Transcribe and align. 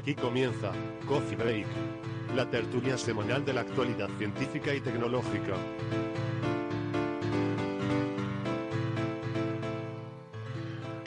Aquí 0.00 0.14
comienza 0.14 0.72
Coffee 1.06 1.36
Break, 1.36 1.66
la 2.34 2.48
tertulia 2.48 2.96
semanal 2.96 3.44
de 3.44 3.52
la 3.52 3.60
actualidad 3.60 4.08
científica 4.16 4.74
y 4.74 4.80
tecnológica. 4.80 5.52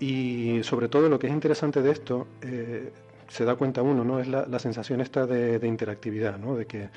Y 0.00 0.64
sobre 0.64 0.88
todo 0.88 1.08
lo 1.08 1.16
que 1.20 1.28
es 1.28 1.32
interesante 1.32 1.80
de 1.80 1.92
esto, 1.92 2.26
eh, 2.42 2.92
se 3.28 3.44
da 3.44 3.54
cuenta 3.54 3.82
uno, 3.82 4.04
¿no? 4.04 4.18
Es 4.18 4.26
la, 4.26 4.46
la 4.46 4.58
sensación 4.58 5.00
esta 5.00 5.26
de, 5.26 5.60
de, 5.60 5.68
interactividad, 5.68 6.38
¿no? 6.38 6.56
De 6.56 6.66
que, 6.66 6.90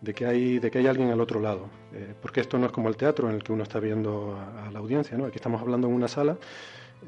de, 0.00 0.14
que 0.14 0.24
hay, 0.24 0.58
de 0.58 0.70
que 0.70 0.78
hay 0.78 0.86
alguien 0.86 1.10
al 1.10 1.20
otro 1.20 1.38
lado. 1.38 1.68
Eh, 1.92 2.14
porque 2.20 2.40
esto 2.40 2.58
no 2.58 2.64
es 2.64 2.72
como 2.72 2.88
el 2.88 2.96
teatro 2.96 3.28
en 3.28 3.36
el 3.36 3.42
que 3.44 3.52
uno 3.52 3.62
está 3.62 3.78
viendo 3.78 4.34
a, 4.36 4.68
a 4.68 4.70
la 4.70 4.78
audiencia, 4.78 5.18
¿no? 5.18 5.26
Aquí 5.26 5.36
estamos 5.36 5.60
hablando 5.60 5.86
en 5.86 5.92
una 5.92 6.08
sala, 6.08 6.38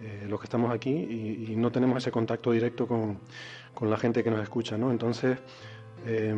eh, 0.02 0.26
los 0.28 0.38
que 0.38 0.44
estamos 0.44 0.70
aquí, 0.70 0.90
y, 0.90 1.52
y, 1.52 1.56
no 1.56 1.72
tenemos 1.72 1.96
ese 1.96 2.10
contacto 2.10 2.52
directo 2.52 2.86
con, 2.86 3.18
con 3.74 3.88
la 3.90 3.96
gente 3.96 4.22
que 4.22 4.30
nos 4.30 4.42
escucha, 4.42 4.76
¿no? 4.76 4.90
Entonces, 4.90 5.38
eh, 6.06 6.34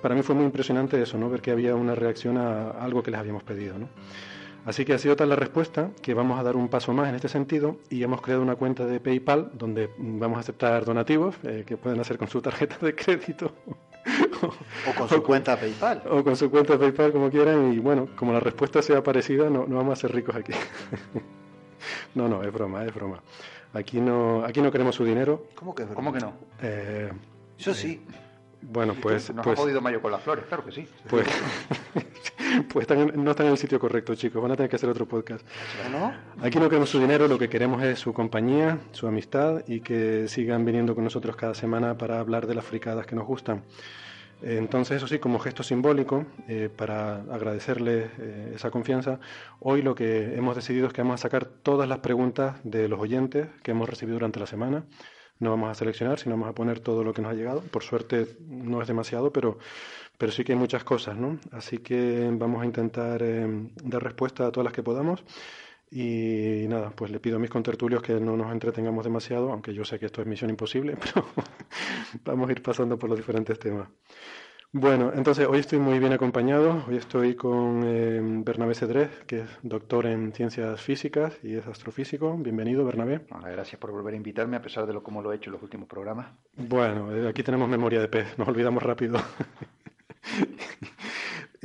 para 0.00 0.14
mí 0.14 0.22
fue 0.22 0.34
muy 0.34 0.44
impresionante 0.44 1.00
eso, 1.00 1.18
¿no? 1.18 1.28
Ver 1.28 1.40
que 1.40 1.50
había 1.50 1.74
una 1.74 1.94
reacción 1.94 2.38
a 2.38 2.70
algo 2.70 3.02
que 3.02 3.10
les 3.10 3.20
habíamos 3.20 3.42
pedido, 3.42 3.78
¿no? 3.78 3.88
Así 4.66 4.84
que 4.84 4.94
ha 4.94 4.98
sido 4.98 5.14
tal 5.14 5.28
la 5.28 5.36
respuesta 5.36 5.90
que 6.02 6.12
vamos 6.12 6.40
a 6.40 6.42
dar 6.42 6.56
un 6.56 6.68
paso 6.68 6.92
más 6.92 7.08
en 7.08 7.14
este 7.14 7.28
sentido 7.28 7.76
y 7.88 8.02
hemos 8.02 8.20
creado 8.20 8.42
una 8.42 8.56
cuenta 8.56 8.84
de 8.84 8.98
PayPal 8.98 9.52
donde 9.54 9.90
vamos 9.96 10.38
a 10.38 10.40
aceptar 10.40 10.84
donativos 10.84 11.36
eh, 11.44 11.62
que 11.64 11.76
pueden 11.76 12.00
hacer 12.00 12.18
con 12.18 12.26
su 12.26 12.42
tarjeta 12.42 12.76
de 12.84 12.92
crédito. 12.96 13.52
o, 14.42 14.98
con 14.98 15.08
su 15.08 15.14
o, 15.16 15.22
cuenta 15.22 15.56
PayPal. 15.56 16.02
O 16.10 16.24
con 16.24 16.34
su 16.36 16.50
cuenta 16.50 16.76
PayPal, 16.76 17.12
como 17.12 17.30
quieran. 17.30 17.72
Y 17.72 17.78
bueno, 17.78 18.08
como 18.16 18.32
la 18.32 18.40
respuesta 18.40 18.82
sea 18.82 19.04
parecida, 19.04 19.48
no, 19.48 19.68
no 19.68 19.76
vamos 19.76 19.92
a 19.92 20.00
ser 20.00 20.12
ricos 20.12 20.34
aquí. 20.34 20.52
no, 22.16 22.28
no, 22.28 22.42
es 22.42 22.52
broma, 22.52 22.84
es 22.84 22.92
broma. 22.92 23.22
Aquí 23.72 24.00
no, 24.00 24.44
aquí 24.44 24.60
no 24.60 24.72
queremos 24.72 24.96
su 24.96 25.04
dinero. 25.04 25.46
¿Cómo 25.54 25.76
que, 25.76 25.84
¿Cómo 25.84 26.12
que 26.12 26.18
no? 26.18 26.32
Eh, 26.60 27.12
Yo 27.56 27.72
sí. 27.72 28.02
Bueno, 28.68 28.94
pues. 29.00 29.32
Nos 29.32 29.44
pues, 29.44 29.58
ha 29.58 29.62
jodido 29.62 29.80
Mayo 29.80 30.02
con 30.02 30.10
las 30.10 30.22
flores, 30.22 30.44
claro 30.46 30.64
que 30.64 30.72
sí. 30.72 30.88
Pues, 31.08 31.26
pues 32.72 32.82
están, 32.82 33.12
no 33.24 33.30
están 33.30 33.46
en 33.46 33.52
el 33.52 33.58
sitio 33.58 33.78
correcto, 33.78 34.14
chicos. 34.16 34.42
Van 34.42 34.50
a 34.50 34.56
tener 34.56 34.68
que 34.68 34.76
hacer 34.76 34.88
otro 34.88 35.06
podcast. 35.06 35.46
¿No? 35.90 36.12
Aquí 36.42 36.58
no 36.58 36.68
queremos 36.68 36.90
su 36.90 36.98
dinero, 36.98 37.28
lo 37.28 37.38
que 37.38 37.48
queremos 37.48 37.82
es 37.84 38.00
su 38.00 38.12
compañía, 38.12 38.78
su 38.90 39.06
amistad 39.06 39.62
y 39.68 39.80
que 39.80 40.26
sigan 40.26 40.64
viniendo 40.64 40.94
con 40.96 41.04
nosotros 41.04 41.36
cada 41.36 41.54
semana 41.54 41.96
para 41.96 42.18
hablar 42.18 42.46
de 42.46 42.56
las 42.56 42.64
fricadas 42.64 43.06
que 43.06 43.14
nos 43.14 43.26
gustan. 43.26 43.62
Entonces, 44.42 44.98
eso 44.98 45.06
sí, 45.06 45.18
como 45.18 45.38
gesto 45.38 45.62
simbólico, 45.62 46.26
eh, 46.48 46.68
para 46.74 47.22
agradecerles 47.32 48.10
eh, 48.18 48.52
esa 48.54 48.70
confianza, 48.70 49.18
hoy 49.60 49.80
lo 49.80 49.94
que 49.94 50.36
hemos 50.36 50.56
decidido 50.56 50.88
es 50.88 50.92
que 50.92 51.02
vamos 51.02 51.20
a 51.20 51.22
sacar 51.22 51.46
todas 51.46 51.88
las 51.88 52.00
preguntas 52.00 52.56
de 52.62 52.88
los 52.88 53.00
oyentes 53.00 53.48
que 53.62 53.70
hemos 53.70 53.88
recibido 53.88 54.16
durante 54.16 54.40
la 54.40 54.46
semana 54.46 54.84
no 55.38 55.50
vamos 55.50 55.70
a 55.70 55.74
seleccionar, 55.74 56.18
sino 56.18 56.34
vamos 56.34 56.48
a 56.48 56.54
poner 56.54 56.80
todo 56.80 57.04
lo 57.04 57.12
que 57.12 57.22
nos 57.22 57.32
ha 57.32 57.34
llegado. 57.34 57.60
Por 57.60 57.82
suerte 57.82 58.36
no 58.48 58.80
es 58.80 58.88
demasiado, 58.88 59.32
pero, 59.32 59.58
pero 60.18 60.32
sí 60.32 60.44
que 60.44 60.52
hay 60.52 60.58
muchas 60.58 60.84
cosas, 60.84 61.16
¿no? 61.16 61.38
Así 61.52 61.78
que 61.78 62.30
vamos 62.32 62.62
a 62.62 62.66
intentar 62.66 63.22
eh, 63.22 63.46
dar 63.82 64.02
respuesta 64.02 64.46
a 64.46 64.52
todas 64.52 64.64
las 64.64 64.72
que 64.72 64.82
podamos. 64.82 65.24
Y 65.90 66.66
nada, 66.68 66.90
pues 66.90 67.10
le 67.10 67.20
pido 67.20 67.36
a 67.36 67.38
mis 67.38 67.50
contertulios 67.50 68.02
que 68.02 68.14
no 68.14 68.36
nos 68.36 68.50
entretengamos 68.52 69.04
demasiado, 69.04 69.52
aunque 69.52 69.72
yo 69.72 69.84
sé 69.84 69.98
que 69.98 70.06
esto 70.06 70.20
es 70.20 70.26
misión 70.26 70.50
imposible, 70.50 70.96
pero 71.00 71.26
vamos 72.24 72.48
a 72.48 72.52
ir 72.52 72.62
pasando 72.62 72.98
por 72.98 73.08
los 73.08 73.18
diferentes 73.18 73.58
temas. 73.58 73.88
Bueno, 74.78 75.10
entonces 75.14 75.46
hoy 75.48 75.60
estoy 75.60 75.78
muy 75.78 75.98
bien 75.98 76.12
acompañado. 76.12 76.84
Hoy 76.86 76.98
estoy 76.98 77.34
con 77.34 77.80
eh, 77.82 78.20
Bernabé 78.44 78.74
Cedrés, 78.74 79.08
que 79.26 79.38
es 79.38 79.48
doctor 79.62 80.04
en 80.04 80.34
ciencias 80.34 80.82
físicas 80.82 81.32
y 81.42 81.54
es 81.54 81.66
astrofísico. 81.66 82.36
Bienvenido, 82.36 82.84
Bernabé. 82.84 83.22
Gracias 83.42 83.80
por 83.80 83.90
volver 83.90 84.12
a 84.12 84.18
invitarme, 84.18 84.58
a 84.58 84.60
pesar 84.60 84.86
de 84.86 84.92
lo 84.92 85.02
como 85.02 85.22
lo 85.22 85.32
he 85.32 85.36
hecho 85.36 85.48
en 85.48 85.54
los 85.54 85.62
últimos 85.62 85.88
programas. 85.88 86.26
Bueno, 86.58 87.10
eh, 87.16 87.26
aquí 87.26 87.42
tenemos 87.42 87.70
memoria 87.70 88.02
de 88.02 88.08
pez, 88.08 88.36
nos 88.36 88.48
olvidamos 88.48 88.82
rápido. 88.82 89.18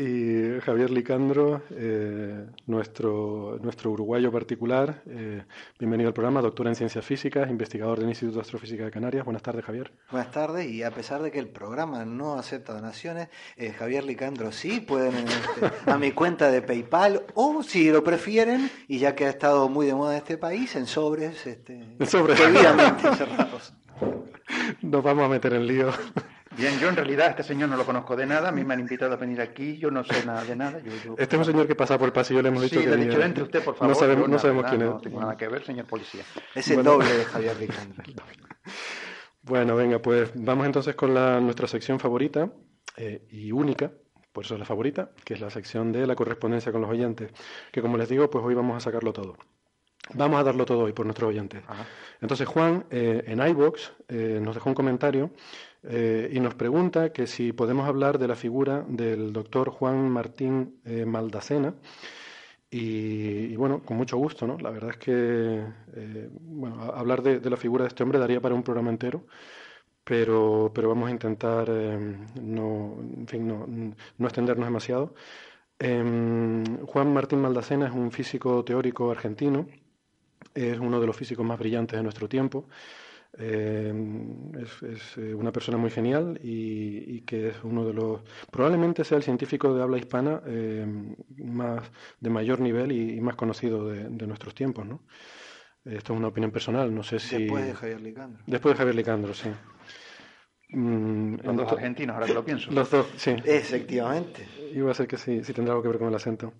y 0.01 0.59
Javier 0.61 0.89
Licandro, 0.89 1.61
eh, 1.69 2.47
nuestro, 2.65 3.59
nuestro 3.61 3.91
uruguayo 3.91 4.31
particular. 4.31 5.03
Eh, 5.05 5.43
bienvenido 5.77 6.07
al 6.07 6.13
programa, 6.13 6.41
doctor 6.41 6.67
en 6.67 6.75
Ciencias 6.75 7.05
Físicas, 7.05 7.49
investigador 7.49 7.99
del 7.99 8.09
Instituto 8.09 8.37
de 8.37 8.41
Astrofísica 8.41 8.85
de 8.85 8.91
Canarias. 8.91 9.23
Buenas 9.23 9.43
tardes, 9.43 9.63
Javier. 9.63 9.91
Buenas 10.09 10.31
tardes, 10.31 10.65
y 10.67 10.81
a 10.81 10.89
pesar 10.89 11.21
de 11.21 11.29
que 11.31 11.37
el 11.37 11.49
programa 11.49 12.03
no 12.03 12.33
acepta 12.33 12.73
donaciones, 12.73 13.29
eh, 13.57 13.73
Javier 13.73 14.03
Licandro 14.03 14.51
sí, 14.51 14.79
pueden 14.79 15.13
este, 15.15 15.91
a 15.91 15.97
mi 15.99 16.13
cuenta 16.13 16.49
de 16.49 16.63
PayPal 16.63 17.23
o 17.35 17.61
si 17.61 17.91
lo 17.91 18.03
prefieren, 18.03 18.71
y 18.87 18.97
ya 18.97 19.13
que 19.13 19.25
ha 19.25 19.29
estado 19.29 19.69
muy 19.69 19.85
de 19.85 19.93
moda 19.93 20.13
en 20.13 20.17
este 20.17 20.37
país, 20.37 20.75
en 20.75 20.87
sobres, 20.87 21.45
este, 21.45 21.85
sobres. 22.07 22.39
debidamente 22.39 23.15
cerrados. 23.15 23.73
Nos 24.81 25.03
vamos 25.03 25.25
a 25.25 25.27
meter 25.27 25.53
en 25.53 25.67
lío. 25.67 25.91
Bien, 26.57 26.77
yo 26.79 26.89
en 26.89 26.95
realidad 26.95 27.27
a 27.27 27.29
este 27.31 27.43
señor 27.43 27.69
no 27.69 27.77
lo 27.77 27.85
conozco 27.85 28.15
de 28.15 28.25
nada, 28.25 28.49
a 28.49 28.51
mí 28.51 28.63
me 28.65 28.73
han 28.73 28.81
invitado 28.81 29.13
a 29.13 29.15
venir 29.15 29.39
aquí, 29.39 29.77
yo 29.77 29.89
no 29.89 30.03
sé 30.03 30.25
nada 30.25 30.43
de 30.43 30.55
nada. 30.55 30.79
Yo, 30.79 30.91
yo... 31.03 31.15
Este 31.17 31.35
es 31.35 31.39
un 31.39 31.45
señor 31.45 31.65
que 31.65 31.75
pasa 31.75 31.97
por 31.97 32.07
el 32.07 32.13
pasillo, 32.13 32.41
le 32.41 32.49
hemos 32.49 32.63
dicho 32.63 32.79
sí, 32.79 32.85
que... 32.85 32.95
le 32.95 33.01
he 33.01 33.05
dicho, 33.07 33.21
entre 33.21 33.43
usted, 33.43 33.63
por 33.63 33.75
favor. 33.75 33.89
No 33.89 33.95
sabemos, 33.95 34.29
no 34.29 34.37
sabemos 34.37 34.63
verdad, 34.63 34.77
quién 34.77 34.87
es. 34.87 34.93
No 34.93 35.01
tengo 35.01 35.21
nada 35.21 35.37
que 35.37 35.47
ver, 35.47 35.63
señor 35.65 35.85
policía. 35.85 36.23
Es 36.53 36.67
el 36.69 36.75
bueno. 36.75 36.91
doble 36.91 37.13
de 37.13 37.25
Javier 37.25 37.57
Licandro. 37.57 38.03
Bueno, 39.43 39.75
venga, 39.75 39.99
pues 39.99 40.31
vamos 40.35 40.67
entonces 40.67 40.93
con 40.93 41.15
la, 41.15 41.39
nuestra 41.39 41.67
sección 41.67 41.99
favorita 41.99 42.51
eh, 42.95 43.25
y 43.31 43.51
única, 43.51 43.91
por 44.31 44.45
eso 44.45 44.53
es 44.53 44.59
la 44.59 44.67
favorita, 44.67 45.09
que 45.25 45.33
es 45.33 45.41
la 45.41 45.49
sección 45.49 45.91
de 45.91 46.05
la 46.05 46.15
correspondencia 46.15 46.71
con 46.71 46.81
los 46.81 46.91
oyentes, 46.91 47.31
que 47.71 47.81
como 47.81 47.97
les 47.97 48.07
digo, 48.07 48.29
pues 48.29 48.45
hoy 48.45 48.53
vamos 48.53 48.77
a 48.77 48.79
sacarlo 48.79 49.11
todo. 49.13 49.37
Vamos 50.13 50.39
a 50.39 50.43
darlo 50.43 50.65
todo 50.65 50.83
hoy 50.83 50.93
por 50.93 51.05
nuestros 51.05 51.29
oyentes. 51.29 51.63
Ajá. 51.67 51.87
Entonces 52.21 52.47
Juan 52.47 52.85
eh, 52.91 53.23
en 53.27 53.39
iBox 53.47 53.93
eh, 54.09 54.39
nos 54.41 54.55
dejó 54.55 54.69
un 54.69 54.75
comentario 54.75 55.31
eh, 55.83 56.29
y 56.31 56.39
nos 56.39 56.55
pregunta 56.55 57.11
que 57.11 57.27
si 57.27 57.53
podemos 57.53 57.87
hablar 57.87 58.19
de 58.19 58.27
la 58.27 58.35
figura 58.35 58.85
del 58.87 59.33
doctor 59.33 59.69
Juan 59.71 60.09
Martín 60.09 60.79
eh, 60.85 61.05
Maldacena. 61.05 61.73
Y, 62.73 63.53
bueno, 63.57 63.83
con 63.83 63.97
mucho 63.97 64.17
gusto, 64.17 64.47
¿no? 64.47 64.57
La 64.57 64.69
verdad 64.69 64.91
es 64.91 64.97
que 64.97 65.11
eh, 65.11 66.29
bueno, 66.31 66.81
hablar 66.83 67.21
de, 67.21 67.39
de, 67.41 67.49
la 67.49 67.57
figura 67.57 67.83
de 67.83 67.89
este 67.89 68.03
hombre 68.03 68.17
daría 68.17 68.39
para 68.39 68.55
un 68.55 68.63
programa 68.63 68.89
entero, 68.89 69.25
pero, 70.03 70.71
pero 70.73 70.89
vamos 70.89 71.09
a 71.09 71.11
intentar 71.11 71.69
no, 71.69 72.97
en 73.17 73.27
fin, 73.27 73.47
no, 73.47 73.67
no 73.67 74.27
extendernos 74.27 74.67
demasiado. 74.67 75.15
Em, 75.79 76.63
Juan 76.85 77.13
Martín 77.13 77.41
Maldacena 77.41 77.87
es 77.87 77.93
un 77.93 78.11
físico 78.11 78.63
teórico 78.63 79.11
argentino, 79.11 79.67
es 80.53 80.79
uno 80.79 80.99
de 81.01 81.07
los 81.07 81.15
físicos 81.15 81.45
más 81.45 81.59
brillantes 81.59 81.97
de 81.97 82.03
nuestro 82.03 82.29
tiempo. 82.29 82.67
Em, 83.37 84.51
es, 84.57 85.17
eh, 85.17 85.33
una 85.33 85.53
persona 85.53 85.77
muy 85.77 85.89
genial 85.89 86.37
y, 86.43 87.21
que 87.21 87.49
es 87.49 87.63
uno 87.63 87.85
de 87.85 87.93
los, 87.93 88.21
probablemente 88.51 89.05
sea 89.05 89.17
el 89.17 89.23
científico 89.23 89.73
de 89.73 89.81
habla 89.81 89.97
hispana 89.97 90.41
em, 90.45 91.15
más 91.37 91.89
de 92.19 92.29
mayor 92.29 92.59
nivel 92.59 92.91
y, 92.91 93.21
más 93.21 93.35
conocido 93.35 93.87
de, 93.87 94.27
nuestros 94.27 94.53
tiempos, 94.53 94.85
¿no? 94.85 95.03
Esto 95.85 96.13
es 96.13 96.19
una 96.19 96.27
opinión 96.27 96.51
personal, 96.51 96.93
no 96.93 97.03
sé 97.03 97.19
si... 97.19 97.43
Después 97.43 97.65
de 97.65 97.73
Javier 97.73 98.01
Licandro. 98.01 98.43
Después 98.45 98.73
de 98.73 98.77
Javier 98.77 98.95
Licandro, 98.95 99.33
sí. 99.33 99.49
Mm, 100.69 101.35
los 101.41 101.55
dos 101.55 101.71
argentinos, 101.71 102.13
ahora 102.13 102.27
que 102.27 102.33
lo 102.33 102.45
pienso. 102.45 102.69
Los 102.71 102.91
dos, 102.91 103.07
sí. 103.15 103.35
Efectivamente. 103.45 104.45
Iba 104.73 104.91
a 104.91 104.93
ser 104.93 105.07
que 105.07 105.17
sí, 105.17 105.43
sí 105.43 105.53
tendrá 105.53 105.73
algo 105.73 105.83
que 105.83 105.89
ver 105.89 105.97
con 105.99 106.09
el 106.09 106.15
acento. 106.15 106.53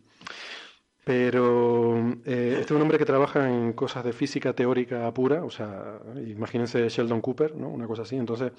Pero 1.04 1.98
eh, 2.26 2.58
este 2.60 2.66
es 2.66 2.72
un 2.72 2.82
hombre 2.82 2.98
que 3.00 3.06
trabaja 3.06 3.50
en 3.50 3.74
cosas 3.74 4.04
de 4.04 4.14
física 4.14 4.54
teórica 4.54 5.12
pura, 5.14 5.44
o 5.44 5.50
sea, 5.50 6.00
imagínense 6.16 6.88
Sheldon 6.90 7.22
Cooper, 7.22 7.56
¿no? 7.56 7.70
Una 7.70 7.88
cosa 7.88 8.04
así. 8.04 8.18
Entonces, 8.18 8.52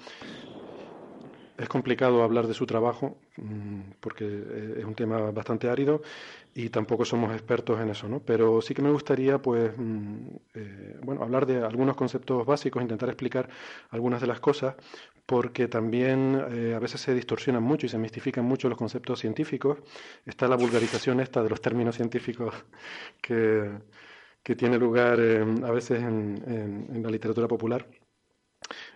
es 1.57 1.69
complicado 1.69 2.23
hablar 2.23 2.47
de 2.47 2.53
su 2.53 2.65
trabajo 2.65 3.17
mm, 3.37 3.81
porque 3.99 4.25
eh, 4.25 4.75
es 4.79 4.85
un 4.85 4.95
tema 4.95 5.31
bastante 5.31 5.69
árido 5.69 6.01
y 6.55 6.69
tampoco 6.69 7.05
somos 7.05 7.31
expertos 7.33 7.79
en 7.79 7.89
eso, 7.89 8.07
¿no? 8.07 8.19
Pero 8.21 8.61
sí 8.61 8.73
que 8.73 8.81
me 8.81 8.91
gustaría, 8.91 9.39
pues, 9.39 9.71
mm, 9.77 10.27
eh, 10.55 10.97
bueno, 11.03 11.23
hablar 11.23 11.45
de 11.45 11.63
algunos 11.63 11.95
conceptos 11.95 12.45
básicos, 12.45 12.81
intentar 12.81 13.09
explicar 13.09 13.49
algunas 13.91 14.21
de 14.21 14.27
las 14.27 14.39
cosas, 14.39 14.75
porque 15.25 15.67
también 15.67 16.41
eh, 16.51 16.73
a 16.75 16.79
veces 16.79 17.01
se 17.01 17.13
distorsionan 17.13 17.63
mucho 17.63 17.85
y 17.85 17.89
se 17.89 17.97
mistifican 17.97 18.45
mucho 18.45 18.69
los 18.69 18.77
conceptos 18.77 19.19
científicos. 19.19 19.79
Está 20.25 20.47
la 20.47 20.55
vulgarización 20.55 21.19
esta 21.19 21.43
de 21.43 21.49
los 21.49 21.61
términos 21.61 21.95
científicos 21.95 22.53
que, 23.21 23.71
que 24.43 24.55
tiene 24.55 24.77
lugar 24.77 25.19
a 25.19 25.71
veces 25.71 26.01
en 26.03 27.01
la 27.03 27.09
literatura 27.09 27.47
popular. 27.47 27.87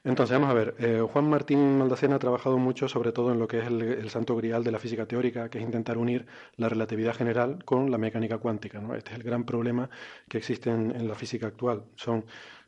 Entonces, 0.04 0.34
vamos 0.38 0.50
a 0.50 0.54
ver, 0.54 0.76
eh, 0.80 1.02
Juan 1.12 1.30
Martín 1.30 1.78
Maldacena 1.78 2.16
ha 2.16 2.20
trabajado 2.20 2.58
mucho 2.58 2.88
sobre 2.88 3.12
todo 3.12 3.32
en 3.32 3.40
lo 3.40 3.48
que 3.48 3.60
es 3.60 3.68
el, 3.68 4.10
santo 4.10 4.36
grial 4.36 4.64
de 4.64 4.72
la 4.72 4.80
física 4.80 5.06
teórica, 5.06 5.50
que 5.50 5.58
es 5.58 5.64
intentar 5.64 5.98
unir 5.98 6.26
la 6.56 6.70
relatividad 6.70 7.16
general 7.16 7.64
con 7.66 7.92
la 7.92 7.98
mecánica 7.98 8.38
cuántica. 8.38 8.80
¿no? 8.80 8.96
Este 8.96 9.12
es 9.12 9.18
el 9.18 9.24
gran 9.24 9.44
problema 9.44 9.90
que 10.30 10.38
existe 10.38 10.70
en 10.70 11.08
la 11.08 11.16
física 11.16 11.48
actual. 11.48 11.84
Son 11.96 12.26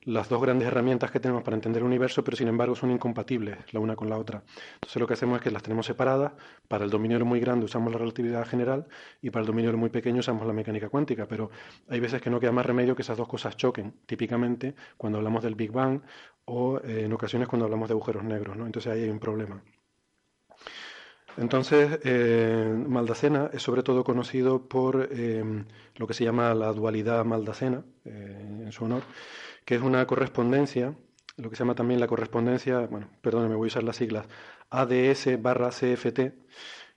las 0.10 0.28
dos 0.28 0.42
grandes 0.42 0.68
herramientas 0.68 1.12
que 1.12 1.20
tenemos 1.20 1.44
para 1.44 1.56
entender 1.56 1.82
el 1.82 1.86
universo, 1.86 2.24
pero 2.24 2.36
sin 2.36 2.48
embargo 2.48 2.76
son 2.76 2.90
incompatibles 2.90 3.58
la 3.72 3.80
una 3.80 3.96
con 3.96 4.10
la 4.10 4.18
otra. 4.18 4.42
Entonces 4.74 5.00
lo 5.00 5.06
que 5.06 5.14
hacemos 5.14 5.38
es 5.38 5.44
que 5.44 5.52
las 5.52 5.62
tenemos 5.62 5.86
separadas. 5.86 6.34
Para 6.68 6.84
el 6.84 6.90
dominio 6.90 7.24
muy 7.26 7.40
grande 7.40 7.66
usamos 7.66 7.94
la 7.94 8.00
relatividad 8.00 8.46
general 8.48 8.88
y 9.22 9.30
para 9.30 9.42
el 9.42 9.48
dominio 9.48 9.76
muy 9.78 9.90
pequeño 9.90 10.20
usamos 10.20 10.48
la 10.48 10.54
mecánica 10.54 10.90
cuántica, 10.90 11.28
pero 11.28 11.52
hay 11.88 12.00
veces 12.00 12.22
que 12.22 12.32
no 12.32 12.40
queda 12.40 12.52
más 12.52 12.66
remedio 12.66 12.96
que 12.96 13.04
esas 13.04 13.18
dos 13.18 13.28
cosas 13.28 13.56
choquen, 13.56 13.94
típicamente 14.08 14.74
cuando 14.98 15.20
hablamos 15.20 15.44
del 15.44 15.54
Big 15.54 15.72
Bang 15.72 16.02
o 16.46 16.80
eh, 16.80 17.04
en 17.06 17.14
ocasiones 17.14 17.48
cuando 17.48 17.66
hablamos 17.66 17.88
de 17.88 17.94
agujeros 17.94 18.24
negros. 18.24 18.58
¿no? 18.58 18.66
Entonces 18.66 18.92
ahí 18.92 19.04
hay 19.04 19.10
un 19.10 19.20
problema. 19.20 19.62
Entonces, 21.38 22.00
eh, 22.04 22.84
Maldacena 22.88 23.52
es 23.54 23.62
sobre 23.62 23.84
todo 23.84 24.04
conocido 24.04 24.68
por 24.68 25.08
eh, 25.12 25.64
lo 25.96 26.08
que 26.08 26.14
se 26.14 26.26
llama 26.26 26.54
la 26.54 26.74
dualidad 26.74 27.24
maldacena, 27.24 27.84
en 28.04 28.72
su 28.72 28.84
honor, 28.84 29.04
que 29.70 29.76
es 29.76 29.84
una 29.84 30.08
correspondencia, 30.08 30.96
lo 31.38 31.52
que 31.52 31.56
se 31.56 31.60
llama 31.60 31.76
también 31.76 32.00
la 32.00 32.08
correspondencia, 32.08 32.80
bueno, 32.88 33.08
perdón, 33.22 33.50
me 33.50 33.56
voy 33.56 33.68
a 33.68 33.74
usar 33.74 33.84
las 33.84 33.98
siglas, 33.98 34.26
ADS 34.72 35.40
barra 35.40 35.70
CFT, 35.70 36.34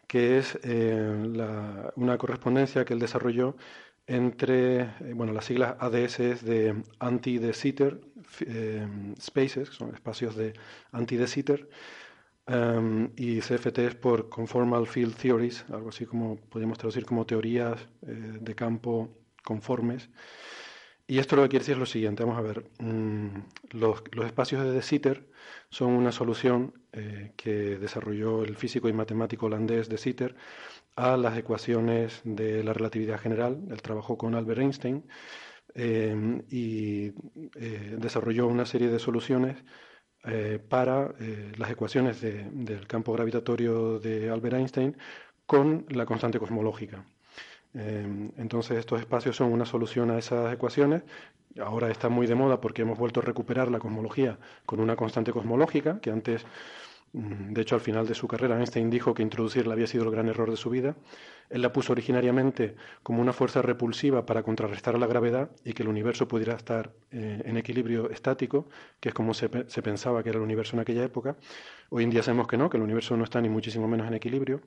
que 0.07 0.39
es 0.39 0.59
eh, 0.63 1.93
una 1.97 2.17
correspondencia 2.17 2.87
que 2.87 2.95
él 2.95 2.99
desarrolló 2.99 3.59
entre, 4.07 4.81
eh, 4.85 5.13
bueno, 5.15 5.35
las 5.35 5.45
siglas 5.45 5.77
ADS 5.81 6.21
es 6.21 6.45
de 6.47 6.83
anti-de 6.99 7.53
Sitter 7.53 8.01
eh, 8.41 8.89
spaces, 9.21 9.69
son 9.69 9.95
espacios 9.95 10.35
de 10.35 10.55
anti-de 10.93 11.27
Sitter, 11.27 11.69
y 13.19 13.41
CFT 13.41 13.79
es 13.81 13.95
por 13.97 14.31
Conformal 14.31 14.87
Field 14.87 15.17
Theories, 15.17 15.67
algo 15.71 15.91
así 15.91 16.07
como 16.07 16.37
podríamos 16.37 16.79
traducir 16.79 17.05
como 17.05 17.27
teorías 17.27 17.87
de 18.01 18.55
campo 18.55 19.11
conformes. 19.45 20.09
Y 21.07 21.19
esto 21.19 21.37
lo 21.37 21.43
que 21.43 21.49
quiere 21.51 21.63
decir 21.63 21.75
es 21.75 21.79
lo 21.79 21.87
siguiente, 21.87 22.25
vamos 22.25 22.39
a 22.39 22.43
ver, 22.43 22.71
mm, 22.79 23.29
los, 23.73 24.03
espacios 24.25 24.63
de 24.65 24.73
De 24.73 24.83
Sitter 24.83 25.29
son 25.69 25.91
una 25.93 26.13
solución 26.13 26.75
eh, 26.93 27.33
que 27.37 27.79
desarrolló 27.79 28.45
el 28.45 28.57
físico 28.57 28.89
y 28.89 28.93
matemático 28.93 29.47
holandés 29.47 29.89
De 29.89 29.99
Sitter 29.99 30.37
a 30.97 31.17
las 31.17 31.37
ecuaciones 31.37 32.21
de 32.25 32.63
la 32.65 32.73
relatividad 32.73 33.19
general, 33.21 33.63
él 33.71 33.83
trabajó 33.83 34.17
con 34.19 34.35
Albert 34.35 34.61
Einstein 34.61 35.05
eh, 35.75 36.43
y 36.51 37.09
eh, 37.57 37.97
desarrolló 37.99 38.47
una 38.47 38.67
serie 38.67 38.89
de 38.89 38.99
soluciones 38.99 39.65
para 40.69 41.15
las 41.59 41.71
ecuaciones 41.71 42.21
del 42.21 42.87
campo 42.87 43.13
gravitatorio 43.13 43.99
de 43.99 44.31
Albert 44.31 44.55
Einstein 44.57 44.97
con 45.47 45.85
la 45.91 46.07
constante 46.07 46.39
cosmológica. 46.39 47.05
Em, 47.75 48.31
entonces 48.37 48.79
estos 48.79 49.01
espacios 49.01 49.37
son 49.37 49.53
una 49.53 49.65
solución 49.65 50.11
a 50.11 50.19
esas 50.19 50.53
ecuaciones. 50.53 51.03
Ahora 51.61 51.91
está 51.91 52.09
muy 52.09 52.27
de 52.27 52.35
moda 52.35 52.61
porque 52.61 52.83
hemos 52.83 52.99
vuelto 52.99 53.21
a 53.21 53.23
recuperar 53.23 53.71
la 53.71 53.79
cosmología 53.79 54.39
con 54.67 54.81
una 54.81 54.97
constante 54.97 55.33
cosmológica, 55.33 56.01
que 56.01 56.11
antes, 56.11 56.45
mm, 57.13 57.53
de 57.53 57.63
hecho 57.63 57.75
al 57.75 57.81
final 57.81 58.07
de 58.07 58.15
su 58.15 58.29
carrera, 58.29 58.57
Einstein 58.59 58.91
dijo 58.91 59.15
que 59.15 59.23
introducirla 59.23 59.75
había 59.75 59.87
sido 59.87 60.05
el 60.05 60.11
gran 60.11 60.29
error 60.29 60.51
de 60.51 60.57
su 60.57 60.71
vida. 60.71 60.97
Él 61.51 61.63
la 61.63 61.73
puso 61.73 61.93
originariamente 61.93 62.77
como 63.03 63.21
una 63.23 63.33
fuerza 63.33 63.63
repulsiva 63.63 64.25
para 64.27 64.43
contrarrestar 64.43 64.99
la 64.99 65.07
gravedad 65.07 65.51
y 65.65 65.75
que 65.75 65.83
el 65.83 65.89
universo 65.89 66.29
pudiera 66.29 66.55
estar 66.55 66.93
eh, 67.11 67.43
en 67.45 67.57
equilibrio 67.59 68.11
estático, 68.11 68.69
que 69.01 69.11
es 69.11 69.15
como 69.15 69.35
se, 69.35 69.51
se 69.69 69.83
pensaba 69.83 70.23
que 70.23 70.31
era 70.31 70.39
el 70.39 70.45
universo 70.45 70.77
en 70.77 70.81
aquella 70.81 71.05
época. 71.05 71.37
Hoy 71.91 72.05
en 72.05 72.11
día 72.11 72.23
sabemos 72.23 72.49
que 72.49 72.57
no, 72.57 72.71
que 72.71 72.79
el 72.79 72.83
universo 72.83 73.17
no 73.17 73.25
está 73.25 73.41
ni 73.41 73.49
muchísimo 73.51 73.89
menos 73.89 74.07
en 74.07 74.15
equilibrio. 74.15 74.63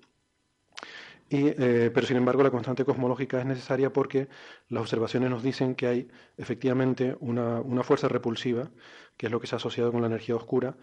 Eh, 1.30 1.90
pero 1.94 2.06
sin 2.06 2.18
embargo 2.18 2.44
la 2.44 2.52
constante 2.52 2.86
cosmológica 2.86 3.40
es 3.40 3.46
necesaria 3.46 3.92
porque 3.92 4.28
las 4.70 4.82
observaciones 4.82 5.30
nos 5.30 5.42
dicen 5.42 5.74
que 5.74 5.88
hay 5.88 6.08
efectivamente 6.38 7.16
una, 7.20 7.84
fuerza 7.84 8.08
repulsiva, 8.08 8.70
que 9.18 9.26
es 9.26 9.32
lo 9.32 9.40
que 9.40 9.48
se 9.48 9.56
ha 9.56 9.58
asociado 9.58 9.92
con 9.92 10.02
la 10.02 10.08
energía 10.08 10.36
oscura 10.36 10.78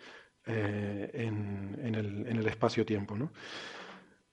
eh, 0.47 1.11
en, 1.15 1.95
el, 1.95 2.47
espacio-tiempo. 2.47 3.17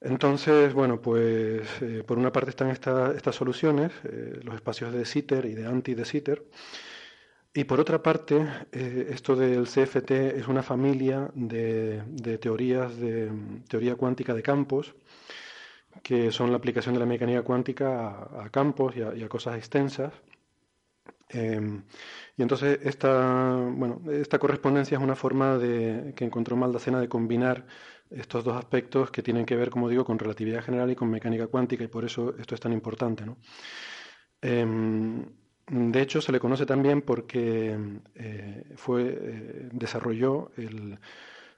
Entonces, 0.01 0.73
bueno, 0.73 0.99
pues 1.01 1.67
eh, 1.81 2.03
por 2.05 2.17
una 2.17 2.31
parte 2.31 2.49
están 2.49 2.69
estas 2.69 3.35
soluciones, 3.35 3.91
los 4.43 4.55
espacios 4.55 4.93
de 4.93 5.05
Sitter 5.05 5.45
y 5.45 5.53
de 5.53 5.67
anti-de 5.67 6.05
Sitter, 6.05 6.43
y 7.53 7.63
por 7.65 7.79
otra 7.79 8.01
parte, 8.01 8.47
esto 8.71 9.35
del 9.35 9.65
CFT 9.65 10.11
es 10.37 10.47
una 10.47 10.61
familia 10.63 11.31
de, 11.33 12.03
de 12.05 12.37
teorías 12.37 12.95
de 12.97 13.31
teoría 13.67 13.95
cuántica 13.95 14.35
de 14.35 14.43
campos, 14.43 14.95
que 16.03 16.31
son 16.31 16.51
la 16.51 16.57
aplicación 16.57 16.93
de 16.93 16.99
la 16.99 17.05
mecánica 17.05 17.41
cuántica 17.43 18.29
a, 18.43 18.49
campos 18.51 18.95
y 18.95 19.01
a, 19.01 19.29
cosas 19.29 19.57
extensas. 19.57 20.13
Em, 21.29 21.83
y 22.37 22.41
entonces 22.41 22.79
esta, 22.83 23.55
bueno, 23.55 24.01
esta 24.11 24.39
correspondencia 24.39 24.97
es 24.97 25.03
una 25.03 25.15
forma 25.15 25.57
de, 25.57 26.13
que 26.15 26.25
encontró 26.25 26.55
Maldacena 26.55 26.99
de 26.99 27.07
combinar 27.07 27.65
estos 28.09 28.43
dos 28.43 28.57
aspectos 28.57 29.11
que 29.11 29.21
tienen 29.21 29.45
que 29.45 29.55
ver, 29.55 29.69
como 29.69 29.89
digo, 29.89 30.05
con 30.05 30.17
relatividad 30.17 30.63
general 30.63 30.89
y 30.89 30.95
con 30.95 31.09
mecánica 31.09 31.47
cuántica, 31.47 31.83
y 31.83 31.87
por 31.87 32.05
eso 32.05 32.35
esto 32.39 32.55
es 32.55 32.61
tan 32.61 32.73
importante. 32.73 33.25
¿no? 33.25 33.37
Em, 34.41 35.25
de 35.67 36.01
hecho, 36.01 36.21
se 36.21 36.31
le 36.31 36.39
conoce 36.39 36.65
también 36.65 37.01
porque 37.03 37.77
eh, 38.15 38.73
fue, 38.75 39.03
eh, 39.03 39.69
desarrolló 39.71 40.51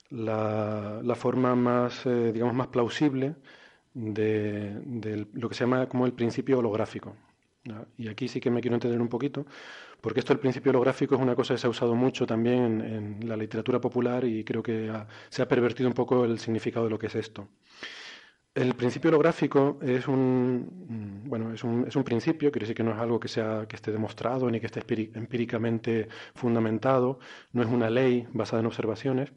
la, 0.09 0.99
la, 1.03 1.15
forma 1.15 1.55
más, 1.55 2.05
eh, 2.05 2.31
digamos, 2.33 2.53
más 2.53 2.67
plausible 2.67 3.35
de, 3.93 5.27
lo 5.33 5.49
que 5.49 5.55
se 5.55 5.63
llama 5.63 5.87
como 5.87 6.05
el 6.05 6.13
principio 6.13 6.59
holográfico. 6.59 7.15
Y 7.97 8.07
aquí 8.07 8.27
sí 8.27 8.39
que 8.39 8.49
me 8.49 8.59
quiero 8.59 8.75
entender 8.75 8.99
un 8.99 9.07
poquito, 9.07 9.45
porque 10.01 10.19
esto 10.19 10.33
del 10.33 10.39
principio 10.39 10.71
holográfico 10.71 11.15
es 11.15 11.21
una 11.21 11.35
cosa 11.35 11.53
que 11.53 11.59
se 11.59 11.67
ha 11.67 11.69
usado 11.69 11.93
mucho 11.93 12.25
también 12.25 12.81
en, 12.81 13.29
la 13.29 13.37
literatura 13.37 13.79
popular 13.79 14.25
y 14.25 14.43
creo 14.43 14.63
que 14.63 14.91
se 15.29 15.41
ha 15.41 15.47
pervertido 15.47 15.87
un 15.87 15.93
poco 15.93 16.25
el 16.25 16.39
significado 16.39 16.85
de 16.85 16.91
lo 16.91 16.97
que 16.97 17.07
es 17.07 17.15
esto. 17.15 17.47
El 18.53 18.73
principio 18.73 19.09
holográfico 19.09 19.79
es 19.81 20.07
un, 20.07 21.23
bueno, 21.25 21.53
es 21.53 21.63
un, 21.63 21.85
es 21.87 21.95
un 21.95 22.03
principio, 22.03 22.51
quiere 22.51 22.65
decir 22.65 22.75
que 22.75 22.83
no 22.83 22.91
es 22.91 22.97
algo 22.97 23.17
que, 23.19 23.29
sea, 23.29 23.65
que 23.67 23.77
esté 23.77 23.91
demostrado 23.93 24.49
ni 24.49 24.59
que 24.59 24.65
esté 24.65 24.81
empíricamente 25.13 26.09
fundamentado, 26.35 27.19
no 27.53 27.61
es 27.61 27.69
una 27.69 27.89
ley 27.89 28.27
basada 28.33 28.59
en 28.59 28.65
observaciones, 28.65 29.31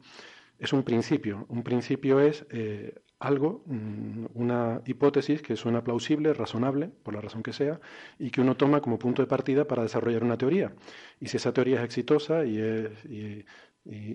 es 0.59 0.73
un 0.73 0.83
principio. 0.83 1.45
Un 1.49 1.63
principio 1.63 2.19
es 2.19 2.45
eh, 2.49 2.95
algo, 3.25 3.63
mm, 3.65 4.25
una 4.35 4.81
hipótesis 4.85 5.41
que 5.41 5.55
suena 5.55 5.83
plausible, 5.83 6.33
razonable, 6.33 6.89
por 7.03 7.13
la 7.13 7.21
razón 7.21 7.43
que 7.43 7.53
sea, 7.53 7.79
y 8.19 8.29
que 8.31 8.41
uno 8.41 8.55
toma 8.55 8.81
como 8.81 8.99
punto 8.99 9.21
de 9.21 9.27
partida 9.27 9.65
para 9.65 9.83
desarrollar 9.83 10.23
una 10.23 10.37
teoría. 10.37 10.73
Y 11.19 11.27
si 11.27 11.37
esa 11.37 11.51
teoría 11.53 11.79
es 11.79 11.85
exitosa 11.85 12.45
y, 12.45 13.43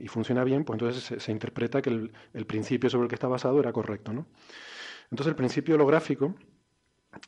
funciona 0.08 0.44
bien, 0.44 0.64
pues 0.64 0.80
entonces 0.80 1.22
se, 1.22 1.32
interpreta 1.32 1.82
que 1.82 1.90
el, 1.90 2.46
principio 2.46 2.90
sobre 2.90 3.04
el 3.04 3.08
que 3.08 3.14
está 3.16 3.28
basado 3.28 3.60
era 3.60 3.72
correcto. 3.72 4.12
¿no? 4.12 4.26
Entonces 5.10 5.30
el 5.30 5.36
principio 5.36 5.74
holográfico 5.76 6.34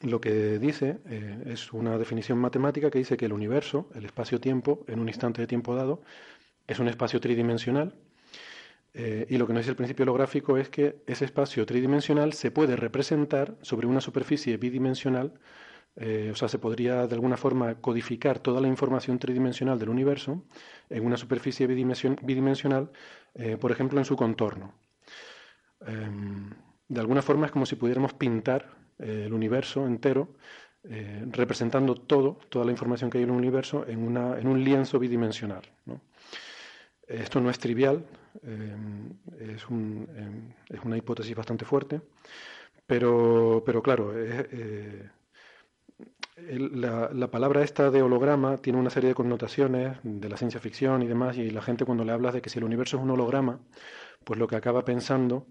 lo 0.02 0.20
que 0.20 0.58
dice 0.58 1.00
eh, 1.06 1.42
es 1.46 1.72
una 1.72 1.98
definición 1.98 2.38
matemática 2.38 2.90
que 2.90 2.98
dice 2.98 3.16
que 3.16 3.26
el 3.26 3.32
universo, 3.32 3.90
el 3.94 4.04
espacio-tiempo, 4.04 4.84
en 4.86 5.00
un 5.00 5.08
instante 5.08 5.40
de 5.40 5.46
tiempo 5.48 5.74
dado, 5.74 6.02
es 6.66 6.78
un 6.78 6.88
espacio 6.88 7.20
tridimensional. 7.20 7.94
Eh, 8.94 9.26
y 9.28 9.38
lo 9.38 9.46
que 9.46 9.54
nos 9.54 9.60
dice 9.60 9.70
el 9.70 9.76
principio 9.76 10.02
holográfico 10.02 10.58
es 10.58 10.68
que 10.68 11.02
ese 11.06 11.24
espacio 11.24 11.64
tridimensional 11.64 12.34
se 12.34 12.50
puede 12.50 12.76
representar 12.76 13.56
sobre 13.62 13.86
una 13.86 14.00
superficie 14.00 14.56
bidimensional, 14.58 15.32
eh, 15.96 16.30
o 16.32 16.36
sea, 16.36 16.48
se 16.48 16.58
podría 16.58 17.06
de 17.06 17.14
alguna 17.14 17.36
forma 17.36 17.76
codificar 17.80 18.38
toda 18.38 18.60
la 18.60 18.68
información 18.68 19.18
tridimensional 19.18 19.78
del 19.78 19.88
universo 19.88 20.44
en 20.90 21.06
una 21.06 21.16
superficie 21.16 21.66
bidimension- 21.66 22.18
bidimensional, 22.22 22.90
eh, 23.34 23.56
por 23.56 23.72
ejemplo, 23.72 23.98
en 23.98 24.04
su 24.04 24.16
contorno. 24.16 24.74
Em, 25.86 26.50
de 26.88 27.00
alguna 27.00 27.22
forma 27.22 27.46
es 27.46 27.52
como 27.52 27.66
si 27.66 27.76
pudiéramos 27.76 28.12
pintar 28.14 28.76
el 28.98 29.32
universo 29.32 29.86
entero, 29.86 30.28
representando 31.32 31.94
todo, 31.94 32.38
toda 32.48 32.64
la 32.64 32.70
información 32.72 33.08
que 33.10 33.18
hay 33.18 33.24
en 33.24 33.30
el 33.30 33.36
universo 33.36 33.84
en, 33.88 34.00
una, 34.00 34.36
un 34.44 34.62
lienzo 34.62 34.98
bidimensional. 34.98 35.62
Esto 37.08 37.40
no 37.40 37.50
es 37.50 37.58
trivial, 37.58 38.04
es, 38.42 39.68
un, 39.68 40.08
eh, 40.14 40.54
es 40.76 40.80
una 40.84 40.96
hipótesis 40.96 41.34
bastante 41.36 41.64
fuerte, 41.64 42.00
pero, 42.86 43.62
pero 43.66 43.82
claro, 43.82 44.12
eh, 44.16 45.10
la, 46.36 47.10
la 47.12 47.30
palabra 47.30 47.62
esta 47.62 47.90
de 47.90 48.02
holograma 48.02 48.56
tiene 48.58 48.78
una 48.78 48.90
serie 48.90 49.08
de 49.10 49.14
connotaciones 49.14 49.98
de 50.02 50.28
la 50.28 50.36
ciencia 50.36 50.60
ficción 50.60 51.02
y 51.02 51.06
demás, 51.06 51.36
y 51.36 51.50
la 51.50 51.62
gente 51.62 51.84
cuando 51.84 52.04
le 52.04 52.12
hablas 52.12 52.34
de 52.34 52.42
que 52.42 52.50
si 52.50 52.58
el 52.58 52.64
universo 52.64 52.96
es 52.96 53.02
un 53.02 53.10
holograma, 53.10 53.60
pues 54.24 54.38
lo 54.38 54.48
que 54.48 54.56
acaba 54.56 54.84
pensando 54.84 55.46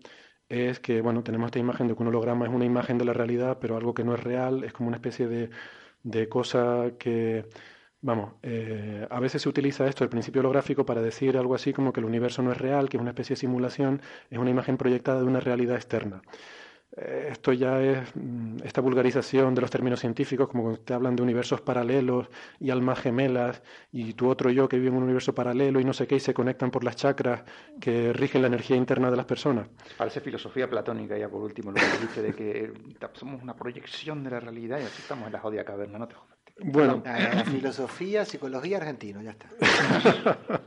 es 0.49 0.79
que, 0.79 1.01
bueno, 1.01 1.23
tenemos 1.23 1.47
esta 1.47 1.59
imagen 1.59 1.87
de 1.87 1.95
que 1.95 2.01
un 2.03 2.09
holograma 2.09 2.45
es 2.47 2.53
una 2.53 2.65
imagen 2.65 2.97
de 2.97 3.05
la 3.05 3.13
realidad, 3.13 3.59
pero 3.61 3.77
algo 3.77 3.93
que 3.93 4.03
no 4.03 4.15
es 4.15 4.23
real, 4.23 4.63
es 4.63 4.73
como 4.73 4.89
una 4.89 4.97
especie 4.97 5.27
de, 5.27 5.49
de 6.03 6.29
cosa 6.29 6.93
que, 6.99 7.47
vamos, 8.01 8.33
eh, 8.43 9.07
a 9.09 9.19
veces 9.19 9.41
se 9.41 9.49
utiliza 9.49 9.87
esto, 9.87 10.03
el 10.03 10.09
principio 10.09 10.41
holográfico, 10.41 10.85
para 10.85 11.01
decir 11.01 11.37
algo 11.37 11.55
así 11.55 11.73
como 11.73 11.93
que 11.93 11.99
el 11.99 12.05
universo 12.05 12.41
no 12.41 12.51
es 12.51 12.57
real, 12.57 12.89
que 12.89 12.97
es 12.97 13.01
una 13.01 13.11
especie 13.11 13.35
de 13.35 13.39
simulación, 13.39 14.01
es 14.29 14.37
una 14.37 14.49
imagen 14.49 14.77
proyectada 14.77 15.19
de 15.19 15.25
una 15.25 15.39
realidad 15.39 15.75
externa. 15.75 16.21
Eh, 16.97 17.29
Esto 17.31 17.53
ya 17.53 17.81
es 17.81 17.99
mm, 18.15 18.57
esta 18.65 18.81
vulgarización 18.81 19.55
de 19.55 19.61
los 19.61 19.69
términos 19.71 20.01
científicos, 20.01 20.49
como 20.49 20.63
cuando 20.63 20.81
te 20.81 20.93
hablan 20.93 21.15
de 21.15 21.23
universos 21.23 21.61
paralelos 21.61 22.27
y 22.59 22.69
almas 22.69 22.99
gemelas, 22.99 23.61
y 23.93 24.13
tu 24.13 24.27
otro 24.27 24.49
yo 24.49 24.67
que 24.67 24.77
vive 24.77 24.89
en 24.89 24.95
un 24.97 25.03
universo 25.03 25.33
paralelo 25.33 25.79
y 25.79 25.85
no 25.85 25.93
sé 25.93 26.05
qué, 26.05 26.15
y 26.15 26.19
se 26.19 26.33
conectan 26.33 26.69
por 26.69 26.83
las 26.83 26.97
chakras 26.97 27.43
que 27.79 28.11
rigen 28.11 28.41
la 28.41 28.47
energía 28.47 28.75
interna 28.75 29.09
de 29.09 29.15
las 29.17 29.25
personas. 29.25 29.69
Parece 29.97 30.19
filosofía 30.19 30.69
platónica 30.69 31.17
ya 31.17 31.29
por 31.29 31.41
último, 31.41 31.71
lo 31.71 31.75
que 31.75 31.97
dice 32.01 32.21
de 32.21 32.33
que 32.33 32.63
eh, 32.65 32.73
somos 33.13 33.41
una 33.41 33.55
proyección 33.55 34.23
de 34.23 34.31
la 34.31 34.39
realidad 34.41 34.79
y 34.79 34.83
así 34.83 35.01
estamos 35.01 35.27
en 35.27 35.33
la 35.33 35.39
jodida 35.39 35.63
caverna, 35.63 35.97
no 35.97 36.07
te 36.09 36.15
jodas. 36.15 36.40
Bueno, 36.63 37.01
la 37.05 37.43
filosofía, 37.45 38.25
psicología 38.25 38.77
argentino, 38.77 39.21
ya 39.21 39.31
está. 39.31 39.47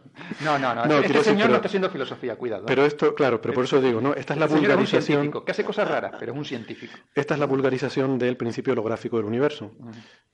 No, 0.45 0.59
no, 0.61 0.75
no, 0.75 0.87
No, 0.87 0.95
este 0.99 1.09
decir, 1.09 1.25
señor 1.25 1.39
pero- 1.43 1.49
no 1.51 1.55
está 1.57 1.67
haciendo 1.67 1.91
filosofía, 1.91 2.37
cuidado. 2.37 2.63
¿eh? 2.63 2.67
pero 2.69 2.85
esto, 2.87 3.15
claro, 3.17 3.41
pero 3.41 3.53
por 3.53 3.65
eso 3.65 3.81
digo, 3.81 4.01
¿no? 4.01 4.15
Esta 4.15 4.35
es 4.35 4.39
la 4.39 4.47
es 4.47 4.53
un 4.53 4.59
vulgarización. 4.61 5.03
científico, 5.03 5.45
que 5.45 5.51
hace 5.51 5.65
cosas 5.65 5.89
raras, 5.89 6.13
pero 6.21 6.33
es 6.33 6.39
un 6.39 6.45
científico. 6.45 6.95
Esta 7.15 7.35
es 7.35 7.41
la 7.41 7.47
vulgarización 7.47 8.17
del 8.19 8.37
principio 8.37 8.73
holográfico 8.75 9.17
del 9.17 9.27
universo. 9.27 9.73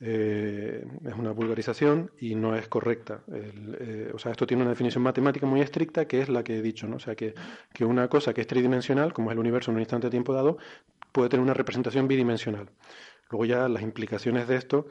Eh, 0.01 0.85
es 1.07 1.15
una 1.15 1.33
vulgarización 1.33 2.11
y 2.21 2.35
no 2.35 2.57
es 2.57 2.69
correcta. 2.69 3.21
El, 3.29 3.77
eh, 3.81 4.11
o 4.15 4.19
sea, 4.19 4.33
esto 4.33 4.47
tiene 4.47 4.63
una 4.63 4.71
definición 4.71 5.03
matemática 5.03 5.47
muy 5.47 5.63
estricta 5.63 6.05
que 6.07 6.21
es 6.21 6.29
la 6.29 6.45
que 6.45 6.59
he 6.59 6.63
dicho, 6.63 6.87
¿no? 6.87 6.97
O 6.97 7.01
sea, 7.01 7.15
que, 7.15 7.35
que 7.73 7.85
una 7.87 8.09
cosa 8.09 8.35
que 8.35 8.43
es 8.43 8.47
tridimensional, 8.47 9.13
como 9.15 9.31
es 9.31 9.33
el 9.35 9.39
universo 9.41 9.71
en 9.71 9.77
un 9.77 9.81
instante 9.81 10.09
de 10.09 10.11
tiempo 10.11 10.35
dado, 10.35 10.59
puede 11.13 11.31
tener 11.31 11.43
una 11.43 11.55
representación 11.55 12.07
bidimensional. 12.07 12.69
Luego 13.31 13.45
ya 13.47 13.69
las 13.69 13.83
implicaciones 13.83 14.47
de 14.49 14.57
esto, 14.57 14.87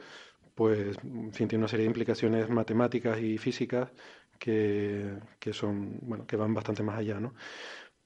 pues, 0.60 0.98
en 1.02 1.32
fin, 1.32 1.48
tiene 1.48 1.62
una 1.62 1.68
serie 1.68 1.84
de 1.84 1.88
implicaciones 1.88 2.50
matemáticas 2.50 3.18
y 3.18 3.38
físicas 3.38 3.88
que, 4.38 5.14
que 5.38 5.54
son, 5.54 5.96
bueno, 6.02 6.26
que 6.26 6.36
van 6.36 6.52
bastante 6.52 6.82
más 6.82 6.98
allá, 6.98 7.18
¿no? 7.18 7.32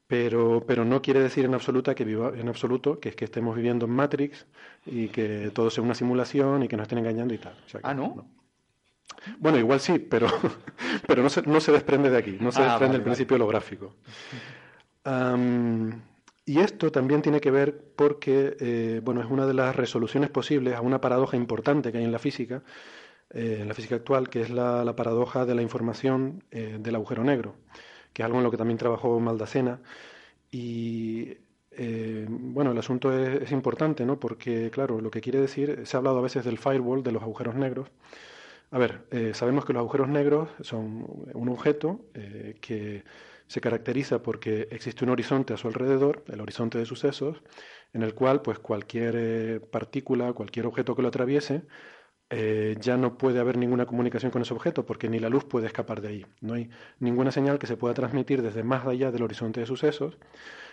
Pero, 0.06 0.62
pero 0.64 0.84
no 0.84 1.02
quiere 1.02 1.18
decir 1.18 1.46
en, 1.46 1.54
absoluta 1.54 1.96
que 1.96 2.04
viva, 2.04 2.30
en 2.32 2.48
absoluto 2.48 3.00
que 3.00 3.08
es 3.08 3.16
que 3.16 3.24
estemos 3.24 3.56
viviendo 3.56 3.86
en 3.86 3.90
Matrix 3.90 4.46
y 4.86 5.08
que 5.08 5.50
todo 5.52 5.68
sea 5.68 5.82
una 5.82 5.96
simulación 5.96 6.62
y 6.62 6.68
que 6.68 6.76
nos 6.76 6.84
estén 6.84 6.98
engañando 6.98 7.34
y 7.34 7.38
tal. 7.38 7.54
O 7.66 7.68
sea 7.68 7.80
que 7.80 7.88
Ah, 7.88 7.92
¿no? 7.92 8.24
Bueno, 9.40 9.58
igual 9.58 9.80
sí, 9.80 9.98
pero, 9.98 10.28
pero 11.08 11.24
no, 11.24 11.30
se, 11.30 11.42
no 11.42 11.58
se 11.60 11.72
desprende 11.72 12.08
de 12.08 12.18
aquí, 12.18 12.38
no 12.40 12.52
se 12.52 12.60
Ah, 12.62 12.66
desprende 12.66 12.86
vale, 12.86 12.98
del 12.98 13.02
principio 13.02 13.34
holográfico. 13.34 13.96
Y 16.46 16.60
esto 16.60 16.92
también 16.92 17.22
tiene 17.22 17.40
que 17.40 17.50
ver 17.50 17.78
porque, 17.96 18.56
eh, 18.60 19.00
bueno, 19.02 19.22
es 19.22 19.30
una 19.30 19.46
de 19.46 19.54
las 19.54 19.74
resoluciones 19.74 20.30
posibles 20.30 20.74
a 20.74 20.82
una 20.82 21.00
paradoja 21.00 21.36
importante 21.36 21.90
que 21.90 21.98
hay 21.98 22.04
en 22.04 22.12
la 22.12 22.18
física, 22.18 22.62
eh, 23.30 23.58
en 23.62 23.68
la 23.68 23.74
física 23.74 23.96
actual, 23.96 24.28
que 24.28 24.42
es 24.42 24.50
la, 24.50 24.84
la 24.84 24.94
paradoja 24.94 25.46
de 25.46 25.54
la 25.54 25.62
información 25.62 26.44
eh, 26.50 26.76
del 26.80 26.96
agujero 26.96 27.24
negro, 27.24 27.56
que 28.12 28.22
es 28.22 28.26
algo 28.26 28.38
en 28.38 28.44
lo 28.44 28.50
que 28.50 28.58
también 28.58 28.78
trabajó 28.78 29.18
Maldacena. 29.20 29.80
Y 30.50 31.38
bueno, 32.28 32.70
el 32.70 32.78
asunto 32.78 33.12
es, 33.12 33.42
es 33.42 33.52
importante, 33.52 34.04
¿no? 34.06 34.20
Porque, 34.20 34.70
claro, 34.70 35.00
lo 35.00 35.10
que 35.10 35.20
quiere 35.20 35.40
decir, 35.40 35.80
se 35.84 35.96
ha 35.96 35.98
hablado 35.98 36.18
a 36.18 36.22
veces 36.22 36.44
del 36.44 36.58
firewall, 36.58 37.02
de 37.02 37.10
los 37.12 37.22
agujeros 37.22 37.56
negros. 37.56 37.88
A 38.70 38.78
ver, 38.78 39.04
sabemos 39.34 39.64
que 39.64 39.72
los 39.72 39.80
agujeros 39.80 40.08
negros 40.08 40.50
son 40.60 41.04
un 41.34 41.48
objeto 41.48 42.00
que 42.60 43.02
se 43.46 43.60
caracteriza 43.60 44.22
porque 44.22 44.68
existe 44.70 45.04
un 45.04 45.10
horizonte 45.10 45.54
a 45.54 45.56
su 45.56 45.68
alrededor, 45.68 46.24
el 46.28 46.40
horizonte 46.40 46.78
de 46.78 46.86
sucesos, 46.86 47.42
en 47.92 48.02
el 48.02 48.14
cual 48.14 48.42
pues 48.42 48.58
cualquier 48.58 49.14
eh, 49.16 49.60
partícula, 49.60 50.32
cualquier 50.32 50.66
objeto 50.66 50.96
que 50.96 51.02
lo 51.02 51.08
atraviese, 51.08 51.62
eh, 52.30 52.76
ya 52.80 52.96
no 52.96 53.18
puede 53.18 53.38
haber 53.38 53.58
ninguna 53.58 53.86
comunicación 53.86 54.32
con 54.32 54.42
ese 54.42 54.54
objeto 54.54 54.86
porque 54.86 55.08
ni 55.08 55.18
la 55.18 55.28
luz 55.28 55.44
puede 55.44 55.66
escapar 55.66 56.00
de 56.00 56.08
ahí. 56.08 56.26
No 56.40 56.54
hay 56.54 56.70
ninguna 56.98 57.30
señal 57.30 57.58
que 57.58 57.66
se 57.66 57.76
pueda 57.76 57.94
transmitir 57.94 58.42
desde 58.42 58.64
más 58.64 58.86
allá 58.86 59.12
del 59.12 59.22
horizonte 59.22 59.60
de 59.60 59.66
sucesos 59.66 60.18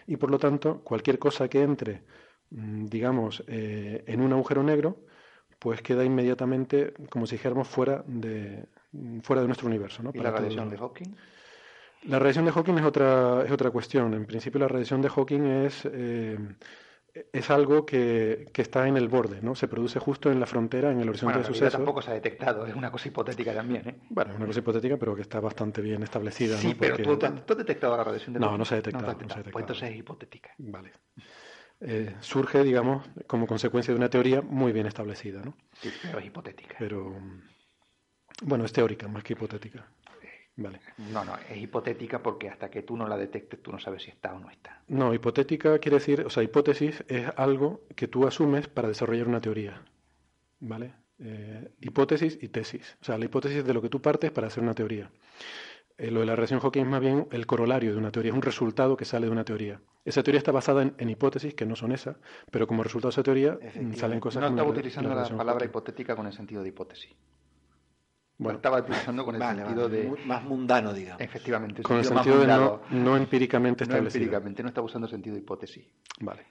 y 0.08 0.18
por 0.18 0.32
lo 0.32 0.40
tanto 0.40 0.82
cualquier 0.84 1.20
cosa 1.20 1.50
que 1.50 1.62
entre, 1.62 2.04
mm, 2.52 2.86
digamos, 2.86 3.44
eh, 3.48 4.04
en 4.08 4.22
un 4.22 4.32
agujero 4.34 4.64
negro, 4.64 5.04
pues 5.60 5.82
queda 5.82 6.04
inmediatamente, 6.04 6.94
como 7.10 7.28
si 7.28 7.36
dijéramos, 7.36 7.68
fuera 7.68 8.04
de, 8.08 8.66
fuera 9.22 9.42
de 9.42 9.48
nuestro 9.48 9.68
universo. 9.68 10.02
¿no? 10.02 10.12
¿Y 10.14 10.18
Para 10.18 10.32
la 10.32 10.38
radiación 10.38 10.70
de 10.70 10.78
Hawking? 10.78 11.16
La 12.04 12.20
radiación 12.20 12.46
de 12.46 12.52
Hawking 12.52 12.76
es 12.78 12.84
otra, 12.86 13.44
es 13.46 13.52
otra 13.52 13.72
cuestión. 13.72 14.14
En 14.14 14.26
principio, 14.26 14.60
la 14.60 14.68
radiación 14.68 15.02
de 15.02 15.10
Hawking 15.10 15.42
es, 15.66 15.88
eh, 15.92 16.38
es 17.34 17.50
algo 17.50 17.86
que, 17.86 18.48
que 18.54 18.62
está 18.62 18.88
en 18.88 18.98
el 18.98 19.08
borde, 19.08 19.42
¿no? 19.42 19.54
Se 19.56 19.68
produce 19.68 20.00
justo 20.00 20.32
en 20.32 20.40
la 20.40 20.46
frontera, 20.46 20.92
en 20.92 21.00
el 21.02 21.10
horizonte 21.10 21.26
Bueno, 21.34 21.40
en 21.40 21.44
de 21.44 21.48
sucesos. 21.48 21.74
tampoco 21.74 22.02
se 22.02 22.12
ha 22.12 22.14
detectado, 22.14 22.66
es 22.66 22.74
una 22.76 22.92
cosa 22.92 23.08
hipotética 23.10 23.54
también, 23.54 23.88
¿eh? 23.90 23.96
Bueno, 24.10 24.32
es 24.32 24.38
una 24.38 24.46
cosa 24.48 24.60
hipotética, 24.60 24.98
pero 24.98 25.16
que 25.16 25.22
está 25.22 25.40
bastante 25.40 25.82
bien 25.82 26.02
establecida. 26.04 26.58
Sí, 26.58 26.70
¿no? 26.70 26.74
pero 26.80 26.96
Porque- 26.96 27.04
tú, 27.04 27.18
tú 27.46 27.54
has- 27.54 27.58
detectado 27.58 27.98
la 27.98 28.04
radiación 28.04 28.34
de 28.34 28.40
No, 28.40 28.46
Hawking? 28.48 28.58
no 28.60 28.66
se 28.66 28.74
ha 28.74 28.78
detectado, 28.78 29.06
te 29.06 29.12
no 29.12 29.18
se 29.18 29.24
ha 29.24 29.28
Pues 29.28 29.38
detectado. 29.38 29.60
entonces 29.60 29.90
es 29.92 29.96
hipotética. 29.98 30.52
Vale. 30.58 30.92
Eh, 31.84 32.16
surge, 32.20 32.64
digamos, 32.64 33.08
como 33.28 33.48
consecuencia 33.48 33.92
de 33.94 33.98
una 33.98 34.10
teoría 34.10 34.42
muy 34.42 34.72
bien 34.72 34.86
establecida, 34.86 35.42
¿no? 35.44 35.56
Sí, 35.82 35.92
pero 36.04 36.20
es 36.20 36.26
hipotética. 36.26 36.76
Pero, 36.78 37.10
mm, 37.10 37.42
bueno, 38.44 38.66
es 38.66 38.72
teórica 38.72 39.08
más 39.08 39.24
que 39.24 39.34
hipotética. 39.34 39.86
Vale. 40.56 40.82
No, 40.98 41.24
no, 41.24 41.36
es 41.50 41.58
hipotética 41.58 42.22
porque 42.22 42.50
hasta 42.50 42.70
que 42.70 42.84
tú 42.84 42.98
no 42.98 43.08
la 43.08 43.18
detectes, 43.18 43.62
tú 43.62 43.72
no 43.72 43.80
sabes 43.80 44.04
si 44.04 44.12
está 44.12 44.34
o 44.34 44.40
no 44.40 44.50
está. 44.50 44.84
No, 44.88 45.14
hipotética 45.14 45.80
quiere 45.80 45.98
decir, 45.98 46.22
o 46.26 46.30
sea, 46.30 46.44
hipótesis 46.44 47.04
es 47.08 47.28
algo 47.38 47.82
que 47.96 48.08
tú 48.08 48.28
asumes 48.28 48.68
para 48.68 48.88
desarrollar 48.88 49.28
una 49.28 49.42
teoría. 49.42 49.82
¿Vale? 50.60 50.94
Eh, 51.20 51.72
hipótesis 51.82 52.38
y 52.42 52.50
tesis. 52.50 52.98
O 53.02 53.06
sea, 53.06 53.18
la 53.18 53.26
hipótesis 53.26 53.60
es 53.60 53.66
de 53.66 53.74
lo 53.74 53.82
que 53.82 53.90
tú 53.90 54.02
partes 54.02 54.32
para 54.32 54.48
hacer 54.48 54.62
una 54.64 54.74
teoría. 54.74 55.10
Eh, 55.98 56.10
lo 56.10 56.22
de 56.22 56.26
la 56.26 56.36
reacción 56.36 56.60
Hawking 56.60 56.82
es 56.82 56.88
más 56.88 57.02
bien 57.02 57.28
el 57.32 57.46
corolario 57.46 57.92
de 57.92 57.98
una 57.98 58.12
teoría, 58.12 58.32
es 58.32 58.36
un 58.36 58.42
resultado 58.42 58.98
que 58.98 59.06
sale 59.06 59.28
de 59.28 59.32
una 59.32 59.46
teoría. 59.46 59.82
Esa 60.04 60.24
teoría 60.24 60.40
está 60.40 60.52
basada 60.52 60.82
en, 60.82 60.96
en 60.98 61.10
hipótesis, 61.10 61.54
que 61.54 61.66
no 61.66 61.76
son 61.76 61.92
esas, 61.92 62.18
pero 62.50 62.66
como 62.66 62.82
resultado 62.82 63.10
de 63.10 63.14
esa 63.14 63.24
teoría 63.24 63.60
mm, 63.76 63.94
salen 63.94 64.20
cosas 64.20 64.42
No 64.42 64.50
estaba 64.50 64.70
utilizando 64.70 65.10
la, 65.14 65.24
palabra 65.24 65.54
Hawking. 65.54 65.66
hipotética 65.68 66.16
con 66.16 66.26
el 66.26 66.34
sentido 66.34 66.64
de 66.64 66.70
hipótesis. 66.70 67.12
Bueno, 68.44 68.58
estaba 68.58 68.80
utilizando 68.82 69.24
con 69.24 69.36
el 69.36 69.40
Vale, 69.42 69.64
sentido 69.64 69.84
vale, 69.90 69.98
de... 70.04 70.26
más 70.26 70.44
mundano, 70.44 70.94
digamos. 70.94 71.22
Efectivamente, 71.22 71.84
con 71.84 71.98
el 71.98 72.04
más 72.04 72.08
sentido 72.08 72.40
de 72.42 72.48
no, 72.48 72.58
mundano, 72.60 72.82
no 72.90 73.18
empíricamente 73.18 73.86
no 73.86 73.92
establecido. 73.94 74.24
empíricamente, 74.24 74.64
no 74.64 74.70
estaba 74.70 74.86
usando 74.86 75.08
sentido 75.08 75.36
de 75.36 75.42
hipótesis. 75.42 75.86
Vale. 76.20 76.46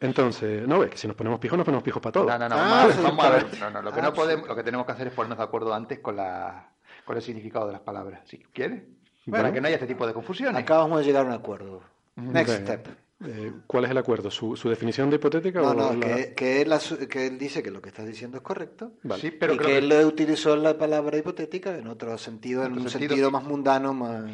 Entonces, 0.00 0.66
no, 0.68 0.82
es 0.84 0.90
que 0.90 0.98
si 0.98 1.06
nos 1.08 1.16
ponemos 1.16 1.40
pijos, 1.40 1.56
nos 1.56 1.64
ponemos 1.64 1.82
pijos 1.82 2.02
para 2.02 2.12
todo. 2.12 2.26
No, 2.26 2.38
no, 2.38 2.48
no, 2.48 2.54
Ah, 2.56 2.58
vamos 2.58 2.74
a 2.84 2.86
ver, 2.86 2.96
vamos 3.02 3.24
a 3.24 3.30
ver. 3.30 3.40
absolutamente. 3.42 3.58
No, 3.60 3.70
no, 3.70 3.82
lo 3.82 3.92
que 3.94 4.02
no 4.02 4.12
podemos, 4.12 4.48
lo 4.48 4.56
que 4.56 4.62
tenemos 4.62 4.86
que 4.86 4.92
hacer 4.92 5.06
es 5.08 5.12
ponernos 5.14 5.38
de 5.38 5.44
acuerdo 5.44 5.74
antes 5.74 5.98
con 6.00 6.16
la 6.16 6.68
con 7.04 7.16
el 7.16 7.22
significado 7.22 7.66
de 7.66 7.72
las 7.72 7.80
palabras. 7.82 8.20
Si 8.26 8.38
quieres. 8.38 8.82
Para 9.30 9.52
que 9.52 9.60
no 9.60 9.66
haya 9.66 9.76
este 9.76 9.86
tipo 9.88 10.06
de 10.06 10.12
confusiones. 10.12 10.60
Acabamos 10.60 11.00
de 11.00 11.04
llegar 11.06 11.24
a 11.24 11.28
un 11.28 11.32
acuerdo. 11.34 11.82
Next 12.16 12.60
step. 12.62 12.88
Eh, 13.24 13.52
¿Cuál 13.66 13.84
es 13.86 13.90
el 13.90 13.98
acuerdo? 13.98 14.30
¿Su, 14.30 14.56
su 14.56 14.68
definición 14.68 15.08
de 15.08 15.16
hipotética 15.16 15.60
No, 15.60 15.70
o 15.70 15.74
no, 15.74 15.94
la- 15.94 16.16
que, 16.16 16.34
que 16.34 16.60
él, 16.62 16.72
que 17.08 17.26
él 17.26 17.38
dice 17.38 17.62
que 17.62 17.70
lo 17.70 17.80
que 17.80 17.88
estás 17.88 18.06
diciendo 18.06 18.36
es 18.36 18.42
correcto. 18.42 18.92
Vale. 19.04 19.22
Sí, 19.22 19.30
pero 19.30 19.54
y 19.54 19.56
creo 19.56 19.68
que 19.68 19.72
que- 19.74 19.78
él 19.78 19.88
le 19.88 20.04
utilizó 20.04 20.54
la 20.56 20.76
palabra 20.76 21.16
hipotética 21.16 21.76
en 21.78 21.86
otro 21.86 22.18
sentido, 22.18 22.64
en 22.64 22.72
otro 22.72 22.84
un 22.84 22.90
sentido. 22.90 23.10
sentido 23.10 23.30
más 23.30 23.44
mundano, 23.44 23.94
más... 23.94 24.24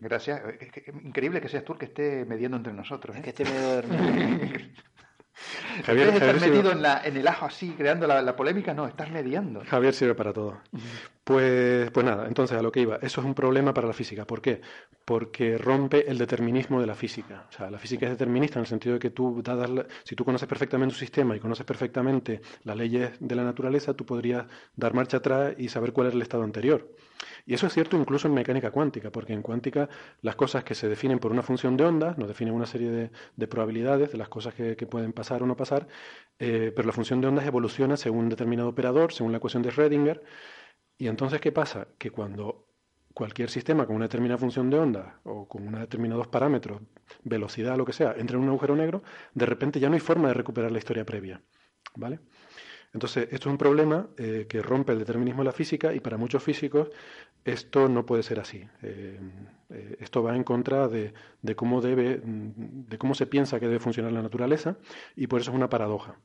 Gracias. 0.00 0.42
Es 0.60 0.72
que- 0.72 0.80
es 0.86 1.04
increíble 1.04 1.40
que 1.40 1.48
seas 1.48 1.64
tú 1.64 1.74
el 1.74 1.78
que 1.78 1.86
esté 1.86 2.24
mediando 2.24 2.56
entre 2.56 2.72
nosotros. 2.72 3.16
¿eh? 3.16 3.22
Es 3.24 3.34
que 3.34 3.44
medio 3.44 3.82
de- 3.82 3.82
Javier, 5.84 6.08
en 6.08 6.18
Javier 6.18 6.38
sirve- 6.40 6.50
metido 6.50 6.72
en, 6.72 6.82
la- 6.82 7.02
en 7.04 7.16
el 7.16 7.26
ajo 7.28 7.46
así, 7.46 7.70
creando 7.70 8.06
la, 8.06 8.20
la 8.20 8.34
polémica, 8.36 8.74
no, 8.74 8.86
estás 8.88 9.10
mediando. 9.10 9.62
Javier 9.64 9.94
sirve 9.94 10.14
para 10.16 10.32
todo. 10.32 10.60
Pues, 11.24 11.90
pues 11.90 12.04
nada, 12.04 12.26
entonces 12.28 12.58
a 12.58 12.62
lo 12.62 12.70
que 12.70 12.80
iba. 12.80 12.96
Eso 12.96 13.22
es 13.22 13.26
un 13.26 13.34
problema 13.34 13.72
para 13.72 13.86
la 13.86 13.94
física. 13.94 14.26
¿Por 14.26 14.42
qué? 14.42 14.60
Porque 15.06 15.56
rompe 15.56 16.10
el 16.10 16.18
determinismo 16.18 16.82
de 16.82 16.86
la 16.86 16.94
física. 16.94 17.46
O 17.48 17.52
sea, 17.52 17.70
la 17.70 17.78
física 17.78 18.04
es 18.04 18.12
determinista 18.12 18.58
en 18.58 18.64
el 18.64 18.66
sentido 18.66 18.94
de 18.94 18.98
que 18.98 19.08
tú, 19.10 19.42
si 20.04 20.14
tú 20.16 20.24
conoces 20.26 20.46
perfectamente 20.46 20.92
un 20.94 20.98
sistema 20.98 21.34
y 21.34 21.40
conoces 21.40 21.64
perfectamente 21.64 22.42
las 22.64 22.76
leyes 22.76 23.12
de 23.20 23.34
la 23.36 23.42
naturaleza, 23.42 23.94
tú 23.94 24.04
podrías 24.04 24.44
dar 24.76 24.92
marcha 24.92 25.16
atrás 25.16 25.54
y 25.56 25.68
saber 25.70 25.94
cuál 25.94 26.08
era 26.08 26.16
el 26.16 26.20
estado 26.22 26.42
anterior. 26.42 26.90
Y 27.46 27.54
eso 27.54 27.66
es 27.66 27.72
cierto 27.72 27.96
incluso 27.96 28.28
en 28.28 28.34
mecánica 28.34 28.70
cuántica, 28.70 29.10
porque 29.10 29.32
en 29.32 29.40
cuántica 29.40 29.88
las 30.20 30.36
cosas 30.36 30.62
que 30.64 30.74
se 30.74 30.88
definen 30.88 31.18
por 31.20 31.32
una 31.32 31.42
función 31.42 31.76
de 31.78 31.84
ondas 31.84 32.18
nos 32.18 32.28
definen 32.28 32.52
una 32.54 32.66
serie 32.66 32.90
de, 32.90 33.10
de 33.36 33.48
probabilidades 33.48 34.12
de 34.12 34.18
las 34.18 34.28
cosas 34.28 34.52
que, 34.54 34.76
que 34.76 34.86
pueden 34.86 35.12
pasar 35.14 35.42
o 35.42 35.46
no 35.46 35.56
pasar, 35.56 35.86
eh, 36.38 36.70
pero 36.74 36.86
la 36.86 36.92
función 36.92 37.20
de 37.22 37.28
ondas 37.28 37.46
evoluciona 37.46 37.96
según 37.96 38.24
un 38.24 38.28
determinado 38.28 38.68
operador, 38.68 39.12
según 39.12 39.32
la 39.32 39.38
ecuación 39.38 39.62
de 39.62 39.70
Schrödinger. 39.70 40.20
Y 40.98 41.08
entonces, 41.08 41.40
¿qué 41.40 41.52
pasa? 41.52 41.88
Que 41.98 42.10
cuando 42.10 42.66
cualquier 43.12 43.48
sistema 43.48 43.86
con 43.86 43.96
una 43.96 44.06
determinada 44.06 44.38
función 44.38 44.70
de 44.70 44.78
onda 44.78 45.20
o 45.24 45.46
con 45.46 45.66
unos 45.66 45.80
determinados 45.80 46.26
parámetros, 46.28 46.82
velocidad, 47.22 47.76
lo 47.76 47.84
que 47.84 47.92
sea, 47.92 48.14
entra 48.16 48.36
en 48.36 48.42
un 48.42 48.48
agujero 48.48 48.76
negro, 48.76 49.02
de 49.34 49.46
repente 49.46 49.80
ya 49.80 49.88
no 49.88 49.94
hay 49.94 50.00
forma 50.00 50.28
de 50.28 50.34
recuperar 50.34 50.72
la 50.72 50.78
historia 50.78 51.04
previa. 51.04 51.40
¿Vale? 51.96 52.18
Entonces, 52.92 53.24
esto 53.32 53.48
es 53.48 53.52
un 53.52 53.58
problema 53.58 54.08
eh, 54.16 54.46
que 54.48 54.62
rompe 54.62 54.92
el 54.92 55.00
determinismo 55.00 55.42
de 55.42 55.46
la 55.46 55.52
física 55.52 55.92
y 55.92 56.00
para 56.00 56.16
muchos 56.16 56.42
físicos 56.42 56.90
esto 57.44 57.88
no 57.88 58.06
puede 58.06 58.22
ser 58.22 58.38
así. 58.38 58.64
Eh, 58.82 59.18
eh, 59.70 59.96
esto 60.00 60.22
va 60.22 60.36
en 60.36 60.44
contra 60.44 60.86
de, 60.86 61.12
de 61.42 61.56
cómo 61.56 61.80
debe, 61.80 62.18
mm, 62.18 62.86
de 62.88 62.98
cómo 62.98 63.14
se 63.14 63.26
piensa 63.26 63.58
que 63.58 63.66
debe 63.66 63.80
funcionar 63.80 64.12
la 64.12 64.22
naturaleza 64.22 64.76
y 65.16 65.26
por 65.26 65.40
eso 65.40 65.50
es 65.50 65.56
una 65.56 65.68
paradoja. 65.68 66.18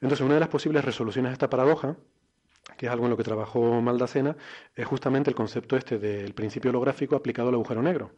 Entonces, 0.00 0.24
una 0.24 0.34
de 0.34 0.40
las 0.40 0.48
posibles 0.48 0.84
resoluciones 0.84 1.30
a 1.30 1.32
esta 1.34 1.50
paradoja 1.50 1.96
que 2.76 2.86
es 2.86 2.92
algo 2.92 3.04
en 3.06 3.10
lo 3.10 3.16
que 3.16 3.24
trabajó 3.24 3.80
Maldacena, 3.80 4.36
es 4.74 4.86
justamente 4.86 5.30
el 5.30 5.36
concepto 5.36 5.76
este 5.76 5.98
del 5.98 6.34
principio 6.34 6.70
holográfico 6.70 7.16
aplicado 7.16 7.48
al 7.48 7.54
agujero 7.54 7.82
negro. 7.82 8.12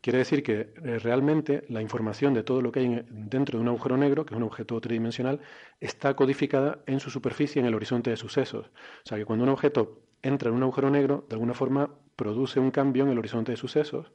Quiere 0.00 0.18
decir 0.18 0.42
que 0.42 0.72
eh, 0.84 0.98
realmente 0.98 1.64
la 1.68 1.82
información 1.82 2.34
de 2.34 2.42
todo 2.42 2.62
lo 2.62 2.72
que 2.72 2.80
hay 2.80 2.86
en- 2.86 3.06
dentro 3.28 3.58
de 3.58 3.62
un 3.62 3.68
agujero 3.68 3.96
negro, 3.96 4.24
que 4.24 4.34
es 4.34 4.38
un 4.38 4.44
objeto 4.44 4.80
tridimensional, 4.80 5.40
está 5.80 6.14
codificada 6.14 6.82
en 6.86 7.00
su 7.00 7.10
superficie, 7.10 7.60
en 7.60 7.66
el 7.66 7.74
horizonte 7.74 8.10
de 8.10 8.16
sucesos. 8.16 8.66
O 9.04 9.08
sea 9.08 9.18
que 9.18 9.24
cuando 9.24 9.44
un 9.44 9.50
objeto 9.50 10.00
entra 10.22 10.48
en 10.50 10.56
un 10.56 10.62
agujero 10.62 10.90
negro, 10.90 11.26
de 11.28 11.34
alguna 11.34 11.54
forma 11.54 11.90
produce 12.16 12.60
un 12.60 12.70
cambio 12.70 13.04
en 13.04 13.10
el 13.10 13.18
horizonte 13.18 13.52
de 13.52 13.56
sucesos 13.56 14.12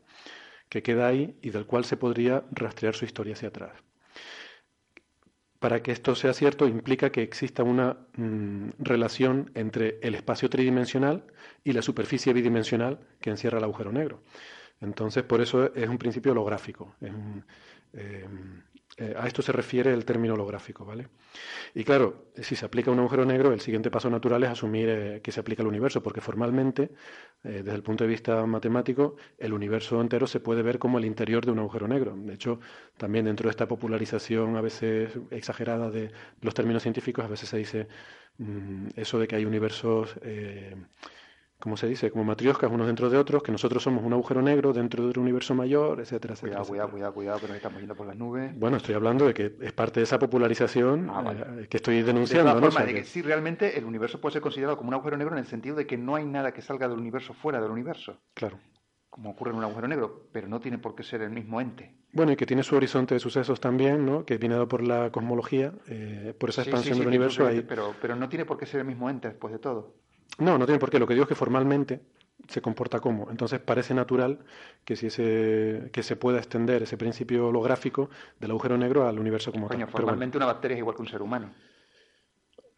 que 0.69 0.83
queda 0.83 1.07
ahí 1.07 1.37
y 1.41 1.51
del 1.51 1.65
cual 1.67 1.85
se 1.85 1.97
podría 1.97 2.45
rastrear 2.51 2.95
su 2.95 3.05
historia 3.05 3.33
hacia 3.35 3.49
atrás. 3.49 3.73
Para 5.63 5.81
que 5.81 5.91
esto 5.97 6.13
sea 6.15 6.33
cierto, 6.33 6.67
implica 6.67 7.11
que 7.13 7.21
exista 7.23 7.63
una 7.63 7.87
mm, 8.17 8.71
relación 8.79 9.49
entre 9.55 9.97
el 10.01 10.13
espacio 10.15 10.49
tridimensional 10.49 11.23
y 11.63 11.71
la 11.73 11.81
superficie 11.81 12.33
bidimensional 12.33 12.99
que 13.21 13.29
encierra 13.29 13.59
el 13.59 13.63
agujero 13.63 13.91
negro. 13.93 14.21
Entonces, 14.81 15.23
por 15.23 15.39
eso 15.41 15.73
es 15.73 15.87
un 15.89 15.97
principio 15.97 16.33
holográfico. 16.33 16.95
Es 17.01 17.11
un- 17.11 17.45
eh, 17.93 18.27
eh, 18.97 19.15
a 19.17 19.25
esto 19.25 19.41
se 19.41 19.51
refiere 19.51 19.91
el 19.91 20.05
término 20.05 20.35
holográfico, 20.35 20.85
¿vale? 20.85 21.07
Y 21.73 21.83
claro, 21.83 22.27
si 22.35 22.55
se 22.55 22.65
aplica 22.65 22.91
un 22.91 22.99
agujero 22.99 23.25
negro, 23.25 23.51
el 23.51 23.59
siguiente 23.59 23.89
paso 23.89 24.09
natural 24.09 24.43
es 24.43 24.49
asumir 24.49 24.89
eh, 24.89 25.21
que 25.23 25.31
se 25.31 25.39
aplica 25.39 25.63
al 25.63 25.67
universo, 25.67 26.03
porque 26.03 26.21
formalmente, 26.21 26.91
eh, 27.43 27.63
desde 27.63 27.73
el 27.73 27.81
punto 27.81 28.03
de 28.03 28.09
vista 28.09 28.45
matemático, 28.45 29.15
el 29.39 29.53
universo 29.53 29.99
entero 29.99 30.27
se 30.27 30.39
puede 30.39 30.61
ver 30.61 30.77
como 30.77 30.99
el 30.99 31.05
interior 31.05 31.45
de 31.45 31.51
un 31.51 31.59
agujero 31.59 31.87
negro. 31.87 32.13
De 32.15 32.33
hecho, 32.35 32.59
también 32.97 33.25
dentro 33.25 33.47
de 33.47 33.51
esta 33.51 33.67
popularización 33.67 34.55
a 34.57 34.61
veces 34.61 35.11
exagerada 35.31 35.89
de 35.89 36.11
los 36.41 36.53
términos 36.53 36.83
científicos, 36.83 37.25
a 37.25 37.29
veces 37.29 37.49
se 37.49 37.57
dice 37.57 37.87
mm, 38.37 38.89
eso 38.95 39.17
de 39.17 39.27
que 39.27 39.35
hay 39.35 39.45
universos, 39.45 40.15
¿cómo 41.63 41.77
se 41.77 41.87
dice? 41.87 42.11
Como 42.11 42.25
matrioscas 42.25 42.69
unos 42.69 42.87
dentro 42.87 43.09
de 43.09 43.17
otros, 43.17 43.41
que 43.41 43.53
nosotros 43.53 43.81
somos 43.81 44.03
un 44.03 44.11
agujero 44.11 44.41
negro 44.41 44.73
dentro 44.73 45.03
de 45.07 45.11
un 45.17 45.19
universo 45.23 45.55
mayor, 45.55 46.01
etcétera, 46.01 46.33
etcétera. 46.33 46.61
Cuidado, 46.61 46.67
cuidado, 46.67 46.89
etcétera. 46.89 46.91
cuidado, 46.91 47.13
cuidado, 47.13 47.39
que 47.39 47.47
nos 47.47 47.55
estamos 47.55 47.79
yendo 47.79 47.95
por 47.95 48.05
las 48.07 48.17
nubes. 48.17 48.59
Bueno, 48.59 48.75
estoy 48.77 48.95
hablando 48.95 49.25
de 49.25 49.33
que 49.33 49.55
es 49.61 49.71
parte 49.71 50.01
de 50.01 50.03
esa 50.03 50.19
popularización 50.19 51.09
Ah, 51.09 51.21
vale. 51.21 51.63
eh, 51.63 51.67
que 51.69 51.77
estoy 51.77 51.95
De 51.97 52.03
denunciando. 52.03 52.49
todas 52.51 52.61
¿no? 52.61 52.67
O 52.67 52.71
sea 52.71 52.85
de 52.85 52.93
que 52.93 52.99
que- 52.99 53.05
sí, 53.05 53.21
realmente 53.21 53.77
el 53.77 53.85
universo 53.85 54.19
puede 54.19 54.33
ser 54.33 54.41
considerado 54.41 54.75
como 54.77 54.89
un 54.89 54.95
agujero 54.95 55.15
negro 55.15 55.33
en 55.33 55.39
el 55.39 55.47
sentido 55.47 55.75
de 55.77 55.87
que 55.87 55.97
no 55.97 56.15
hay 56.15 56.25
nada 56.25 56.51
que 56.53 56.61
salga 56.61 56.89
del 56.89 56.99
universo 56.99 57.33
fuera 57.33 57.61
del 57.61 57.71
universo, 57.71 58.19
Claro. 58.33 58.59
como 59.09 59.29
ocurre 59.29 59.51
en 59.51 59.57
un 59.57 59.63
agujero 59.63 59.87
negro, 59.87 60.27
pero 60.33 60.49
no 60.49 60.59
tiene 60.59 60.79
por 60.79 60.95
qué 60.95 61.03
ser 61.03 61.21
el 61.21 61.29
mismo 61.29 61.61
ente. 61.61 61.95
Bueno, 62.11 62.33
y 62.33 62.35
que 62.35 62.45
tiene 62.45 62.61
su 62.63 62.75
horizonte 62.75 63.15
de 63.15 63.19
sucesos 63.19 63.59
también, 63.61 64.05
¿no? 64.05 64.25
Que 64.25 64.37
viene 64.37 64.55
dado 64.55 64.67
por 64.67 64.83
la 64.85 65.11
cosmología, 65.11 65.71
eh, 65.87 66.33
por 66.37 66.49
esa 66.49 66.61
Sí, 66.63 66.65
sí, 66.65 66.69
expansión 66.71 66.95
sí, 66.95 66.99
del 66.99 67.07
universo. 67.07 67.47
Ahí... 67.47 67.61
pero, 67.61 67.95
pero 68.01 68.15
no 68.17 68.27
tiene 68.27 68.43
por 68.45 68.57
qué 68.57 68.65
ser 68.65 68.81
el 68.81 68.85
mismo 68.87 69.09
ente 69.09 69.29
después 69.29 69.53
de 69.53 69.59
todo. 69.59 69.95
No, 70.39 70.57
no 70.57 70.65
tiene 70.65 70.79
por 70.79 70.89
qué. 70.89 70.99
Lo 70.99 71.07
que 71.07 71.13
digo 71.13 71.23
es 71.23 71.29
que 71.29 71.35
formalmente 71.35 72.01
se 72.47 72.61
comporta 72.61 72.99
como. 72.99 73.29
Entonces 73.29 73.59
parece 73.59 73.93
natural 73.93 74.39
que 74.83 74.95
si 74.95 75.07
ese, 75.07 75.89
que 75.91 76.03
se 76.03 76.15
pueda 76.15 76.39
extender 76.39 76.83
ese 76.83 76.97
principio 76.97 77.47
holográfico 77.47 78.09
del 78.39 78.51
agujero 78.51 78.77
negro 78.77 79.07
al 79.07 79.19
universo 79.19 79.51
como 79.51 79.67
Coño, 79.67 79.85
tal. 79.85 79.91
Bueno. 79.91 79.97
formalmente 79.97 80.37
una 80.37 80.47
bacteria 80.47 80.75
es 80.75 80.79
igual 80.79 80.95
que 80.95 81.01
un 81.01 81.07
ser 81.07 81.21
humano. 81.21 81.51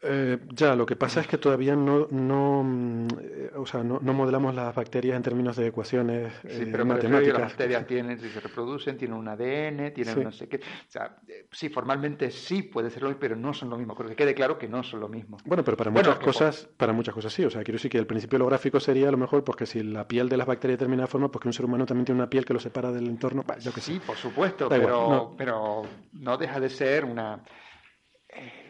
Eh, 0.08 0.38
ya, 0.54 0.76
lo 0.76 0.86
que 0.86 0.96
pasa 0.96 1.20
es 1.22 1.28
que 1.28 1.38
todavía 1.38 1.76
no, 1.76 2.08
no, 2.12 2.63
mm, 2.63 3.08
eh, 3.22 3.52
o 3.56 3.65
sea, 3.65 3.84
no, 3.84 4.00
no 4.02 4.13
modelamos 4.13 4.54
las 4.54 4.74
bacterias 4.76 5.18
en 5.18 5.24
términos 5.24 5.56
de 5.56 5.68
ecuaciones 5.68 6.32
Sí, 6.44 6.48
eh, 6.50 6.70
pero 6.72 6.84
que 6.84 6.89
las 6.89 6.98
matemáticas. 6.98 7.41
bacterias 7.41 7.88
tienen, 7.88 8.20
si 8.20 8.30
se 8.30 8.39
reproducen, 8.39 8.98
tienen 8.98 9.18
un 9.18 9.28
ADN, 9.28 9.91
tienen 9.94 10.13
Sí. 10.15 10.20
no 10.24 10.32
sé 10.32 10.48
qué. 10.48 10.58
O 10.58 10.62
sea, 10.91 11.18
sí, 11.52 11.70
formalmente 11.70 12.30
sí 12.32 12.62
puede 12.62 12.89
ser 12.89 13.02
lo 13.04 13.10
mismo, 13.10 13.20
pero 13.20 13.36
no 13.36 13.54
son 13.54 13.70
lo 13.70 13.78
mismo. 13.78 13.96
Creo 13.96 14.10
que 14.10 14.15
quede 14.15 14.34
claro 14.36 14.58
que 14.58 14.68
no 14.68 14.84
son 14.84 15.00
lo 15.00 15.10
mismo. 15.10 15.38
Bueno, 15.46 15.63
pero 15.63 15.76
para 15.76 15.89
Bueno, 15.91 16.10
muchas 16.10 16.20
por- 16.20 16.26
cosas, 16.34 16.70
para 16.78 16.94
muchas 16.94 17.13
cosas 17.15 17.34
sí. 17.34 17.44
O 17.44 17.50
sea, 17.50 17.63
quiero 17.63 17.78
decir 17.78 17.89
que 17.89 17.98
el 17.98 18.06
principio 18.08 18.36
holográfico 18.38 18.80
sería 18.80 19.08
a 19.08 19.12
lo 19.12 19.18
mejor 19.18 19.44
porque 19.44 19.65
si 19.65 19.82
la 19.84 20.08
piel 20.08 20.30
de 20.30 20.38
las 20.38 20.46
bacterias 20.48 20.78
de 20.78 20.84
determinada 20.86 21.08
forma, 21.08 21.32
porque 21.32 21.48
un 21.48 21.54
ser 21.54 21.65
humano 21.65 21.86
también 21.86 22.06
tiene 22.06 22.20
una 22.22 22.30
piel 22.30 22.46
que 22.46 22.54
lo 22.54 22.60
separa 22.60 22.91
del 22.91 23.08
entorno. 23.08 23.44
Bah, 23.48 23.58
yo 23.58 23.74
qué 23.74 23.82
sé. 23.82 23.94
Sí, 23.94 24.02
por 24.06 24.15
supuesto, 24.18 24.70
Da 24.70 24.78
igual, 24.78 24.94
pero, 24.94 25.10
no. 25.10 25.34
pero 25.38 25.82
no 26.13 26.38
deja 26.38 26.60
de 26.60 26.70
ser 26.70 27.06
una... 27.06 27.39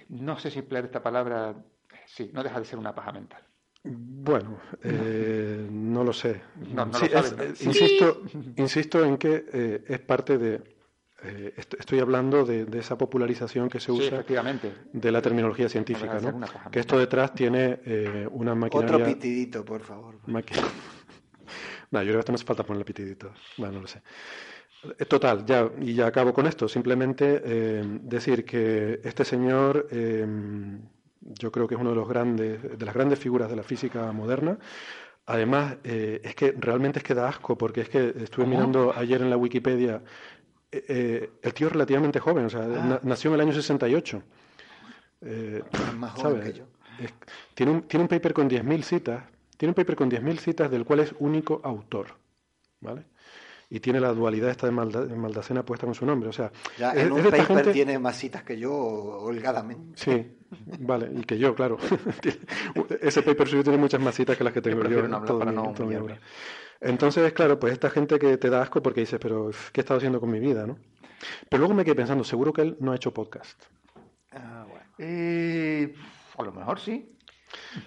no 0.10 0.38
sé 0.40 0.52
si 0.52 0.60
emplear 0.60 0.86
esta 0.86 1.02
palabra... 1.02 1.56
Sí, 2.08 2.30
no 2.34 2.44
deja 2.44 2.60
de 2.60 2.66
ser 2.66 2.78
una 2.80 2.94
paja 2.94 3.12
mental. 3.12 3.42
Bueno, 3.84 4.60
eh, 4.84 5.68
no 5.72 6.04
lo 6.04 6.12
sé. 6.14 6.42
No, 6.56 6.86
no 6.86 6.92
lo 6.92 6.98
Sí, 7.00 7.08
sabes, 7.10 7.32
es- 7.32 7.38
¿no? 7.38 7.44
eh, 7.44 7.54
insisto, 7.62 8.22
insisto 8.58 9.06
en 9.06 9.18
que 9.18 9.46
eh, 9.54 9.84
es 9.88 10.00
parte 10.00 10.38
de. 10.40 10.76
eh, 11.24 11.54
est- 11.56 11.76
estoy 11.76 12.00
hablando 12.00 12.46
de, 12.46 12.66
de 12.66 12.80
esa 12.80 12.98
popularización 12.98 13.70
que 13.70 13.80
se 13.80 13.92
Sí, 13.92 13.92
usa 14.00 14.08
efectivamente. 14.16 14.74
de 14.92 15.12
la 15.12 15.22
terminología 15.22 15.66
No 15.66 15.70
científica, 15.70 16.20
¿no? 16.20 16.40
Que 16.72 16.80
esto 16.80 16.98
detrás 16.98 17.34
tiene 17.36 17.80
eh, 17.86 18.28
una 18.32 18.52
Otro 18.54 18.58
maquinaria. 18.58 19.06
pitidito, 19.06 19.64
por 19.64 19.82
favor. 19.82 20.20
maqui- 20.28 20.56
no, 21.92 22.02
yo 22.02 22.06
creo 22.08 22.14
que 22.16 22.20
esto 22.20 22.32
no 22.32 22.36
hace 22.38 22.46
falta 22.46 22.64
ponerle 22.64 22.86
pitidito. 22.86 23.34
Bueno, 23.58 23.74
no 23.76 23.82
lo 23.82 23.88
sé. 23.88 24.02
Eh, 25.00 25.06
Total, 25.06 25.46
ya, 25.46 25.70
y 25.80 25.94
ya 25.94 26.08
acabo 26.08 26.34
con 26.34 26.48
esto. 26.48 26.68
Simplemente 26.68 27.42
eh, 27.44 27.84
decir 28.04 28.46
que 28.46 29.00
este 29.04 29.24
señor, 29.26 29.88
eh, 29.92 30.26
yo 31.22 31.52
creo 31.52 31.68
que 31.68 31.76
es 31.76 31.82
uno 31.82 31.90
de 31.92 31.96
los 31.96 32.08
grandes, 32.08 32.78
de 32.78 32.86
las 32.86 32.94
grandes 32.96 33.20
figuras 33.20 33.50
de 33.50 33.56
la 33.56 33.64
física 33.64 34.12
moderna. 34.12 34.58
Además, 35.28 35.78
eh, 35.84 36.22
es 36.24 36.36
que 36.36 36.54
realmente 36.58 37.00
es 37.00 37.04
que 37.04 37.16
da 37.16 37.28
asco, 37.30 37.58
porque 37.58 37.82
es 37.82 37.90
que 37.90 38.14
estuve 38.20 38.46
mirando 38.46 38.94
ayer 38.96 39.22
en 39.22 39.30
la 39.30 39.38
Wikipedia. 39.38 40.02
el 40.72 41.54
tío 41.54 41.68
es 41.68 41.74
relativamente 41.74 42.20
joven, 42.20 42.46
o 42.46 42.50
sea, 42.50 42.68
na- 42.68 43.00
nació 43.04 43.30
en 43.30 43.36
el 43.36 43.42
año 43.42 43.54
68. 43.54 44.22
Eh, 45.22 45.64
Es 45.72 45.94
más 45.94 46.12
joven 46.12 46.34
¿sabes? 46.42 46.52
que 46.54 46.60
yo. 46.60 46.66
Es- 47.00 47.14
tiene, 47.54 47.72
un, 47.72 47.82
tiene 47.84 48.04
un 48.04 48.08
paper 48.10 48.34
con 48.34 48.48
10.000 48.48 48.84
citas, 48.84 49.24
tiene 49.58 49.72
un 49.72 49.76
paper 49.76 49.96
con 49.96 50.10
10.000 50.10 50.38
citas 50.40 50.70
del 50.70 50.84
cual 50.86 51.00
es 51.00 51.14
único 51.20 51.62
autor, 51.64 52.08
¿vale? 52.82 53.06
Y 53.70 53.80
tiene 53.80 54.00
la 54.00 54.14
dualidad 54.14 54.50
esta 54.52 54.68
de, 54.68 54.72
Malda- 54.74 55.06
de 55.06 55.16
Maldacena 55.16 55.64
puesta 55.66 55.86
con 55.88 55.96
su 55.96 56.06
nombre, 56.06 56.30
o 56.30 56.34
sea... 56.34 56.52
Ya 56.78 56.92
es- 56.92 57.06
en 57.06 57.12
un 57.12 57.20
es 57.20 57.26
paper 57.26 57.46
gente- 57.46 57.72
tiene 57.74 57.98
más 58.00 58.16
citas 58.18 58.44
que 58.44 58.58
yo, 58.60 58.72
holgadamente. 58.74 59.98
Sí, 59.98 60.38
vale, 60.80 61.10
y 61.16 61.22
que 61.24 61.38
yo, 61.38 61.56
claro. 61.56 61.78
Ese 63.02 63.22
paper 63.24 63.48
suyo 63.48 63.64
tiene 63.64 63.78
muchas 63.78 64.00
más 64.02 64.16
citas 64.16 64.38
que 64.38 64.44
las 64.44 64.54
que 64.54 64.62
tengo 64.62 64.78
yo. 64.78 64.82
prefiero 64.82 65.06
en 65.06 65.12
no 65.12 65.18
hablar 65.18 65.28
todo 65.28 65.40
para 65.40 65.52
mi- 65.52 65.58
no 65.58 65.66
en 65.70 65.74
toda 65.74 65.90
mi 65.90 65.96
humillarme. 65.96 66.14
obra. 66.20 66.28
Entonces, 66.82 67.34
claro, 67.34 67.60
pues 67.60 67.74
esta 67.74 67.90
gente 67.90 68.20
que 68.20 68.38
te 68.38 68.50
da 68.50 68.62
asco 68.62 68.82
porque 68.84 69.00
dices, 69.02 69.20
pero 69.20 69.50
¿qué 69.72 69.82
he 69.82 69.84
estado 69.84 69.98
haciendo 69.98 70.20
con 70.20 70.30
mi 70.30 70.40
vida, 70.40 70.68
no? 70.68 70.78
Pero 71.50 71.62
luego 71.62 71.74
me 71.74 71.84
quedé 71.86 71.96
pensando, 71.96 72.24
seguro 72.24 72.54
que 72.54 72.62
él 72.62 72.78
no 72.80 72.92
ha 72.92 72.96
hecho 72.96 73.14
podcast. 73.14 73.64
Ah, 74.32 74.66
bueno. 74.70 74.86
Eh, 75.00 75.94
a 76.38 76.44
lo 76.44 76.52
mejor 76.52 76.80
sí. 76.80 77.15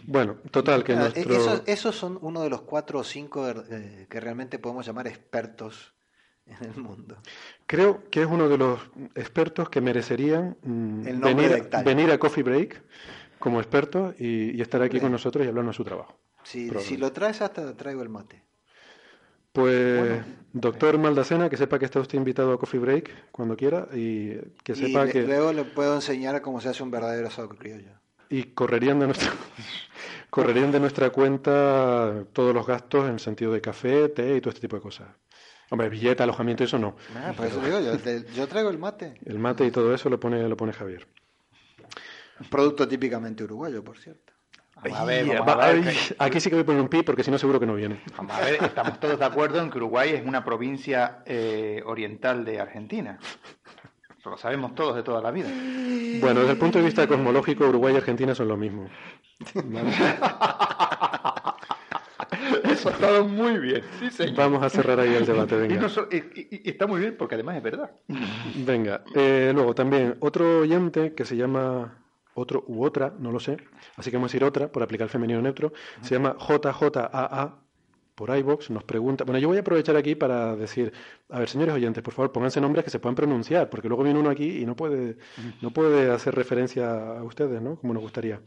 Bueno, 0.06 0.36
total, 0.50 0.84
que 0.84 0.92
Ah, 0.94 0.96
nuestro... 0.96 1.34
esos, 1.34 1.62
esos 1.66 1.96
son 1.96 2.18
uno 2.22 2.42
de 2.42 2.50
los 2.50 2.62
cuatro 2.62 3.00
o 3.00 3.04
cinco 3.04 3.48
eh, 3.48 4.06
que 4.08 4.20
realmente 4.20 4.58
podemos 4.58 4.86
llamar 4.86 5.06
expertos 5.06 5.94
en 6.46 6.70
el 6.70 6.82
mundo. 6.82 7.16
Creo 7.66 8.08
que 8.10 8.22
es 8.22 8.26
uno 8.26 8.48
de 8.48 8.58
los 8.58 8.80
expertos 9.14 9.68
que 9.68 9.80
merecerían 9.80 10.56
mm, 10.62 11.06
El 11.06 11.18
venir, 11.84 12.10
a 12.10 12.18
Coffee 12.18 12.42
Break 12.42 12.82
como 13.38 13.60
experto 13.60 14.14
y, 14.18 14.56
y 14.56 14.60
estar 14.60 14.82
aquí 14.82 14.94
Bien. 14.94 15.04
con 15.04 15.12
nosotros 15.12 15.44
y 15.44 15.48
hablarnos 15.48 15.74
de 15.74 15.76
su 15.76 15.84
trabajo. 15.84 16.18
Si, 16.44 16.96
lo 16.96 17.12
traes 17.12 17.42
hasta 17.42 17.76
traigo 17.76 18.02
el 18.02 18.08
mate. 18.08 18.42
Pues, 19.52 20.22
doctor 20.52 20.98
Maldacena, 20.98 21.48
que 21.50 21.56
sepa 21.56 21.78
que 21.78 21.84
está 21.84 22.00
usted 22.00 22.16
invitado 22.18 22.52
a 22.52 22.58
Coffee 22.58 22.80
Break 22.80 23.30
cuando 23.32 23.56
quiera 23.56 23.88
y 23.92 24.36
que 24.62 24.72
Y 24.72 24.76
sepa 24.76 25.04
le- 25.06 25.12
que... 25.12 25.24
luego 25.24 25.52
le 25.52 25.64
puedo 25.64 25.94
enseñar 25.94 26.40
cómo 26.42 26.60
se 26.60 26.68
hace 26.68 26.82
un 26.82 26.90
verdadero 26.90 27.28
asado 27.28 27.48
criollo. 27.48 27.92
Y 28.30 28.42
correrían 28.44 28.98
de 29.00 29.06
nuestra 29.06 29.30
correrían 30.30 30.70
de 30.70 30.80
nuestra 30.80 31.10
cuenta 31.10 32.24
todos 32.32 32.54
los 32.54 32.66
gastos 32.66 33.06
en 33.06 33.14
el 33.14 33.20
sentido 33.20 33.52
de 33.52 33.60
café, 33.60 34.08
té 34.10 34.36
y 34.36 34.40
todo 34.40 34.50
este 34.50 34.60
tipo 34.60 34.76
de 34.76 34.82
cosas. 34.82 35.08
Hombre, 35.70 35.88
billete, 35.88 36.22
alojamiento, 36.22 36.64
eso 36.64 36.78
no. 36.78 36.96
Ah, 37.14 37.32
por 37.36 37.46
eso 37.46 37.60
digo, 37.60 37.80
yo, 37.80 37.98
te- 37.98 38.24
yo 38.34 38.46
traigo 38.46 38.70
el 38.70 38.78
mate. 38.78 39.14
El 39.24 39.38
mate 39.38 39.66
y 39.66 39.70
todo 39.70 39.94
eso 39.94 40.08
lo 40.08 40.18
pone, 40.18 40.48
lo 40.48 40.56
pone 40.56 40.72
Javier. 40.72 41.06
Un 42.40 42.48
producto 42.48 42.86
típicamente 42.86 43.44
uruguayo, 43.44 43.82
por 43.84 43.98
cierto. 43.98 44.32
Vamos 44.80 44.98
a 45.00 45.04
ver, 45.04 45.26
vamos 45.26 45.56
a 46.18 46.24
aquí 46.24 46.40
sí 46.40 46.48
que 46.48 46.54
voy 46.54 46.62
a 46.62 46.66
poner 46.66 46.80
un 46.80 46.88
pi 46.88 47.02
porque 47.02 47.24
si 47.24 47.32
no 47.32 47.38
seguro 47.38 47.58
que 47.58 47.66
no 47.66 47.74
viene. 47.74 48.00
Vamos 48.16 48.36
a 48.36 48.40
ver, 48.42 48.62
estamos 48.62 49.00
todos 49.00 49.18
de 49.18 49.24
acuerdo 49.24 49.60
en 49.60 49.70
que 49.70 49.78
Uruguay 49.78 50.10
es 50.10 50.24
una 50.24 50.44
provincia 50.44 51.18
eh, 51.26 51.82
oriental 51.84 52.44
de 52.44 52.60
Argentina. 52.60 53.18
Lo 54.24 54.36
sabemos 54.36 54.74
todos 54.74 54.96
de 54.96 55.02
toda 55.02 55.20
la 55.22 55.30
vida. 55.30 55.48
Bueno, 56.20 56.40
desde 56.40 56.52
el 56.52 56.58
punto 56.58 56.78
de 56.78 56.84
vista 56.84 57.06
cosmológico, 57.06 57.66
Uruguay 57.66 57.94
y 57.94 57.96
Argentina 57.98 58.34
son 58.34 58.48
lo 58.48 58.56
mismo. 58.56 58.88
Vale. 59.54 59.90
Eso 62.64 62.88
ha 62.88 62.92
estado 62.92 63.24
muy 63.26 63.58
bien, 63.58 63.82
sí, 63.98 64.10
señor. 64.10 64.36
Vamos 64.36 64.62
a 64.62 64.68
cerrar 64.68 65.00
ahí 65.00 65.14
el 65.14 65.24
debate, 65.26 65.54
Y, 65.56 65.58
venga. 65.58 65.80
no 65.80 65.88
so- 65.88 66.08
y- 66.10 66.16
y- 66.16 66.62
y 66.64 66.70
está 66.70 66.86
muy 66.86 67.00
bien 67.00 67.16
porque 67.16 67.34
además 67.36 67.56
es 67.56 67.62
verdad. 67.62 67.90
Venga, 68.56 69.02
eh, 69.14 69.52
luego 69.54 69.74
también 69.74 70.16
otro 70.20 70.60
oyente 70.60 71.14
que 71.14 71.24
se 71.24 71.36
llama 71.36 71.98
otro 72.34 72.64
u 72.66 72.84
otra, 72.84 73.12
no 73.18 73.32
lo 73.32 73.40
sé, 73.40 73.56
así 73.96 74.10
que 74.10 74.16
vamos 74.16 74.30
a 74.30 74.32
decir 74.32 74.44
otra 74.44 74.68
por 74.70 74.82
aplicar 74.82 75.06
el 75.06 75.10
femenino 75.10 75.40
neutro, 75.40 75.72
se 76.02 76.14
llama 76.14 76.36
JJAA 76.38 77.56
por 78.18 78.36
iBox, 78.36 78.70
nos 78.70 78.82
pregunta, 78.82 79.22
bueno, 79.22 79.38
yo 79.38 79.46
voy 79.46 79.58
a 79.58 79.60
aprovechar 79.60 79.94
aquí 79.96 80.16
para 80.16 80.56
decir, 80.56 80.92
a 81.28 81.38
ver, 81.38 81.48
señores 81.48 81.72
oyentes, 81.72 82.02
por 82.02 82.12
favor, 82.12 82.32
pónganse 82.32 82.60
nombres 82.60 82.84
que 82.84 82.90
se 82.90 82.98
puedan 82.98 83.14
pronunciar, 83.14 83.70
porque 83.70 83.86
luego 83.86 84.02
viene 84.02 84.18
uno 84.18 84.28
aquí 84.28 84.58
y 84.60 84.66
no 84.66 84.74
puede, 84.74 85.16
no 85.62 85.70
puede 85.70 86.10
hacer 86.10 86.34
referencia 86.34 87.18
a 87.18 87.22
ustedes, 87.22 87.62
¿no? 87.62 87.76
Como 87.76 87.94
nos 87.94 88.02
gustaría. 88.02 88.40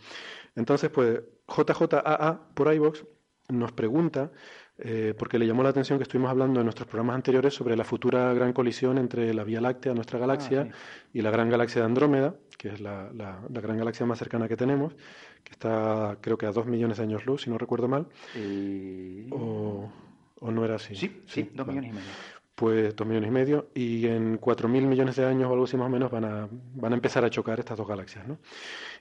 Entonces, 0.57 0.89
pues, 0.89 1.21
JJAA 1.47 2.49
por 2.53 2.73
iBox 2.73 3.05
nos 3.47 3.71
pregunta, 3.71 4.31
eh, 4.77 5.13
porque 5.17 5.39
le 5.39 5.47
llamó 5.47 5.63
la 5.63 5.69
atención 5.69 5.97
que 5.99 6.03
estuvimos 6.03 6.31
hablando 6.31 6.59
en 6.59 6.65
nuestros 6.65 6.87
programas 6.87 7.15
anteriores 7.15 7.53
sobre 7.53 7.77
la 7.77 7.83
futura 7.85 8.33
gran 8.33 8.51
colisión 8.51 8.97
entre 8.97 9.33
la 9.33 9.43
Vía 9.45 9.61
Láctea, 9.61 9.93
nuestra 9.93 10.19
galaxia, 10.19 10.65
sí. 10.65 10.69
y 11.13 11.21
la 11.21 11.31
gran 11.31 11.49
galaxia 11.49 11.81
de 11.81 11.85
Andrómeda, 11.85 12.35
que 12.57 12.69
es 12.69 12.81
la, 12.81 13.09
la- 13.13 13.39
la 13.49 13.61
gran 13.61 13.77
galaxia 13.77 14.05
más 14.05 14.19
cercana 14.19 14.47
que 14.47 14.57
tenemos, 14.57 14.95
que 15.43 15.51
está 15.51 16.17
creo 16.21 16.37
que 16.37 16.45
a 16.45 16.51
dos 16.51 16.65
millones 16.65 16.97
de 16.97 17.03
años 17.03 17.25
luz, 17.25 17.41
si 17.43 17.49
no 17.49 17.57
recuerdo 17.57 17.87
mal, 17.87 18.07
Y- 18.35 19.27
o, 19.31 19.89
o 20.39 20.51
no 20.51 20.65
era 20.65 20.75
así. 20.75 20.95
Sí, 20.95 21.21
sí, 21.27 21.49
dos 21.53 21.65
vale. 21.67 21.79
millones 21.81 21.91
y 21.91 21.93
medio. 21.95 22.11
Pues 22.55 22.95
dos 22.95 23.07
millones 23.07 23.29
y 23.29 23.31
medio, 23.31 23.69
y 23.73 24.05
en 24.05 24.37
cuatro 24.37 24.69
mil 24.69 24.85
millones 24.85 25.15
de 25.15 25.25
años 25.25 25.49
o 25.49 25.53
algo 25.53 25.63
así 25.65 25.77
más 25.77 25.87
o 25.87 25.89
menos 25.89 26.11
van 26.11 26.25
a, 26.25 26.47
van 26.75 26.91
a 26.91 26.95
empezar 26.95 27.25
a 27.25 27.29
chocar 27.29 27.59
estas 27.59 27.75
dos 27.77 27.87
galaxias, 27.87 28.27
¿no? 28.27 28.37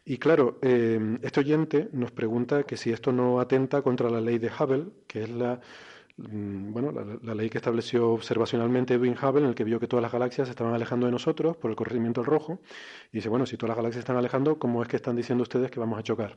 Y 0.06 0.16
claro, 0.16 0.58
eh, 0.62 1.18
este 1.22 1.40
oyente 1.40 1.88
nos 1.92 2.10
pregunta 2.10 2.62
que 2.62 2.78
si 2.78 2.90
esto 2.90 3.12
no 3.12 3.38
atenta 3.38 3.82
contra 3.82 4.08
la 4.08 4.20
ley 4.20 4.38
de 4.38 4.48
Hubble, 4.48 4.84
que 5.06 5.24
es 5.24 5.28
la, 5.30 5.60
bueno, 6.16 6.92
la, 7.22 7.34
ley 7.34 7.50
que 7.50 7.58
estableció 7.58 8.10
observacionalmente 8.10 8.94
Edwin 8.94 9.16
Hubble, 9.20 9.42
en 9.42 9.48
el 9.48 9.54
que 9.54 9.64
vio 9.64 9.80
que 9.80 9.86
todas 9.86 10.02
las 10.02 10.12
galaxias 10.12 10.48
se 10.48 10.52
estaban 10.52 10.74
alejando 10.74 11.06
de 11.06 11.12
nosotros 11.12 11.56
por 11.56 11.70
el 11.70 11.76
corrimiento 11.76 12.20
al 12.20 12.26
rojo, 12.26 12.60
y 13.12 13.18
dice, 13.18 13.28
bueno, 13.28 13.46
si 13.46 13.56
todas 13.56 13.70
las 13.70 13.76
galaxias 13.76 14.02
están 14.02 14.16
alejando, 14.16 14.58
¿cómo 14.58 14.82
es 14.82 14.88
que 14.88 14.96
están 14.96 15.16
diciendo 15.16 15.42
ustedes 15.42 15.70
que 15.70 15.80
vamos 15.80 15.98
a 15.98 16.02
chocar? 16.02 16.36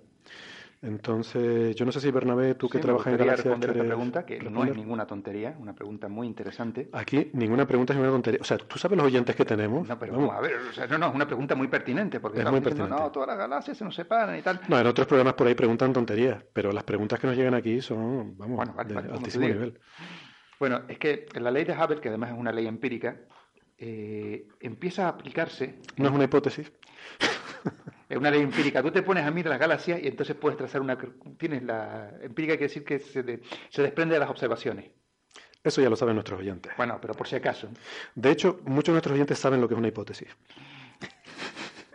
Entonces, 0.84 1.76
yo 1.76 1.86
no 1.86 1.94
sé 1.94 2.02
si 2.02 2.12
Bernabé, 2.12 2.56
tú 2.56 2.68
que 2.68 2.78
Sí, 2.78 2.82
trabajas 2.82 3.08
en 3.14 3.18
galaxias, 3.18 3.46
responder 3.46 3.70
esta 3.70 3.84
pregunta, 3.86 4.26
que 4.26 4.40
no 4.40 4.66
es 4.66 4.76
ninguna 4.76 5.08
tontería, 5.08 5.56
una 5.58 5.74
pregunta 5.74 6.10
muy 6.10 6.28
interesante. 6.28 6.90
Aquí 6.92 7.30
ninguna 7.32 7.66
pregunta 7.66 7.94
es 7.94 7.98
ninguna 7.98 8.14
tontería. 8.14 8.40
O 8.42 8.44
sea, 8.44 8.58
¿tú 8.58 8.78
sabes 8.78 8.98
los 8.98 9.08
oyentes 9.08 9.34
que 9.34 9.46
tenemos? 9.46 9.88
No, 9.88 9.98
pero 9.98 10.14
Vamos. 10.14 10.32
a 10.36 10.42
ver, 10.42 10.58
o 10.58 10.74
sea, 10.74 10.86
no, 10.88 10.98
no, 10.98 11.08
es 11.08 11.16
una 11.16 11.26
pregunta 11.26 11.56
muy 11.56 11.70
pertinente, 11.70 12.20
porque 12.20 12.40
Es 12.40 12.42
estamos 12.42 12.60
muy 12.62 12.70
diciendo, 12.70 12.96
no, 12.98 13.12
todas 13.12 13.28
las 13.30 13.38
galaxias 13.38 13.78
se 13.78 13.86
nos 13.86 13.96
separan 13.96 14.38
y 14.38 14.42
tal. 14.42 14.60
No, 14.68 14.78
en 14.78 14.86
otros 14.88 15.08
programas 15.08 15.36
por 15.36 15.48
ahí 15.48 15.56
preguntan 15.56 15.94
tonterías, 15.94 16.44
pero 16.52 16.74
las 16.74 16.84
preguntas 16.84 17.18
que 17.18 17.28
nos 17.28 17.38
llegan 17.38 17.54
aquí 17.54 17.80
son, 17.80 18.38
vamos, 18.38 18.58
Bueno, 18.58 18.74
vale, 18.76 18.94
vale, 18.94 19.10
altísimo 19.12 19.48
nivel. 19.48 19.80
Bueno, 20.60 20.82
es 20.90 20.98
que 21.00 21.28
la 21.40 21.50
ley 21.50 21.64
de 21.64 21.74
Hubble, 21.74 22.02
que 22.02 22.10
además 22.10 22.32
es 22.32 22.38
una 22.38 22.52
ley 22.52 22.68
empírica, 22.68 23.22
eh, 23.78 24.48
empieza 24.60 25.06
a 25.06 25.10
aplicarse. 25.10 25.80
No 25.98 26.08
es 26.10 26.14
una 26.14 26.26
hipótesis. 26.26 26.72
Es 28.10 28.18
una 28.18 28.30
ley 28.30 28.42
empírica. 28.42 28.82
Tú 28.84 28.92
te 28.92 29.02
pones 29.02 29.26
a 29.26 29.32
mirar 29.32 29.52
las 29.52 29.60
galaxias 29.60 30.00
y 30.02 30.08
entonces 30.08 30.36
puedes 30.36 30.58
trazar 30.58 30.82
una. 30.82 30.98
Tienes 31.38 31.64
la. 31.64 32.12
Empírica 32.22 32.54
quiere 32.54 32.68
decir 32.68 32.84
que 32.84 33.00
se, 33.00 33.24
de- 33.24 33.42
se 33.70 33.82
desprende 33.82 34.14
de 34.16 34.20
las 34.20 34.30
observaciones. 34.30 34.92
Eso 35.64 35.82
ya 35.82 35.90
lo 35.90 35.96
saben 35.96 36.16
nuestros 36.16 36.40
oyentes. 36.40 36.74
Bueno, 36.78 37.00
pero 37.02 37.14
por 37.14 37.28
si 37.28 37.36
acaso. 37.38 37.70
De 38.16 38.32
hecho, 38.32 38.60
muchos 38.66 38.88
de 38.88 38.92
nuestros 38.94 39.14
oyentes 39.14 39.40
saben 39.40 39.62
lo 39.62 39.68
que 39.68 39.74
es 39.76 39.78
una 39.78 39.88
hipótesis. 39.88 40.28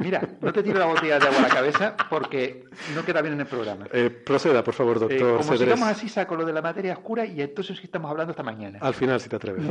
Mira, 0.01 0.21
no 0.41 0.53
te 0.53 0.63
tiro 0.63 0.79
la 0.79 0.87
botella 0.87 1.19
de 1.19 1.27
agua 1.27 1.39
a 1.41 1.43
la 1.43 1.49
cabeza 1.49 1.97
porque 2.09 2.65
no 2.95 3.05
queda 3.05 3.21
bien 3.21 3.35
en 3.35 3.41
el 3.41 3.47
programa. 3.47 3.87
Eh, 3.93 4.11
proceda, 4.11 4.63
por 4.63 4.75
favor, 4.75 4.97
Eh, 4.97 5.01
doctor 5.01 5.31
como 5.39 5.43
Cedrés. 5.43 5.61
sigamos 5.61 5.89
así, 5.89 6.09
saco 6.09 6.37
lo 6.37 6.45
de 6.45 6.53
la 6.53 6.63
materia 6.63 6.93
oscura 6.93 7.27
y 7.27 7.41
entonces 7.43 7.77
sí 7.79 7.85
estamos 7.85 8.11
hablando 8.11 8.31
hasta 8.31 8.43
mañana. 8.43 8.79
Al 8.81 8.95
final, 8.95 9.21
si 9.21 9.29
te 9.29 9.37
atreves. 9.37 9.65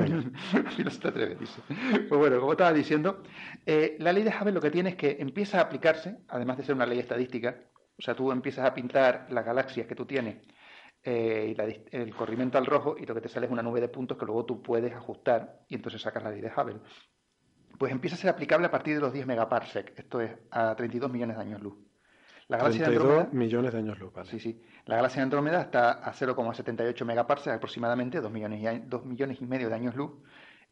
Y 0.77 0.83
no 0.83 0.89
se 0.91 0.99
te 0.99 1.07
atreve, 1.07 1.35
dice. 1.35 1.61
Pues 2.09 2.19
bueno, 2.19 2.39
como 2.39 2.51
estaba 2.51 2.73
diciendo, 2.73 3.23
eh, 3.65 3.95
la 3.99 4.11
ley 4.11 4.23
de 4.23 4.29
Hubble 4.31 4.51
lo 4.51 4.61
que 4.61 4.71
tiene 4.71 4.89
es 4.91 4.95
que 4.95 5.17
empieza 5.19 5.59
a 5.59 5.61
aplicarse, 5.61 6.17
además 6.27 6.57
de 6.57 6.63
ser 6.65 6.75
una 6.75 6.85
ley 6.85 6.99
estadística, 6.99 7.55
o 7.97 8.01
sea, 8.01 8.13
tú 8.13 8.31
empiezas 8.31 8.65
a 8.65 8.73
pintar 8.73 9.27
las 9.29 9.45
galaxias 9.45 9.87
que 9.87 9.95
tú 9.95 10.05
tienes 10.05 10.37
eh, 11.03 11.49
y 11.51 11.55
la 11.55 11.63
el 11.91 12.13
corrimiento 12.13 12.57
al 12.57 12.65
rojo 12.65 12.95
y 12.99 13.05
lo 13.05 13.15
que 13.15 13.21
te 13.21 13.29
sale 13.29 13.45
es 13.45 13.51
una 13.51 13.63
nube 13.63 13.79
de 13.81 13.87
puntos 13.87 14.17
que 14.17 14.25
luego 14.25 14.45
tú 14.45 14.61
puedes 14.61 14.93
ajustar 14.93 15.61
y 15.69 15.75
entonces 15.75 16.01
sacas 16.01 16.21
la 16.23 16.31
ley 16.31 16.41
de 16.41 16.51
Hubble. 16.55 16.79
Pues 17.77 17.91
empieza 17.91 18.15
a 18.15 18.19
ser 18.19 18.29
aplicable 18.29 18.67
a 18.67 18.71
partir 18.71 18.95
de 18.95 19.01
los 19.01 19.13
10 19.13 19.25
megaparsec, 19.27 19.93
esto 19.97 20.19
es 20.21 20.31
a 20.51 20.75
32 20.75 21.11
millones 21.11 21.35
de 21.37 21.41
años 21.43 21.61
luz. 21.61 21.75
La 22.47 22.57
galaxia 22.57 22.81
de 22.85 22.91
32 22.91 23.11
Andrómeda, 23.19 23.39
millones 23.39 23.71
de 23.73 23.77
años 23.79 23.99
luz, 23.99 24.13
vale. 24.13 24.29
Sí, 24.29 24.39
sí. 24.39 24.61
La 24.85 24.95
galaxia 24.95 25.19
de 25.19 25.23
Andrómeda 25.23 25.61
está 25.61 25.91
a 25.91 26.13
0,78 26.13 27.05
megaparsecs 27.05 27.55
aproximadamente, 27.55 28.21
2 28.21 28.31
millones, 28.31 28.61
y, 28.61 28.67
a- 28.67 28.79
2 28.79 29.05
millones 29.05 29.41
y 29.41 29.45
medio 29.45 29.67
de 29.69 29.75
años 29.75 29.95
luz. 29.95 30.11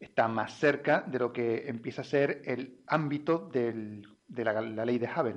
Está 0.00 0.26
más 0.26 0.54
cerca 0.58 1.04
de 1.06 1.18
lo 1.18 1.32
que 1.32 1.68
empieza 1.68 2.00
a 2.02 2.04
ser 2.04 2.42
el 2.44 2.80
ámbito 2.86 3.48
del- 3.52 4.06
de 4.26 4.44
la, 4.44 4.60
la 4.60 4.84
ley 4.84 4.98
de 4.98 5.06
Hubble. 5.08 5.36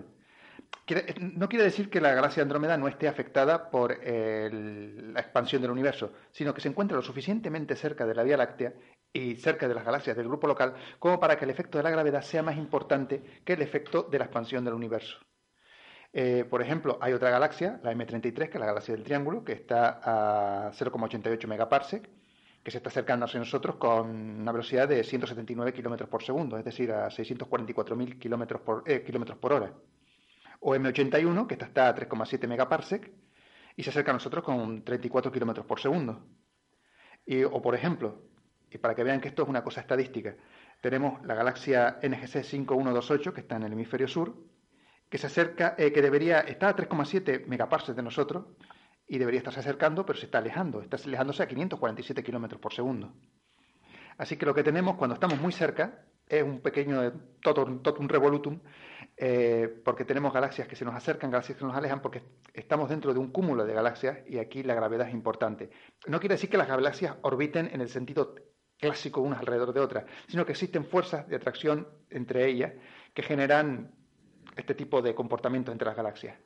Quiere- 0.85 1.13
no 1.19 1.47
quiere 1.49 1.65
decir 1.65 1.89
que 1.89 2.01
la 2.01 2.13
galaxia 2.13 2.41
de 2.41 2.45
Andrómeda 2.45 2.77
no 2.77 2.87
esté 2.87 3.07
afectada 3.07 3.69
por 3.69 3.91
el- 4.03 5.13
la 5.13 5.19
expansión 5.19 5.61
del 5.61 5.71
universo, 5.71 6.13
sino 6.31 6.53
que 6.53 6.61
se 6.61 6.69
encuentra 6.69 6.95
lo 6.97 7.03
suficientemente 7.03 7.75
cerca 7.75 8.05
de 8.05 8.15
la 8.15 8.23
Vía 8.23 8.37
Láctea 8.37 8.73
y 9.13 9.35
cerca 9.35 9.67
de 9.67 9.73
las 9.73 9.85
galaxias 9.85 10.15
del 10.15 10.27
grupo 10.27 10.47
local 10.47 10.75
como 10.99 11.19
para 11.19 11.37
que 11.37 11.45
el 11.45 11.51
efecto 11.51 11.77
de 11.77 11.83
la 11.83 11.89
gravedad 11.89 12.21
sea 12.21 12.43
más 12.43 12.57
importante 12.57 13.21
que 13.43 13.53
el 13.53 13.61
efecto 13.61 14.03
de 14.03 14.19
la 14.19 14.25
expansión 14.25 14.63
del 14.63 14.73
universo. 14.73 15.17
Eh, 16.11 16.45
por 16.49 16.61
ejemplo, 16.61 16.97
hay 17.01 17.13
otra 17.13 17.29
galaxia, 17.29 17.79
la 17.83 17.93
M33, 17.93 18.33
que 18.33 18.57
es 18.57 18.59
la 18.59 18.65
galaxia 18.65 18.95
del 18.95 19.03
Triángulo, 19.03 19.43
que 19.43 19.53
está 19.53 19.99
a 20.03 20.71
0,88 20.71 21.47
megaparsec, 21.47 22.09
que 22.63 22.71
se 22.71 22.77
está 22.77 22.89
acercando 22.89 23.25
hacia 23.25 23.39
nosotros 23.39 23.75
con 23.75 24.09
una 24.09 24.51
velocidad 24.51 24.87
de 24.87 25.03
179 25.03 25.71
kilómetros 25.73 26.09
por 26.09 26.23
segundo, 26.23 26.57
es 26.57 26.65
decir, 26.65 26.91
a 26.91 27.09
644.000 27.09 28.17
kilómetros 28.17 28.61
por, 28.61 28.83
eh, 28.87 29.03
por 29.39 29.53
hora. 29.53 29.73
O 30.61 30.75
M81, 30.75 31.47
que 31.47 31.53
esta 31.53 31.65
está 31.65 31.89
a 31.89 31.95
3,7 31.95 32.47
megaparsec, 32.47 33.11
y 33.75 33.83
se 33.83 33.91
acerca 33.91 34.11
a 34.11 34.15
nosotros 34.15 34.43
con 34.43 34.83
34 34.83 35.31
kilómetros 35.31 35.65
por 35.65 35.79
segundo. 35.79 36.25
O 37.51 37.61
por 37.61 37.75
ejemplo, 37.75 38.23
y 38.71 38.77
para 38.77 38.95
que 38.95 39.03
vean 39.03 39.19
que 39.21 39.29
esto 39.29 39.43
es 39.43 39.49
una 39.49 39.63
cosa 39.63 39.81
estadística, 39.81 40.35
tenemos 40.81 41.25
la 41.25 41.35
galaxia 41.35 41.99
NGC 42.01 42.43
5128, 42.43 43.33
que 43.33 43.41
está 43.41 43.55
en 43.55 43.63
el 43.63 43.73
hemisferio 43.73 44.07
sur, 44.07 44.35
que 45.09 45.17
se 45.17 45.27
acerca, 45.27 45.75
eh, 45.77 45.91
que 45.91 46.01
debería, 46.01 46.39
está 46.41 46.69
a 46.69 46.75
3,7 46.75 47.45
megaparsecs 47.47 47.95
de 47.95 48.03
nosotros 48.03 48.45
y 49.07 49.17
debería 49.17 49.39
estarse 49.39 49.59
acercando, 49.59 50.05
pero 50.05 50.19
se 50.19 50.25
está 50.25 50.37
alejando, 50.37 50.81
está 50.81 50.97
alejándose 50.97 51.43
a 51.43 51.47
547 51.47 52.23
kilómetros 52.23 52.61
por 52.61 52.73
segundo. 52.73 53.13
Así 54.17 54.37
que 54.37 54.45
lo 54.45 54.53
que 54.53 54.63
tenemos 54.63 54.97
cuando 54.97 55.15
estamos 55.15 55.41
muy 55.41 55.51
cerca 55.51 56.05
es 56.27 56.43
un 56.43 56.61
pequeño 56.61 57.11
totum, 57.41 57.81
totum 57.81 58.07
revolutum, 58.07 58.59
eh, 59.17 59.81
porque 59.83 60.05
tenemos 60.05 60.31
galaxias 60.31 60.67
que 60.67 60.75
se 60.75 60.85
nos 60.85 60.93
acercan, 60.93 61.31
galaxias 61.31 61.57
que 61.57 61.65
nos 61.65 61.75
alejan, 61.75 62.01
porque 62.01 62.21
estamos 62.53 62.89
dentro 62.89 63.13
de 63.13 63.19
un 63.19 63.31
cúmulo 63.31 63.65
de 63.65 63.73
galaxias 63.73 64.19
y 64.27 64.37
aquí 64.37 64.61
la 64.61 64.75
gravedad 64.75 65.07
es 65.07 65.13
importante. 65.13 65.71
No 66.07 66.19
quiere 66.19 66.35
decir 66.35 66.49
que 66.49 66.57
las 66.57 66.67
galaxias 66.67 67.15
orbiten 67.23 67.69
en 67.73 67.81
el 67.81 67.89
sentido 67.89 68.35
clásico 68.79 69.21
unas 69.21 69.39
alrededor 69.39 69.73
de 69.73 69.79
otras, 69.79 70.05
sino 70.27 70.45
que 70.45 70.53
existen 70.53 70.85
fuerzas 70.85 71.27
de 71.27 71.35
atracción 71.35 71.87
entre 72.09 72.47
ellas 72.47 72.73
que 73.13 73.21
generan 73.21 73.91
este 74.55 74.73
tipo 74.73 75.01
de 75.01 75.13
comportamiento 75.13 75.71
entre 75.71 75.87
las 75.87 75.95
galaxias. 75.95 76.37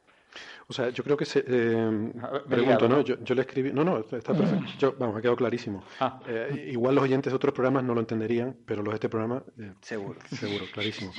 O 0.67 0.73
sea, 0.73 0.89
yo 0.89 1.03
creo 1.03 1.15
que 1.15 1.25
se, 1.25 1.43
eh, 1.45 2.11
pregunto, 2.49 2.89
¿no? 2.89 3.01
Yo, 3.01 3.23
yo 3.23 3.35
le 3.35 3.41
escribí, 3.41 3.71
no, 3.71 3.83
no, 3.83 3.99
está 3.99 4.17
está 4.17 4.33
perfecto. 4.33 4.65
Yo, 4.79 4.95
vamos, 4.97 5.17
ha 5.17 5.21
quedado 5.21 5.35
clarísimo. 5.35 5.83
Ah. 5.99 6.19
Eh, 6.27 6.69
igual 6.71 6.95
los 6.95 7.03
oyentes 7.03 7.31
de 7.31 7.35
otros 7.35 7.53
programas 7.53 7.83
no 7.83 7.93
lo 7.93 7.99
entenderían, 7.99 8.57
pero 8.65 8.81
los 8.81 8.93
de 8.93 8.95
este 8.95 9.09
programa, 9.09 9.43
eh, 9.59 9.73
Seguro. 9.81 10.19
seguro, 10.31 10.65
clarísimo. 10.73 11.11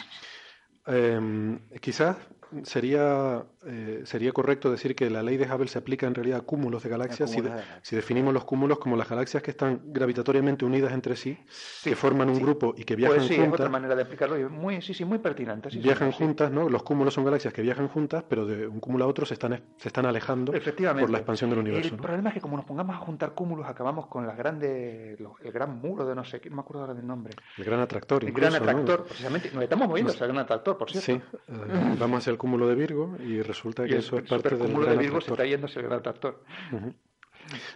Eh, 0.86 1.58
quizás 1.80 2.16
sería, 2.62 3.44
eh, 3.66 4.02
sería 4.04 4.32
correcto 4.32 4.70
decir 4.70 4.94
que 4.94 5.10
la 5.10 5.22
ley 5.22 5.36
de 5.36 5.44
Hubble 5.52 5.68
se 5.68 5.78
aplica 5.78 6.06
en 6.06 6.14
realidad 6.14 6.40
a 6.40 6.42
cúmulos 6.42 6.82
de 6.82 6.88
galaxias 6.90 7.30
si, 7.30 7.40
de- 7.40 7.50
definimos 7.90 8.32
los 8.34 8.44
cúmulos 8.44 8.78
como 8.78 8.96
las 8.96 9.08
galaxias 9.08 9.42
que 9.42 9.50
están 9.50 9.80
gravitatoriamente 9.86 10.64
unidas 10.64 10.92
entre 10.92 11.16
sí, 11.16 11.38
que 11.82 11.94
forman 11.96 12.28
un 12.30 12.40
grupo 12.40 12.74
y 12.76 12.84
que 12.84 12.96
viajan 12.96 13.16
Pues 13.18 13.28
sí, 13.28 13.34
es 13.34 13.40
otra 13.40 13.48
juntas. 13.50 13.70
manera 13.70 13.94
de 13.94 14.02
explicarlo. 14.02 14.50
muy, 14.50 14.80
sí, 14.82 14.94
sí, 14.94 15.04
muy 15.04 15.18
pertinente. 15.18 15.68
Viajan 15.78 16.12
juntas, 16.12 16.50
¿no? 16.50 16.68
Los 16.68 16.82
cúmulos 16.82 17.14
son 17.14 17.24
galaxias 17.24 17.52
que 17.52 17.62
viajan 17.62 17.88
juntas, 17.88 18.24
pero 18.28 18.46
de 18.46 18.66
un 18.66 18.80
cúmulo 18.80 19.04
a 19.04 19.08
otro 19.08 19.26
se 19.26 19.34
están, 19.34 19.62
se 19.76 19.88
están 19.88 20.06
alejando 20.06 20.52
por 20.52 21.10
la 21.10 21.18
expansión 21.18 21.50
del 21.50 21.58
universo. 21.60 21.88
El 21.90 21.96
¿no? 21.96 22.02
problema 22.02 22.28
es 22.30 22.34
que 22.34 22.40
como 22.40 22.56
nos 22.56 22.64
pongamos 22.66 22.96
a 22.96 22.98
juntar 22.98 23.32
cúmulos, 23.34 23.66
acabamos 23.66 24.06
con 24.06 24.26
las 24.26 24.36
grandes, 24.36 25.18
los- 25.20 25.40
el 25.42 25.52
gran 25.52 25.78
muro 25.80 26.04
de 26.06 26.14
no 26.14 26.24
sé 26.24 26.40
qué, 26.40 26.50
no 26.50 26.56
me 26.56 26.62
acuerdo 26.62 26.82
ahora 26.82 26.94
del 26.94 27.06
nombre. 27.06 27.34
El 27.58 27.64
gran 27.64 27.80
atractor, 27.80 28.22
El 28.22 28.30
incluso, 28.30 28.50
gran 28.50 28.62
¿no? 28.64 28.70
atractor, 28.70 29.04
precisamente. 29.06 29.50
Nos 29.52 29.62
estamos 29.62 29.88
moviendo 29.88 30.12
hacia 30.12 30.24
el 30.26 30.32
gran 30.32 30.44
atractor, 30.44 30.78
por 30.78 30.90
cierto. 30.90 31.06
Sí, 31.06 31.12
eh, 31.48 31.96
vamos 31.98 32.18
hacia 32.18 32.30
el 32.34 32.38
cúmulo 32.38 32.68
de 32.68 32.74
Virgo 32.74 33.16
y 33.18 33.40
resulta 33.42 33.84
Y 33.84 33.88
que 33.88 33.92
el 33.94 34.00
eso 34.00 34.18
es 34.18 34.28
parte 34.28 34.50
del 34.50 34.58
supercúmulo 34.58 34.86
de 34.90 34.96
Virgo 34.98 35.20
se 35.20 35.30
está 35.30 35.44
yendo 35.46 35.66
hacia 35.66 35.80
el 35.80 35.86
gran 35.86 35.98
atractor. 36.00 36.44
Ujú. 36.72 36.92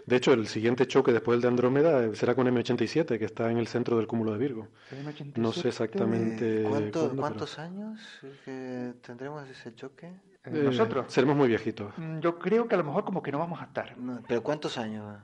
De 0.06 0.16
hecho, 0.16 0.32
el 0.32 0.46
siguiente 0.46 0.86
choque 0.86 1.12
después 1.12 1.36
del 1.36 1.42
de 1.42 1.48
Andrómeda 1.48 2.04
eh, 2.04 2.14
será 2.14 2.34
con 2.34 2.46
M87, 2.46 3.18
que 3.18 3.24
está 3.24 3.50
en 3.50 3.58
el 3.58 3.66
centro 3.66 3.98
del 3.98 4.06
cúmulo 4.06 4.32
de 4.32 4.38
Virgo. 4.38 4.68
No 5.36 5.52
sé 5.52 5.68
exactamente 5.68 6.62
Eh, 6.62 6.64
¿cuánto- 6.68 7.00
cuándo, 7.00 7.10
pero- 7.10 7.20
¿Cuántos 7.22 7.58
años 7.58 8.00
que 8.44 8.94
tendremos 9.02 9.48
ese 9.48 9.74
choque? 9.74 10.06
Eh, 10.06 10.12
Eh, 10.44 10.62
Nosotros. 10.64 11.12
seremos 11.12 11.36
muy 11.36 11.48
viejitos. 11.48 11.92
Mm, 11.98 12.20
Yo 12.20 12.38
creo 12.38 12.66
que 12.66 12.74
a 12.74 12.78
lo 12.78 12.84
mejor 12.84 13.04
como 13.04 13.22
que 13.22 13.30
no 13.30 13.38
vamos 13.38 13.60
a 13.60 13.64
estar. 13.64 13.98
No, 13.98 14.22
¿Pero 14.26 14.42
cuántos 14.42 14.78
años? 14.78 15.18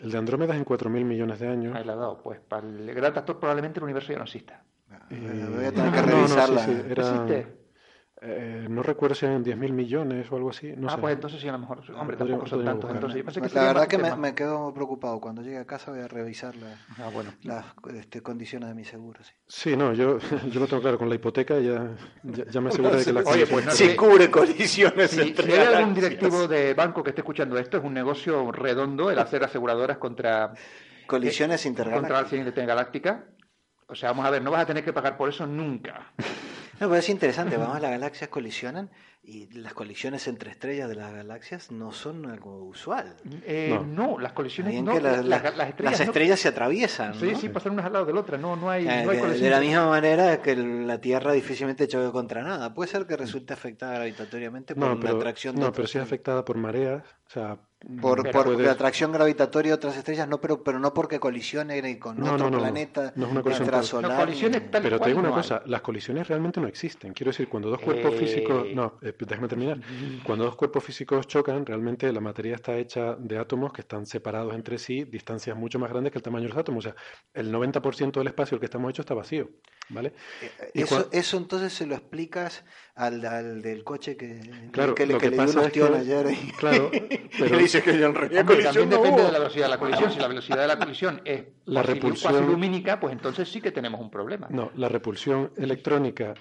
El 0.00 0.10
de 0.10 0.18
Andrómeda 0.18 0.54
es 0.54 0.58
en 0.58 0.64
4.000 0.64 1.04
millones 1.04 1.38
de 1.38 1.48
años. 1.48 1.76
Ahí 1.76 1.84
la 1.84 1.92
ha 1.92 1.96
dado. 1.96 2.20
Pues 2.22 2.40
para 2.40 2.66
el 2.66 2.86
gran 2.92 3.10
atractor 3.12 3.38
probablemente 3.38 3.78
el 3.78 3.84
universo 3.84 4.12
ya 4.12 4.18
no 4.18 4.24
exista. 4.24 4.62
Y- 5.10 5.14
Voy 5.14 5.64
a 5.64 5.72
tener 5.72 5.92
que 5.92 6.00
No, 6.00 6.06
no, 6.06 6.12
revisarla. 6.16 6.64
sí, 6.64 6.72
sí, 6.74 6.82
era- 6.90 7.02
¿Existe? 7.24 7.57
Eh, 8.20 8.66
no 8.68 8.82
recuerdo 8.82 9.14
si 9.14 9.26
eran 9.26 9.44
10.000 9.44 9.72
millones 9.72 10.30
o 10.32 10.36
algo 10.36 10.50
así. 10.50 10.72
No 10.76 10.88
ah, 10.88 10.94
sé. 10.94 11.00
pues 11.00 11.14
entonces 11.14 11.40
sí, 11.40 11.48
a 11.48 11.52
lo 11.52 11.58
mejor. 11.58 11.82
Hombre, 11.96 12.16
tampoco 12.16 12.46
son 12.46 12.64
tantos. 12.64 12.90
Entonces, 12.90 13.18
yo 13.18 13.24
pensé 13.24 13.38
que 13.38 13.42
Pues 13.42 13.52
sería 13.52 13.66
la 13.68 13.72
verdad 13.74 13.88
que 13.88 14.16
me, 14.16 14.34
quedo 14.34 14.74
preocupado. 14.74 15.20
Cuando 15.20 15.42
llegue 15.42 15.58
a 15.58 15.66
casa 15.66 15.90
voy 15.92 16.00
a 16.00 16.08
revisar 16.08 16.56
la- 16.56 16.74
Ah, 16.98 17.10
bueno. 17.12 17.32
las 17.44 17.64
este, 17.94 18.20
condiciones 18.22 18.68
de 18.68 18.74
mi 18.74 18.84
seguro. 18.84 19.22
sí. 19.22 19.32
Sí, 19.46 19.76
no, 19.76 19.92
yo, 19.92 20.18
yo 20.50 20.60
lo 20.60 20.66
tengo 20.66 20.82
claro. 20.82 20.98
Con 20.98 21.08
la 21.08 21.14
hipoteca 21.14 21.58
ya, 21.60 21.96
ya, 22.24 22.44
ya 22.46 22.60
me 22.60 22.70
aseguré 22.70 22.96
de 22.96 23.04
que 23.04 23.12
la 23.12 23.20
Oye, 23.26 23.46
pues 23.46 23.66
no 23.66 23.72
Sí 23.72 23.86
sé. 23.90 23.96
cubre 23.96 24.30
colisiones 24.30 25.10
Si, 25.10 25.20
entre 25.20 25.44
si 25.46 25.52
hay 25.52 25.74
algún 25.74 25.94
directivo 25.94 26.48
de 26.48 26.74
banco 26.74 27.02
que 27.02 27.10
esté 27.10 27.20
escuchando 27.20 27.56
esto, 27.58 27.78
es 27.78 27.84
un 27.84 27.94
negocio 27.94 28.50
redondo 28.50 29.10
el 29.10 29.18
hacer 29.18 29.44
aseguradoras 29.44 29.98
contra, 29.98 30.52
Colisiones 31.06 31.62
contra 31.62 31.86
la 31.86 32.28
intergalácticas. 32.38 33.20
O 33.88 33.94
sea, 33.94 34.10
vamos 34.10 34.26
a 34.26 34.30
ver, 34.30 34.42
no 34.42 34.50
vas 34.50 34.62
a 34.62 34.66
tener 34.66 34.84
que 34.84 34.92
pagar 34.92 35.16
por 35.16 35.28
eso 35.30 35.46
nunca. 35.46 36.12
No, 36.80 36.88
pero 36.88 36.96
es 36.96 37.08
interesante. 37.08 37.56
Vamos, 37.56 37.80
las 37.80 37.90
galaxias 37.90 38.30
colisionan 38.30 38.90
y 39.30 39.46
las 39.58 39.74
colisiones 39.74 40.26
entre 40.26 40.50
estrellas 40.50 40.88
de 40.88 40.94
las 40.94 41.12
galaxias 41.12 41.70
no 41.70 41.92
son 41.92 42.24
algo 42.30 42.64
usual. 42.64 43.14
Eh, 43.44 43.68
No. 43.70 43.84
no. 44.14 44.18
las 44.18 44.32
colisiones 44.32 44.82
no. 44.82 44.94
que 44.94 45.02
las, 45.02 45.24
las, 45.24 45.42
las- 45.42 45.56
las 45.56 45.68
estrellas, 45.68 45.92
las 45.92 46.00
no- 46.00 46.04
estrellas 46.12 46.40
se 46.40 46.48
atraviesan. 46.48 47.14
Sí, 47.14 47.30
¿no? 47.32 47.38
sí, 47.38 47.48
pasan 47.50 47.72
unas 47.72 47.84
al 47.86 47.92
lado 47.92 48.06
de 48.06 48.14
la 48.14 48.20
otra. 48.20 48.38
No, 48.38 48.56
no 48.56 48.70
hay, 48.70 48.84
Eh, 48.88 49.02
no 49.04 49.10
hay 49.10 49.16
de, 49.16 49.22
colisiones. 49.22 49.40
de 49.40 49.50
la 49.50 49.60
misma 49.60 49.86
manera 49.88 50.40
que 50.40 50.56
la 50.56 50.98
Tierra 50.98 51.32
difícilmente 51.32 51.86
choque 51.86 52.10
contra 52.10 52.42
nada. 52.42 52.72
Puede 52.72 52.90
ser 52.90 53.06
que 53.06 53.16
resulte 53.18 53.52
afectada 53.52 53.94
gravitatoriamente 53.96 54.74
por 54.74 54.84
No, 54.84 54.92
una 54.92 55.00
pero, 55.00 55.16
atracción 55.16 55.54
de 55.56 55.60
no, 55.60 55.72
pero 55.72 55.86
sí 55.86 55.98
afectada 55.98 56.42
por 56.44 56.56
mareas. 56.56 57.02
O 57.26 57.30
sea, 57.30 57.58
Por, 58.00 58.28
por 58.32 58.44
puedes- 58.46 58.60
la 58.66 58.72
atracción 58.72 59.12
gravitatoria 59.12 59.72
de 59.72 59.74
otras 59.74 59.96
estrellas, 59.96 60.26
no, 60.26 60.40
pero, 60.40 60.64
pero 60.64 60.78
no 60.80 60.92
porque 60.94 61.20
colisionen 61.20 61.98
con 61.98 62.18
No, 62.18 62.32
otro 62.32 62.46
no, 62.50 62.56
no, 62.56 62.58
planeta 62.58 63.12
no 63.14 63.26
es 63.26 63.32
una 63.32 63.42
colisión 63.42 63.68
por- 63.68 63.74
extrasolar. 63.78 64.18
Colisiones 64.18 64.70
tal 64.70 64.82
Pero 64.82 64.98
te 64.98 65.08
digo 65.10 65.20
una 65.20 65.28
no 65.28 65.34
hay. 65.36 65.42
cosa, 65.42 65.62
las 65.66 65.82
colisiones 65.82 66.26
realmente 66.26 66.60
no 66.60 66.66
existen. 66.66 67.12
Quiero 67.12 67.30
decir, 67.30 67.48
cuando 67.48 67.68
dos 67.70 67.80
cuerpos 67.80 68.14
Eh. 68.14 68.18
físicos... 68.18 68.66
No, 68.74 68.94
eh, 69.02 69.12
déjame 69.26 69.48
terminar. 69.48 69.78
Cuando 70.24 70.44
dos 70.44 70.56
cuerpos 70.56 70.84
físicos 70.84 71.26
chocan, 71.26 71.64
realmente 71.66 72.12
la 72.12 72.20
materia 72.20 72.54
está 72.54 72.76
hecha 72.76 73.14
de 73.16 73.38
átomos 73.38 73.72
que 73.72 73.80
están 73.80 74.06
separados 74.06 74.54
entre 74.54 74.78
sí, 74.78 75.04
distancias 75.04 75.56
mucho 75.56 75.78
más 75.78 75.90
grandes 75.90 76.12
que 76.12 76.18
el 76.18 76.22
tamaño 76.22 76.44
de 76.44 76.48
los 76.50 76.58
átomos. 76.58 76.86
O 76.86 76.90
sea, 76.90 76.96
el 77.34 77.52
90% 77.52 78.12
del 78.18 78.26
espacio 78.28 78.54
del 78.56 78.60
que 78.60 78.66
estamos 78.66 78.90
hechos 78.90 79.04
está 79.04 79.14
vacío. 79.14 79.50
¿Vale? 79.90 80.12
Y 80.74 80.82
Eso, 80.82 80.96
cua- 80.98 81.08
eso 81.12 81.38
entonces 81.38 81.72
se 81.72 81.86
lo 81.86 81.94
explicas 81.94 82.62
al, 82.94 83.24
al 83.24 83.62
del 83.62 83.84
coche 83.84 84.18
que, 84.18 84.38
Claro, 84.70 84.94
que, 84.94 85.06
le- 85.06 85.14
lo 85.14 85.18
que 85.18 85.30
que 85.30 85.36
le 85.36 85.44
dio 85.46 85.58
un 85.60 85.64
es 85.64 85.72
que- 85.72 85.82
ayer. 85.82 86.26
y- 86.30 86.52
Claro, 86.58 86.90
pero- 87.38 87.56
le 87.56 87.62
dice 87.62 87.82
que 87.82 87.98
yo 87.98 88.08
Hombre, 88.08 88.28
también 88.28 88.90
no 88.90 88.96
depende 88.96 89.08
hubo. 89.22 89.26
de 89.26 89.32
la 89.32 89.38
velocidad 89.38 89.64
de 89.64 89.70
la 89.70 89.78
colisión. 89.78 90.12
Si 90.12 90.18
la 90.18 90.28
velocidad 90.28 90.58
de 90.58 90.66
la 90.66 90.78
colisión 90.78 91.22
es 91.24 91.44
La 91.64 91.82
repulsión- 91.82 92.46
lumínica, 92.46 93.00
pues 93.00 93.14
entonces 93.14 93.48
sí 93.50 93.62
que 93.62 93.72
tenemos 93.72 93.98
un 93.98 94.10
problema. 94.10 94.46
No, 94.50 94.70
la 94.74 94.90
repulsión 94.90 95.52
electrónica, 95.56 96.34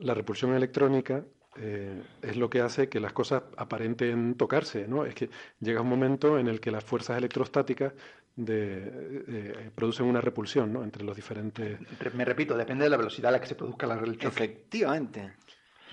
la 0.00 0.14
repulsión 0.14 0.52
electrónica 0.54 1.24
eh, 1.58 2.02
es 2.22 2.36
lo 2.36 2.48
que 2.50 2.60
hace 2.60 2.88
que 2.88 3.00
las 3.00 3.12
cosas 3.12 3.42
aparenten 3.56 4.34
tocarse, 4.34 4.86
¿no? 4.88 5.04
Es 5.04 5.14
que 5.14 5.30
llega 5.60 5.80
un 5.80 5.88
momento 5.88 6.38
en 6.38 6.48
el 6.48 6.60
que 6.60 6.70
las 6.70 6.84
fuerzas 6.84 7.18
electrostáticas 7.18 7.92
de- 8.34 9.24
eh, 9.28 9.70
producen 9.74 10.06
una 10.06 10.20
repulsión, 10.20 10.72
¿no? 10.72 10.82
Entre 10.84 11.02
los 11.04 11.16
diferentes... 11.16 11.78
Re- 11.98 12.10
Me 12.10 12.24
repito, 12.24 12.56
depende 12.56 12.84
de 12.84 12.90
la 12.90 12.96
velocidad 12.96 13.28
a 13.30 13.32
la 13.32 13.40
que 13.40 13.46
se 13.46 13.54
produzca 13.54 13.86
la 13.86 13.96
choque. 13.98 14.26
Efectivamente. 14.26 15.32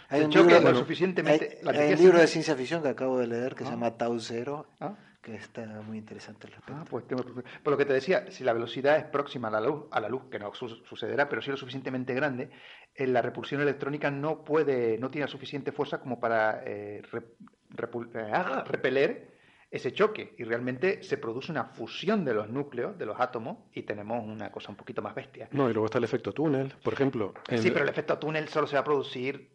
Hay 0.10 0.22
un 0.24 0.30
choque 0.32 0.54
libro, 0.54 0.58
es 0.70 0.74
lo 0.74 0.80
suficientemente- 0.80 1.58
hay- 1.60 1.64
la 1.66 1.72
hay 1.72 1.78
energía 1.78 1.96
un 1.98 2.04
libro 2.04 2.20
de 2.20 2.28
ciencia 2.28 2.56
ficción 2.56 2.84
que 2.84 2.90
acabo 2.90 3.18
de 3.20 3.28
leer 3.28 3.56
que 3.56 3.64
se 3.64 3.70
Ah. 3.70 3.74
llama 3.74 3.98
Tau 3.98 4.20
Zero, 4.20 4.68
Ah. 4.80 4.94
Que 5.24 5.36
está 5.36 5.66
muy 5.66 5.98
interesante 5.98 6.48
al 6.48 6.54
respecto. 6.54 6.76
Ah, 6.82 6.86
pues 6.88 7.08
tengo- 7.08 7.24
por 7.24 7.72
lo 7.72 7.78
que 7.78 7.86
te 7.86 7.94
decía, 7.94 8.30
si 8.30 8.44
la 8.44 8.52
velocidad 8.52 8.98
es 8.98 9.06
próxima 9.06 9.48
a 9.48 9.52
la 9.52 9.62
luz, 9.62 9.86
a 9.90 10.02
la 10.02 10.10
luz 10.10 10.24
que 10.30 10.38
no 10.38 10.54
su- 10.54 10.68
sucederá, 10.86 11.30
pero 11.30 11.42
si 11.42 11.46
es 11.50 11.52
lo 11.54 11.58
suficientemente 11.58 12.14
grande, 12.14 12.50
eh, 12.94 13.08
la 13.08 13.22
repulsión 13.22 13.62
electrónica 13.62 14.12
no 14.12 14.44
puede, 14.44 14.98
no 14.98 15.10
tiene 15.10 15.28
suficiente 15.30 15.72
fuerza 15.72 16.00
como 16.02 16.20
para 16.20 16.62
eh, 16.66 17.02
re- 17.12 17.24
eh, 18.16 18.32
ah, 18.34 18.64
repeler 18.68 19.32
ese 19.72 19.92
choque 19.94 20.36
y 20.38 20.44
realmente 20.44 21.02
se 21.02 21.18
produce 21.18 21.52
una 21.52 21.64
fusión 21.66 22.26
de 22.26 22.34
los 22.36 22.50
núcleos, 22.50 22.96
de 22.98 23.06
los 23.08 23.20
átomos, 23.20 23.58
y 23.74 23.84
tenemos 23.84 24.24
una 24.24 24.52
cosa 24.52 24.70
un 24.70 24.76
poquito 24.76 25.02
más 25.02 25.16
bestia. 25.16 25.48
No, 25.52 25.68
y 25.70 25.74
luego 25.74 25.86
está 25.86 25.98
el 26.00 26.04
efecto 26.04 26.32
túnel, 26.34 26.74
por 26.84 26.94
ejemplo. 26.94 27.34
en- 27.48 27.60
Sí, 27.60 27.72
pero 27.72 27.84
el 27.86 27.90
efecto 27.90 28.20
túnel 28.20 28.50
solo 28.50 28.68
se 28.68 28.76
va 28.76 28.82
a 28.82 28.84
producir 28.84 29.50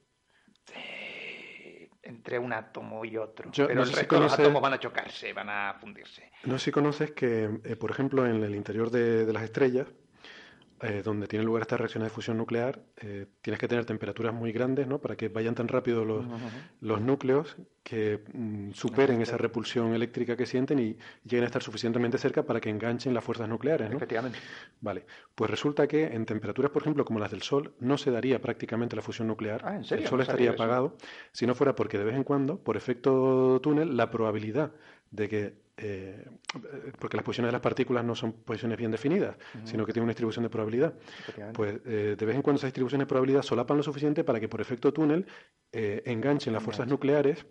entre 2.09 2.39
un 2.39 2.53
átomo 2.53 3.05
y 3.05 3.17
otro. 3.17 3.51
Yo 3.53 3.67
pero 3.67 3.77
no 3.77 3.83
el 3.83 3.89
si 3.89 3.95
resto 3.95 4.15
de 4.17 4.21
los 4.23 4.33
átomos 4.33 4.63
van 4.63 4.73
a 4.73 4.81
chocarse, 4.81 5.33
van 5.33 5.51
a 5.51 5.75
fundirse. 5.79 6.31
No 6.45 6.59
sé 6.59 6.67
si 6.67 6.71
conoces 6.73 7.11
que, 7.13 7.61
eh, 7.65 7.77
por 7.77 7.91
ejemplo, 7.91 8.27
en 8.27 8.43
el 8.43 8.55
interior 8.55 8.91
de, 8.91 9.27
de 9.27 9.33
las 9.33 9.43
estrellas, 9.43 9.87
eh, 10.81 11.03
donde 11.05 11.27
tienen 11.27 11.47
lugar 11.47 11.63
estas 11.63 11.81
reacciones 11.81 12.11
de 12.11 12.15
fusión 12.15 12.37
nuclear, 12.37 12.81
eh, 12.97 13.27
tienes 13.41 13.59
que 13.59 13.67
tener 13.67 13.85
temperaturas 13.85 14.33
muy 14.33 14.53
grandes, 14.53 14.87
¿no? 14.87 15.01
Para 15.01 15.17
que 15.17 15.29
vayan 15.29 15.55
tan 15.55 15.67
rápido 15.67 16.05
los, 16.05 16.25
los 16.81 17.01
núcleos 17.01 17.57
que 17.83 18.23
mm, 18.33 18.73
superen 18.73 19.21
esa 19.23 19.37
repulsión 19.37 19.95
eléctrica 19.95 20.37
que 20.37 20.47
sienten 20.47 20.79
y 20.79 20.97
lleguen 21.25 21.45
a 21.45 21.47
estar 21.47 21.63
suficientemente 21.63 22.19
cerca 22.19 22.45
para 22.45 22.61
que 22.61 22.71
enganchen 22.71 23.15
las 23.15 23.25
fuerzas 23.25 23.49
nucleares, 23.49 23.91
¿no? 23.91 23.97
Efectivamente. 23.97 24.39
Vale, 24.81 25.05
pues 25.35 25.51
resulta 25.51 25.87
que 25.89 26.05
en 26.05 26.25
temperaturas, 26.27 26.71
por 26.71 26.83
ejemplo, 26.83 27.05
como 27.05 27.19
las 27.19 27.31
del 27.31 27.43
Sol, 27.43 27.75
no 27.81 27.99
se 27.99 28.11
daría 28.11 28.41
prácticamente 28.41 28.95
la 28.95 29.03
fusión 29.03 29.27
nuclear. 29.29 29.63
Ah, 29.65 29.77
¿en 29.77 29.85
serio? 29.85 30.05
El 30.05 30.09
Sol 30.09 30.19
No 30.19 30.23
estaría 30.23 30.51
apagado 30.51 30.97
si 31.33 31.47
no 31.47 31.55
fuera 31.55 31.75
porque 31.75 31.99
de 31.99 32.05
vez 32.05 32.15
en 32.15 32.25
cuando, 32.25 32.59
por 32.59 32.77
efecto 32.77 33.61
túnel, 33.63 33.97
la 33.97 34.11
probabilidad 34.11 34.73
de 35.11 35.29
que, 35.29 35.55
eh, 35.79 36.25
porque 36.99 37.17
las 37.17 37.25
posiciones 37.25 37.49
de 37.49 37.53
las 37.53 37.61
partículas 37.61 38.05
no 38.05 38.15
son 38.15 38.33
posiciones 38.33 38.77
bien 38.79 38.91
definidas, 38.91 39.37
sino 39.65 39.87
que 39.87 39.93
tienen 39.93 40.05
una 40.05 40.11
distribución 40.11 40.43
de 40.43 40.51
probabilidad, 40.51 40.95
pues 41.55 41.81
eh, 41.87 42.17
de 42.19 42.27
vez 42.27 42.37
en 42.37 42.43
cuando 42.43 42.59
esas 42.59 42.69
distribuciones 42.69 43.07
de 43.07 43.09
probabilidad 43.09 43.43
solapan 43.43 43.77
lo 43.77 43.83
suficiente 43.83 44.25
para 44.25 44.41
que 44.41 44.49
por 44.49 44.61
efecto 44.61 44.93
túnel 44.93 45.27
eh, 45.73 46.03
enganchen 46.07 46.53
las 46.53 46.63
fuerzas 46.63 46.87
nucleares 46.89 47.47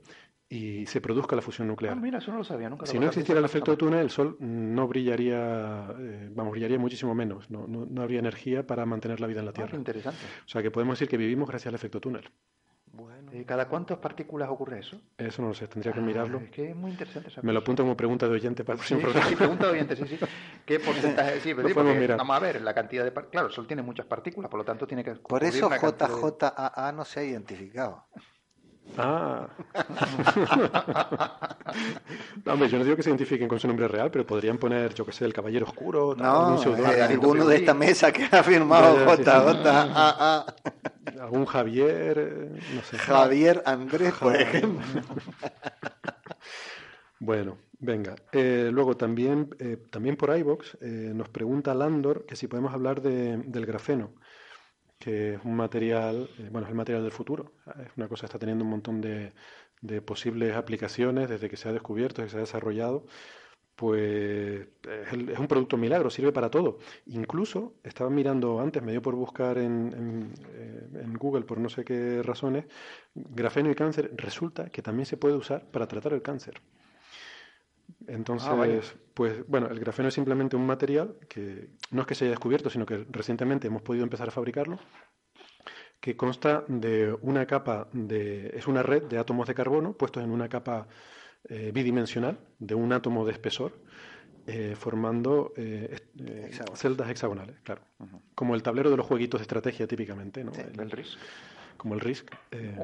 y 0.50 0.86
se 0.86 1.02
produzca 1.02 1.36
la 1.36 1.42
fusión 1.42 1.68
Ah, 1.68 1.72
nuclear. 1.72 1.96
mira, 1.98 2.20
eso 2.20 2.32
no 2.32 2.38
lo 2.38 2.44
sabía 2.46 2.70
nunca. 2.70 2.86
lo 2.86 2.92
Si 2.92 2.98
no 3.00 3.08
existiera 3.08 3.40
el 3.40 3.46
efecto 3.46 3.72
de 3.72 3.78
túnel, 3.78 4.00
el 4.00 4.10
Sol 4.10 4.38
no 4.40 4.88
brillaría, 4.88 5.94
eh, 6.00 6.30
vamos, 6.32 6.52
brillaría 6.54 6.80
muchísimo 6.80 7.14
menos. 7.14 7.50
No, 7.52 7.68
no, 7.68 7.86
no 7.86 8.02
habría 8.02 8.20
energía 8.20 8.66
para 8.66 8.86
mantener 8.86 9.20
la 9.20 9.28
vida 9.28 9.40
en 9.40 9.46
la 9.46 9.52
Ah, 9.52 9.54
Tierra. 9.56 9.76
interesante. 9.78 10.20
O 10.46 10.48
sea 10.48 10.62
que 10.62 10.72
podemos 10.72 10.98
decir 10.98 11.10
que 11.10 11.18
vivimos 11.18 11.50
gracias 11.50 11.68
al 11.68 11.76
efecto 11.76 12.00
túnel. 12.00 12.30
Eh, 13.34 13.44
¿Cada 13.46 13.68
cuántas 13.68 13.98
partículas 13.98 14.50
ocurre 14.50 14.80
eso? 14.80 15.00
Eso 15.18 15.42
no 15.42 15.50
lo 15.50 15.54
sé, 15.54 15.68
tendría 15.68 15.94
que 15.94 16.00
mirarlo. 16.00 16.40
Ah, 16.40 16.46
es 16.46 16.52
que 16.52 16.70
es 16.70 16.76
muy 16.76 16.92
interesante 16.92 17.30
esa 17.30 17.42
Me 17.42 17.52
lo 17.52 17.60
apunto 17.60 17.84
como 17.84 17.98
pregunta 17.98 18.28
de 18.28 18.34
oyente 18.34 18.64
para 18.64 18.76
el 18.76 18.78
próximo 18.80 19.00
sí, 19.00 19.04
programa. 19.06 19.30
sí, 19.30 19.36
pregunta 19.36 19.66
de 19.66 19.72
oyente, 19.72 19.96
sí, 19.96 20.08
sí. 20.08 20.20
¿Qué 20.66 20.80
porcentaje? 20.86 21.40
Sí, 21.42 21.54
pero 21.54 21.68
sí, 21.68 21.74
podemos 21.74 21.92
porque 21.94 22.00
mirar. 22.00 22.18
Vamos 22.18 22.36
a 22.38 22.40
ver 22.40 22.62
la 22.62 22.74
cantidad 22.74 23.04
de... 23.04 23.12
Claro, 23.30 23.48
el 23.48 23.54
Sol 23.54 23.68
tiene 23.68 23.82
muchas 23.82 24.06
partículas, 24.06 24.50
por 24.50 24.60
lo 24.60 24.66
tanto 24.66 24.88
tiene 24.88 25.04
que... 25.04 25.12
por 25.16 25.44
eso 25.44 25.68
de- 25.70 25.78
JJAA 25.78 26.92
no 26.94 27.04
se 27.04 27.20
ha 27.20 27.24
identificado. 27.24 28.06
Ah. 28.98 29.48
No, 32.46 32.54
hombre, 32.54 32.70
yo 32.70 32.78
no 32.78 32.84
digo 32.86 32.96
que 32.96 33.04
se 33.04 33.10
identifiquen 33.10 33.48
con 33.50 33.60
su 33.60 33.68
nombre 33.68 33.88
real, 33.88 34.10
pero 34.10 34.26
podrían 34.26 34.58
poner, 34.58 34.94
yo 34.94 35.06
que 35.06 35.12
sé, 35.12 35.26
el 35.26 35.34
Caballero 35.34 35.66
Oscuro, 35.66 36.16
tal, 36.16 36.26
No, 36.26 36.62
algún 36.62 36.80
eh, 36.86 37.02
alguno 37.02 37.46
de 37.46 37.58
esta 37.58 37.74
mesa 37.74 38.12
que 38.12 38.24
ha 38.32 38.42
firmado 38.42 38.98
Ya, 39.18 40.46
algún 41.22 41.46
Javier, 41.46 42.18
eh, 42.20 42.60
no 42.76 42.82
sé. 42.84 42.98
Javier 42.98 43.62
Andrés, 43.66 44.14
por 44.14 44.36
ejemplo. 44.36 44.82
Bueno, 47.20 47.58
venga. 47.80 48.16
Eh, 48.32 48.70
luego 48.72 48.96
también, 48.96 49.50
eh, 49.60 49.78
también 49.90 50.16
por 50.18 50.38
iVox 50.38 50.78
nos 50.82 51.30
pregunta 51.30 51.74
Landor 51.74 52.26
que 52.28 52.36
si 52.36 52.48
podemos 52.48 52.74
hablar 52.74 53.02
de- 53.02 53.38
del 53.38 53.66
grafeno. 53.66 54.14
que 55.00 55.36
es 55.36 55.40
un 55.44 55.56
material, 55.56 56.28
eh, 56.40 56.50
bueno, 56.52 56.66
es 56.66 56.72
el 56.72 56.76
material 56.76 57.04
del 57.04 57.12
futuro. 57.12 57.54
Es 57.86 57.92
una 57.98 58.08
cosa 58.08 58.22
que 58.22 58.26
está 58.28 58.40
teniendo 58.40 58.64
un 58.64 58.72
montón 58.72 59.00
de, 59.00 59.32
de 59.82 60.02
posibles 60.02 60.56
aplicaciones 60.56 61.30
desde 61.30 61.50
que 61.50 61.56
se 61.58 61.70
ha 61.70 61.72
descubierto, 61.72 62.22
desde 62.24 62.30
que 62.30 62.32
se 62.32 62.38
ha 62.38 62.48
desarrollado 62.48 63.06
pues 63.78 64.68
es, 65.06 65.40
un 65.40 65.48
producto 65.48 65.78
milagro, 65.78 66.10
sirve 66.10 66.32
para 66.32 66.50
todo. 66.50 66.80
Incluso 67.06 67.76
estaba 67.84 68.10
mirando 68.10 68.60
antes, 68.60 68.82
me 68.82 68.92
dio 68.92 69.04
por 69.04 69.14
buscar 69.14 69.60
en, 69.60 70.34
eh, 70.50 71.06
Google 71.20 71.44
por 71.46 71.60
no 71.60 71.70
sé 71.70 71.86
qué 71.86 72.24
razones, 72.24 72.66
grafeno 73.14 73.70
y 73.70 73.76
cáncer, 73.76 74.12
resulta 74.16 74.70
que 74.70 74.82
también 74.82 75.06
se 75.06 75.16
puede 75.16 75.36
usar 75.36 75.64
para 75.70 75.88
tratar 75.88 76.14
el 76.14 76.24
cáncer. 76.24 76.60
Entonces, 78.08 78.50
ah, 78.52 78.96
pues 79.14 79.48
bueno, 79.48 79.68
el 79.68 79.80
grafeno 79.80 80.10
es 80.10 80.16
simplemente 80.16 80.56
un 80.56 80.66
material 80.66 81.16
que 81.30 81.70
no 81.92 82.02
es 82.02 82.08
que 82.08 82.16
se 82.16 82.26
haya 82.26 82.32
descubierto, 82.32 82.72
sino 82.72 82.88
que 82.88 83.06
recientemente 83.12 83.68
hemos 83.68 83.84
podido 83.84 84.04
empezar 84.04 84.28
a 84.28 84.32
fabricarlo, 84.32 84.80
que 86.00 86.18
consta 86.18 86.64
de 86.68 87.16
una 87.22 87.46
capa 87.46 87.90
de, 87.94 88.48
es 88.56 88.66
una 88.66 88.82
red 88.82 89.04
de 89.04 89.20
átomos 89.20 89.48
de 89.48 89.54
carbono 89.54 89.94
puestos 89.94 90.24
en 90.24 90.32
una 90.32 90.50
capa 90.50 90.88
eh, 91.50 91.72
bidimensional 91.74 92.38
de 92.60 92.76
un 92.76 92.92
átomo 92.92 93.26
de 93.26 93.32
espesor, 93.32 93.72
eh, 94.46 94.76
formando 94.78 95.54
eh, 95.56 95.98
celdas 96.74 97.10
hexagonales, 97.10 97.56
claro. 97.64 97.82
Como 98.36 98.54
el 98.54 98.64
tablero 98.64 98.90
de 98.90 98.98
los 98.98 99.06
jueguitos 99.06 99.40
de 99.40 99.44
estrategia 99.44 99.88
típicamente, 99.88 100.44
¿no? 100.44 100.52
el, 100.54 100.92
RISC. 100.92 101.18
Como 101.78 101.94
el 101.94 102.02
RISC. 102.02 102.30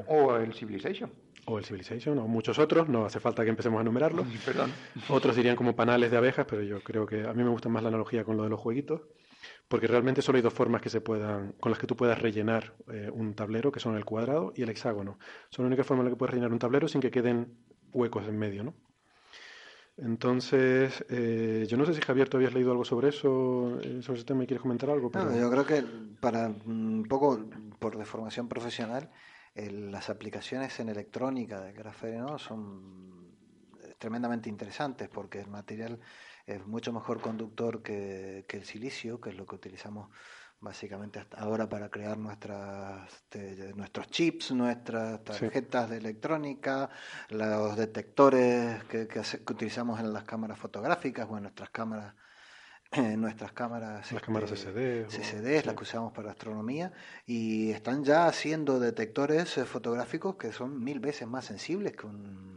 o 0.06 0.36
el 0.36 0.54
Civilization. 0.54 1.12
O 1.46 1.58
el 1.58 1.64
Civilization, 1.64 2.18
o 2.18 2.26
muchos 2.26 2.58
otros, 2.58 2.88
no 2.88 3.04
hace 3.04 3.20
falta 3.20 3.44
que 3.44 3.50
empecemos 3.50 3.78
a 3.78 3.82
enumerarlos. 3.82 4.26
Perdón. 4.46 4.72
Otros 5.10 5.36
dirían 5.36 5.56
como 5.56 5.76
panales 5.76 6.10
de 6.10 6.16
abejas, 6.16 6.46
pero 6.48 6.62
yo 6.62 6.80
creo 6.80 7.04
que 7.04 7.24
a 7.24 7.34
mí 7.34 7.42
me 7.42 7.50
gusta 7.50 7.68
más 7.68 7.82
la 7.82 7.90
analogía 7.90 8.24
con 8.24 8.38
lo 8.38 8.44
de 8.44 8.48
los 8.48 8.60
jueguitos 8.60 9.02
porque 9.68 9.86
realmente 9.86 10.22
solo 10.22 10.36
hay 10.36 10.42
dos 10.42 10.54
formas 10.54 10.80
que 10.80 10.88
se 10.88 11.00
puedan, 11.00 11.52
con 11.60 11.70
las 11.70 11.78
que 11.78 11.86
tú 11.86 11.96
puedas 11.96 12.20
rellenar 12.20 12.74
un 13.12 13.34
tablero, 13.34 13.72
que 13.72 13.80
son 13.80 13.96
el 13.96 14.04
cuadrado 14.04 14.52
y 14.56 14.62
el 14.62 14.70
hexágono. 14.70 15.18
Son 15.50 15.64
la 15.64 15.68
única 15.68 15.84
forma 15.84 16.02
en 16.02 16.06
la 16.06 16.10
que 16.10 16.16
puedes 16.16 16.32
rellenar 16.32 16.52
un 16.52 16.58
tablero 16.58 16.88
sin 16.88 17.00
que 17.00 17.10
queden 17.10 17.58
huecos 17.94 18.26
en 18.28 18.38
medio, 18.38 18.64
¿no? 18.64 18.74
Entonces, 19.96 21.04
eh, 21.08 21.66
yo 21.68 21.76
no 21.76 21.86
sé 21.86 21.94
si 21.94 22.00
Javier, 22.00 22.28
tú 22.28 22.36
habías 22.36 22.52
leído 22.52 22.72
algo 22.72 22.84
sobre 22.84 23.10
eso, 23.10 23.80
eh, 23.80 24.02
sobre 24.02 24.18
ese 24.18 24.26
tema 24.26 24.42
y 24.42 24.46
quieres 24.46 24.62
comentar 24.62 24.90
algo. 24.90 25.10
yo 25.12 25.50
creo 25.50 25.64
que 25.64 25.84
para 26.20 26.48
un 26.48 27.06
poco 27.08 27.48
por 27.78 27.96
deformación 27.96 28.48
profesional, 28.48 29.10
las 29.54 30.10
aplicaciones 30.10 30.80
en 30.80 30.88
electrónica 30.88 31.60
de 31.60 31.72
grafeno 31.72 32.38
son 32.38 33.14
tremendamente 33.98 34.48
interesantes 34.48 35.08
porque 35.08 35.40
el 35.40 35.46
material 35.46 36.00
es 36.44 36.66
mucho 36.66 36.92
mejor 36.92 37.20
conductor 37.20 37.80
que, 37.80 38.44
que 38.48 38.56
el 38.56 38.64
silicio, 38.64 39.20
que 39.20 39.30
es 39.30 39.36
lo 39.36 39.46
que 39.46 39.54
utilizamos 39.54 40.10
básicamente 40.64 41.20
hasta 41.20 41.38
ahora 41.38 41.68
para 41.68 41.90
crear 41.90 42.16
nuestras 42.16 43.08
nuestros 43.76 44.08
chips, 44.08 44.50
nuestras 44.50 45.22
tarjetas 45.22 45.90
de 45.90 45.98
electrónica, 45.98 46.90
los 47.28 47.76
detectores 47.76 48.82
que, 48.84 49.06
que, 49.06 49.20
utilizamos 49.20 50.00
en 50.00 50.12
las 50.12 50.24
cámaras 50.24 50.58
fotográficas 50.58 51.28
o 51.30 51.36
en 51.36 51.42
nuestras 51.44 51.70
cámaras 51.70 52.14
en 52.90 53.20
nuestras 53.20 53.52
cámaras 53.52 54.10
las 54.10 54.22
cámaras 54.22 54.50
CCD, 54.50 55.06
CCD 55.08 55.66
las 55.66 55.74
que 55.74 55.82
usamos 55.82 56.12
para 56.12 56.30
astronomía 56.30 56.92
y 57.26 57.70
están 57.70 58.04
ya 58.04 58.26
haciendo 58.26 58.80
detectores 58.80 59.58
eh, 59.58 59.64
fotográficos 59.64 60.36
que 60.36 60.52
son 60.52 60.82
mil 60.82 61.00
veces 61.00 61.28
más 61.28 61.44
sensibles 61.44 61.92
que 61.92 62.06
un 62.06 62.53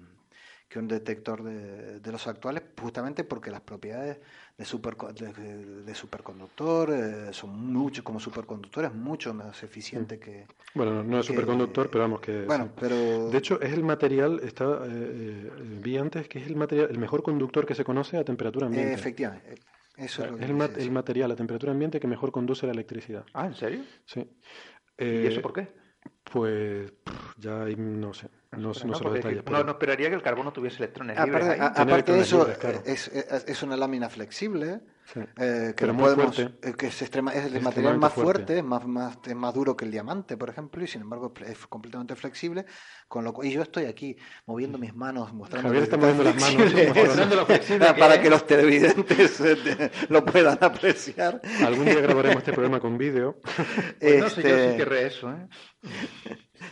que 0.68 0.80
un 0.80 0.88
detector 0.88 1.44
de, 1.44 2.00
de 2.00 2.12
los 2.12 2.28
actuales, 2.28 2.64
justamente 2.80 3.24
porque 3.24 3.52
las 3.52 3.62
propiedades 3.62 4.20
de, 4.58 4.66
super, 4.66 4.96
de, 4.96 5.96
superconductor 5.96 6.92
eh, 6.92 7.34
son 7.34 7.72
mucho, 7.72 8.04
como 8.04 8.20
superconductores, 8.20 8.94
mucho 8.94 9.34
más 9.34 9.62
eficientes 9.64 10.20
que... 10.20 10.46
Bueno, 10.74 11.04
no 11.04 11.20
es 11.20 11.26
superconductor, 11.26 11.90
pero 11.90 12.04
vamos 12.04 12.22
que... 12.22 12.44
Bueno, 12.44 12.72
pero... 12.80 13.30
De 13.30 13.38
hecho, 13.38 13.62
es 13.62 13.72
el 13.72 13.84
material, 13.84 14.42
está, 14.44 14.66
eh, 14.66 14.90
eh, 14.90 15.52
vi 15.82 15.98
antes, 15.98 16.28
que 16.28 16.40
es 16.40 16.48
el, 16.48 16.56
material, 16.56 16.90
el 16.90 16.98
mejor 16.98 17.24
conductor 17.24 17.66
que 17.66 17.76
se 17.76 17.84
conoce 17.86 18.18
a 18.18 18.24
temperatura 18.24 18.66
ambiente. 18.66 18.94
efectivamente. 18.94 19.56
Eso 19.96 20.24
es, 20.24 20.32
lo 20.32 20.38
que 20.38 20.46
el, 20.46 20.82
el 20.82 20.92
material 20.92 21.32
a 21.32 21.36
temperatura 21.36 21.72
ambiente 21.72 22.00
que 22.00 22.08
mejor 22.08 22.32
conduce 22.32 22.66
la 22.66 22.74
electricidad. 22.74 23.26
Ah, 23.34 23.46
¿en 23.46 23.56
serio? 23.56 23.84
Sí. 24.06 24.28
¿Y 25.00 25.28
eso 25.28 25.42
por 25.42 25.54
qué? 25.54 25.68
Pues 26.24 26.92
ya 27.38 27.66
no 27.66 28.14
sé. 28.14 28.28
No, 28.52 28.72
no, 28.72 29.00
no, 29.52 29.64
no, 29.64 29.72
esperaría 29.72 30.10
que 30.10 30.16
el 30.16 30.22
carbono 30.22 30.54
tuviese 30.54 30.78
electrones 30.78 31.18
aparte, 31.18 31.50
libres. 31.50 31.62
aparte 31.62 32.12
de 32.14 32.20
eso, 32.22 32.48
es, 32.86 33.08
es, 33.10 33.64
una 33.64 33.76
lámina 33.76 34.10
flexible 34.10 34.82
eh, 35.38 35.74
que, 35.76 35.88
podemos, 35.88 36.38
eh, 36.40 36.50
que 36.78 36.88
es, 36.88 37.02
extrema, 37.02 37.34
es 37.34 37.54
el 37.54 37.62
material 37.62 37.98
más 37.98 38.14
fuerte, 38.14 38.62
Más, 38.62 38.86
más, 38.86 39.18
más 39.36 39.54
duro 39.54 39.76
que 39.76 39.86
el 39.86 39.92
diamante, 39.92 40.36
por 40.36 40.50
ejemplo, 40.50 40.84
y 40.84 40.88
sin 40.88 41.02
embargo 41.02 41.34
es 41.46 41.66
completamente 41.68 42.16
flexible. 42.16 42.66
Con 43.08 43.24
lo, 43.24 43.34
y 43.42 43.52
yo 43.52 43.62
estoy 43.62 43.86
aquí 43.86 44.18
moviendo 44.46 44.78
mis 44.78 44.94
manos, 44.94 45.34
mostrando. 45.34 45.70
Javier 45.70 45.84
está 45.84 45.98
moviendo 45.98 46.24
las 46.24 46.36
manos, 46.36 46.74
mostrando 46.96 47.36
lo 47.36 47.46
flexible 47.46 47.94
para 47.94 48.22
que, 48.22 48.30
los 48.30 48.46
televidentes 48.46 49.40
eh, 49.40 49.92
lo 50.10 50.26
puedan 50.26 50.58
apreciar. 50.62 51.42
Algún 51.66 51.86
día 51.86 52.02
grabaremos 52.02 52.40
este 52.40 52.52
programa 52.52 52.80
con 52.80 52.98
vídeo. 52.98 53.40
Pues 54.00 54.20
no 54.22 54.30
sé 54.30 54.42
yo 54.42 54.48
si 54.48 54.54
este, 54.54 54.78
querré 54.78 55.08
eso, 55.08 55.32
¿eh? 55.32 55.48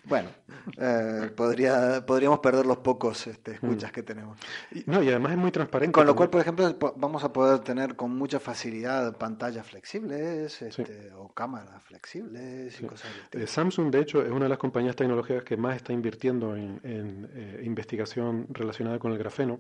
Bueno, 0.05 0.29
eh, 0.77 1.31
podría, 1.35 2.05
podríamos 2.05 2.39
perder 2.39 2.65
los 2.65 2.77
pocos 2.77 3.27
este, 3.27 3.53
escuchas 3.53 3.91
mm. 3.91 3.93
que 3.93 4.03
tenemos. 4.03 4.39
No, 4.85 5.01
y 5.01 5.09
además 5.09 5.33
es 5.33 5.37
muy 5.37 5.51
transparente. 5.51 5.93
Con 5.93 6.05
lo 6.05 6.15
cual, 6.15 6.29
por 6.29 6.41
ejemplo, 6.41 6.75
vamos 6.97 7.23
a 7.23 7.31
poder 7.33 7.59
tener 7.59 7.95
con 7.95 8.15
mucha 8.15 8.39
facilidad 8.39 9.17
pantallas 9.17 9.65
flexibles 9.67 10.61
este, 10.61 11.11
o 11.13 11.29
cámaras 11.29 11.83
flexibles 11.83 12.79
y 12.79 12.85
cosas 12.85 13.09
así. 13.11 13.43
Eh, 13.43 13.47
Samsung, 13.47 13.91
de 13.91 14.01
hecho, 14.01 14.21
es 14.21 14.31
una 14.31 14.45
de 14.45 14.49
las 14.49 14.57
compañías 14.57 14.95
tecnológicas 14.95 15.43
que 15.43 15.57
más 15.57 15.75
está 15.75 15.93
invirtiendo 15.93 16.55
en, 16.55 16.79
eh, 16.83 17.61
investigación 17.63 18.47
relacionada 18.49 18.99
con 18.99 19.11
el 19.11 19.17
grafeno 19.17 19.59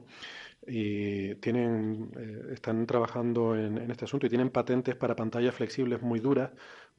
y 0.67 1.35
tienen, 1.35 2.11
están 2.51 2.87
trabajando 2.87 3.55
en, 3.55 3.77
en 3.77 3.91
este 3.91 4.05
asunto 4.05 4.25
y 4.25 4.29
tienen 4.29 4.49
patentes 4.49 4.95
para 4.95 5.15
pantallas 5.15 5.53
flexibles 5.53 6.01
muy 6.01 6.19
duras, 6.19 6.49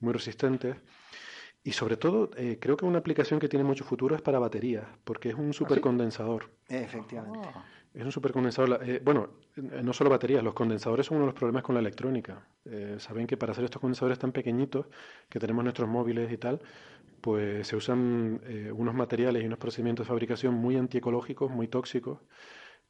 muy 0.00 0.12
resistentes. 0.12 0.76
Y 1.66 1.72
sobre 1.72 1.96
todo, 1.96 2.30
eh, 2.36 2.58
creo 2.60 2.76
que 2.76 2.84
una 2.84 2.98
aplicación 2.98 3.40
que 3.40 3.48
tiene 3.48 3.64
mucho 3.64 3.82
futuro 3.82 4.14
es 4.14 4.22
para 4.22 4.38
baterías, 4.38 4.86
porque 5.02 5.30
es 5.30 5.34
un 5.34 5.48
¿Ah, 5.48 5.52
supercondensador. 5.52 6.48
Efectivamente. 6.68 7.48
Es 7.92 8.04
un 8.04 8.12
supercondensador. 8.12 8.78
Eh, 8.84 9.00
bueno, 9.04 9.30
eh, 9.56 9.80
no 9.82 9.92
solo 9.92 10.08
baterías, 10.08 10.44
los 10.44 10.54
condensadores 10.54 11.06
son 11.06 11.16
uno 11.16 11.24
de 11.24 11.32
los 11.32 11.34
problemas 11.34 11.64
con 11.64 11.74
la 11.74 11.80
electrónica. 11.80 12.46
Saben 12.98 13.26
que 13.26 13.36
para 13.36 13.50
hacer 13.50 13.64
estos 13.64 13.80
condensadores 13.80 14.16
tan 14.16 14.30
pequeñitos 14.30 14.86
que 15.28 15.40
tenemos 15.40 15.64
nuestros 15.64 15.88
móviles 15.88 16.30
y 16.30 16.38
tal, 16.38 16.60
pues 17.20 17.66
se 17.66 17.74
usan 17.74 18.40
unos 18.72 18.94
materiales 18.94 19.42
y 19.42 19.46
unos 19.46 19.58
procedimientos 19.58 20.06
de 20.06 20.08
fabricación 20.08 20.54
muy 20.54 20.76
antiecológicos, 20.76 21.50
muy 21.50 21.66
tóxicos 21.66 22.20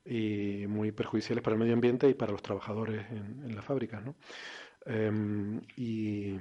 y 0.05 0.67
muy 0.69 0.93
perjudiciales 0.93 1.43
para 1.43 1.55
el 1.55 1.61
medio 1.61 1.73
ambiente 1.73 2.11
y 2.11 2.15
para 2.15 2.33
los 2.33 2.43
trabajadores 2.43 3.07
en, 3.11 3.43
en 3.43 3.57
las 3.57 3.65
fábricas. 3.65 4.05
¿no? 4.05 4.17
Em, 4.87 5.61
y 5.77 6.37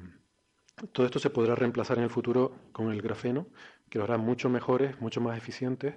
todo 0.91 1.05
esto 1.05 1.19
se 1.19 1.29
podrá 1.29 1.55
reemplazar 1.55 1.97
en 1.97 2.05
el 2.05 2.09
futuro 2.09 2.53
con 2.71 2.91
el 2.91 3.01
grafeno, 3.01 3.47
que 3.89 3.97
lo 3.97 4.03
hará 4.05 4.17
mucho 4.17 4.49
mejores, 4.49 4.99
mucho 5.01 5.21
más 5.21 5.37
eficientes. 5.37 5.95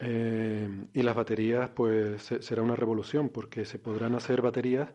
Eh, 0.00 0.68
y 0.94 1.02
las 1.02 1.16
baterías, 1.16 1.70
pues 1.70 2.22
será 2.40 2.62
una 2.62 2.76
revolución, 2.76 3.28
porque 3.30 3.64
se 3.64 3.78
podrán 3.78 4.14
hacer 4.14 4.42
baterías 4.42 4.90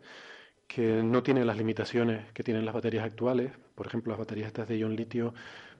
que 0.66 1.02
no 1.02 1.22
tienen 1.22 1.46
las 1.46 1.56
limitaciones 1.58 2.32
que 2.32 2.42
tienen 2.42 2.64
las 2.64 2.74
baterías 2.74 3.04
actuales. 3.04 3.52
Por 3.74 3.86
ejemplo, 3.86 4.10
las 4.12 4.18
baterías 4.18 4.48
estas 4.48 4.68
de 4.68 4.78
ion 4.78 4.96
litio 4.96 5.34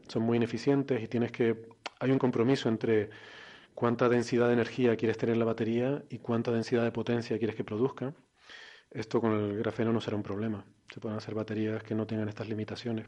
son 0.08 0.22
muy 0.22 0.36
ineficientes 0.36 1.02
y 1.02 1.08
tienes 1.08 1.32
que 1.32 1.68
hay 2.00 2.10
un 2.10 2.18
compromiso 2.18 2.68
entre 2.68 3.10
cuánta 3.74 4.08
densidad 4.08 4.48
de 4.48 4.54
energía 4.54 4.96
quieres 4.96 5.18
tener 5.18 5.34
en 5.34 5.40
la 5.40 5.46
batería 5.46 6.04
y 6.10 6.18
cuánta 6.18 6.52
densidad 6.52 6.84
de 6.84 6.92
potencia 6.92 7.38
quieres 7.38 7.56
que 7.56 7.64
produzca. 7.64 8.14
Esto 8.94 9.20
con 9.20 9.32
el 9.32 9.58
grafeno 9.58 9.92
no 9.92 10.00
será 10.00 10.16
un 10.16 10.22
problema. 10.22 10.64
Se 10.88 11.00
pueden 11.00 11.18
hacer 11.18 11.34
baterías 11.34 11.82
que 11.82 11.96
no 11.96 12.06
tengan 12.06 12.28
estas 12.28 12.48
limitaciones. 12.48 13.06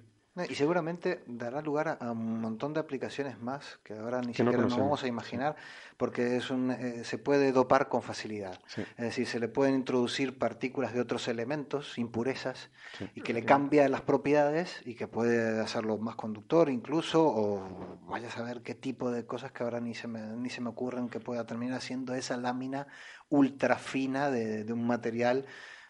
Y 0.50 0.54
seguramente 0.54 1.22
dará 1.26 1.62
lugar 1.62 1.96
a 1.98 2.10
un 2.12 2.40
montón 2.42 2.74
de 2.74 2.80
aplicaciones 2.80 3.40
más 3.40 3.78
que 3.82 3.94
ahora 3.94 4.20
ni 4.20 4.34
siquiera 4.34 4.58
nos 4.58 4.76
vamos 4.76 5.02
a 5.02 5.06
imaginar, 5.06 5.56
porque 5.96 6.36
es 6.36 6.50
un, 6.50 6.72
eh, 6.72 7.04
se 7.04 7.16
puede 7.16 7.52
dopar 7.52 7.88
con 7.88 8.02
facilidad. 8.02 8.60
Es 8.76 9.04
decir, 9.04 9.26
se 9.26 9.40
le 9.40 9.48
pueden 9.48 9.74
introducir 9.76 10.36
partículas 10.36 10.92
de 10.92 11.00
otros 11.00 11.28
elementos, 11.28 11.96
impurezas, 11.96 12.68
y 13.14 13.22
que 13.22 13.32
le 13.32 13.46
cambia 13.46 13.88
las 13.88 14.02
propiedades 14.02 14.82
y 14.84 14.94
que 14.94 15.08
puede 15.08 15.58
hacerlo 15.58 15.96
más 15.96 16.16
conductor 16.16 16.68
incluso, 16.68 17.24
o 17.26 17.98
vaya 18.06 18.28
a 18.28 18.30
saber 18.30 18.60
qué 18.60 18.74
tipo 18.74 19.10
de 19.10 19.24
cosas 19.24 19.52
que 19.52 19.62
ahora 19.62 19.80
ni 19.80 19.94
se 19.94 20.06
me, 20.06 20.20
ni 20.36 20.50
se 20.50 20.60
me 20.60 20.68
ocurren 20.68 21.08
que 21.08 21.18
pueda 21.18 21.46
terminar 21.46 21.80
siendo 21.80 22.14
esa 22.14 22.36
lámina 22.36 22.88
ultra 23.30 23.76
fina 23.76 24.30
de, 24.30 24.64
de 24.64 24.72
un 24.74 24.86
material 24.86 25.46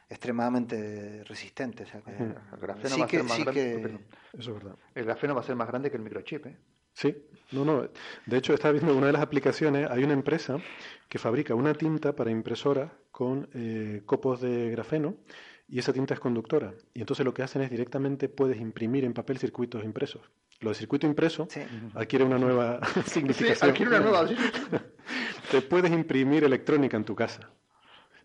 extremadamente 0.09 1.23
resistente. 1.25 1.85
O 1.85 1.87
sea 1.87 2.01
que, 2.01 2.11
el 2.13 2.35
grafeno 2.61 2.99
va 2.99 3.05
a 3.05 3.09
ser 3.09 3.23
más 3.25 3.39
grande. 3.41 3.99
Eso 4.39 4.51
es 4.51 4.63
verdad. 4.63 4.77
El 4.95 5.05
grafeno 5.05 5.35
va 5.35 5.41
a 5.41 5.45
ser 5.45 5.57
más 5.57 5.69
grande 5.69 5.91
que 5.91 5.97
el 5.97 6.03
microchip, 6.03 6.47
¿eh? 6.47 6.57
Sí, 6.93 7.15
no, 7.53 7.65
no. 7.65 7.89
De 8.25 8.37
hecho, 8.39 8.55
estaba 8.55 8.73
viendo 8.73 8.97
una 8.97 9.09
de 9.09 9.13
las 9.13 9.21
aplicaciones, 9.23 9.87
hay 9.91 10.03
una 10.03 10.15
empresa 10.15 10.59
que 11.09 11.19
fabrica 11.19 11.55
una 11.55 11.75
tinta 11.75 12.15
para 12.17 12.31
impresora 12.31 12.91
con 13.11 13.49
eh, 13.53 14.01
copos 14.07 14.41
de 14.41 14.71
grafeno 14.71 15.17
y 15.69 15.79
esa 15.79 15.93
tinta 15.93 16.15
es 16.15 16.21
conductora. 16.21 16.73
Y 16.95 17.01
entonces 17.01 17.27
lo 17.27 17.35
que 17.35 17.43
hacen 17.43 17.61
es 17.61 17.71
directamente 17.71 18.31
puedes 18.31 18.59
imprimir 18.59 19.05
en 19.05 19.13
papel 19.13 19.37
circuitos 19.37 19.85
impresos. 19.85 20.23
Lo 20.61 20.71
de 20.71 20.75
circuito 20.77 21.07
impreso 21.07 21.47
Sí. 21.51 21.61
adquiere 21.95 22.25
una 22.25 22.39
nueva 22.39 22.81
Sí, 23.05 23.11
significación. 23.11 23.71
adquiere 23.71 23.91
una 23.91 24.01
nueva. 24.01 24.29
sí. 24.29 24.35
Te 25.51 25.61
puedes 25.63 25.93
imprimir 25.93 26.45
electrónica 26.45 26.97
en 26.97 27.05
tu 27.05 27.15
casa. 27.15 27.51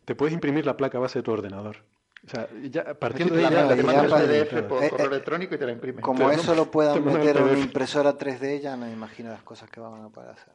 Te 0.06 0.16
puedes 0.16 0.34
imprimir 0.34 0.66
la 0.66 0.76
placa 0.78 0.99
base 0.99 1.20
de 1.20 1.24
tu 1.24 1.32
ordenador. 1.32 1.78
O 2.26 2.30
sea, 2.30 2.47
ya 2.70 2.93
partiendo 2.93 3.34
de 3.36 3.41
la 3.41 3.68
PDF 3.68 4.64
por 4.64 4.84
Eh, 4.84 4.89
correo 4.89 5.06
eh, 5.08 5.10
electrónico 5.10 5.56
y 5.56 5.58
te 5.58 5.66
la 5.66 5.72
imprime. 5.72 6.02
Como 6.02 6.30
eso 6.30 6.54
lo 6.54 6.70
puedan 6.70 7.04
meter 7.04 7.38
en 7.38 7.43
una 7.43 7.60
impresora 7.60 8.16
3D, 8.18 8.60
ya 8.62 8.76
no 8.78 8.86
me 8.86 8.93
imagino 8.93 9.30
las 9.32 9.41
cosas 9.43 9.70
que 9.70 9.80
van 9.80 10.04
a 10.04 10.10
poder 10.10 10.30
hacer. 10.30 10.54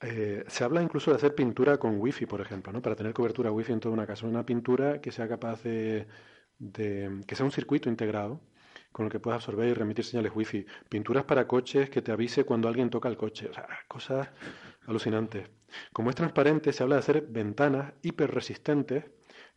Eh, 0.00 0.44
se 0.48 0.64
habla 0.64 0.82
incluso 0.82 1.12
de 1.12 1.16
hacer 1.16 1.34
pintura 1.34 1.78
con 1.78 2.00
wifi, 2.00 2.26
por 2.26 2.40
ejemplo, 2.40 2.72
¿no? 2.72 2.82
Para 2.82 2.96
tener 2.96 3.14
cobertura 3.14 3.52
wifi 3.52 3.72
en 3.72 3.80
toda 3.80 3.94
una 3.94 4.06
casa. 4.06 4.26
Una 4.26 4.44
pintura 4.44 5.00
que 5.00 5.12
sea 5.12 5.28
capaz 5.28 5.62
de, 5.62 6.06
de- 6.58 7.20
que 7.26 7.36
sea 7.36 7.46
un 7.46 7.52
circuito 7.52 7.88
integrado 7.88 8.40
con 8.90 9.06
el 9.06 9.12
que 9.12 9.20
puedas 9.20 9.36
absorber 9.38 9.68
y 9.68 9.72
remitir 9.74 10.04
señales 10.04 10.32
wifi. 10.34 10.66
Pinturas 10.88 11.24
para 11.24 11.46
coches 11.46 11.90
que 11.90 12.02
te 12.02 12.10
avise 12.12 12.44
cuando 12.44 12.68
alguien 12.68 12.90
toca 12.90 13.08
el 13.08 13.16
coche. 13.16 13.48
O 13.50 13.54
sea, 13.54 13.66
cosas 13.88 14.28
alucinantes. 14.86 15.48
Como 15.92 16.10
es 16.10 16.16
transparente, 16.16 16.72
se 16.72 16.82
habla 16.82 16.96
de 16.96 17.00
hacer 17.00 17.22
ventanas 17.28 17.92
hiperresistentes 18.02 19.04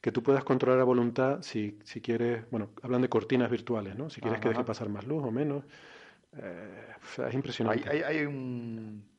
que 0.02 0.12
tú 0.12 0.22
puedas 0.24 0.44
controlar 0.44 0.80
a 0.80 0.84
voluntad 0.84 1.42
si, 1.42 1.80
si 1.84 2.02
quieres, 2.02 2.50
bueno, 2.52 2.70
hablan 2.84 3.02
de 3.02 3.10
cortinas 3.10 3.50
virtuales, 3.50 3.96
¿no? 3.96 4.10
Si 4.10 4.22
quieres 4.22 4.40
que 4.40 4.50
deje 4.50 4.64
pasar 4.64 4.90
más 4.90 5.06
luz 5.06 5.24
o 5.24 5.32
menos. 5.32 5.64
Eh, 6.34 6.88
es 7.14 7.20
Hay, 7.20 7.36
impresionante. 7.36 7.90
hay, 7.90 8.02
hay 8.02 8.26
un, 8.26 9.10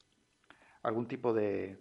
algún 0.82 1.09
tipo 1.09 1.32
de, 1.32 1.78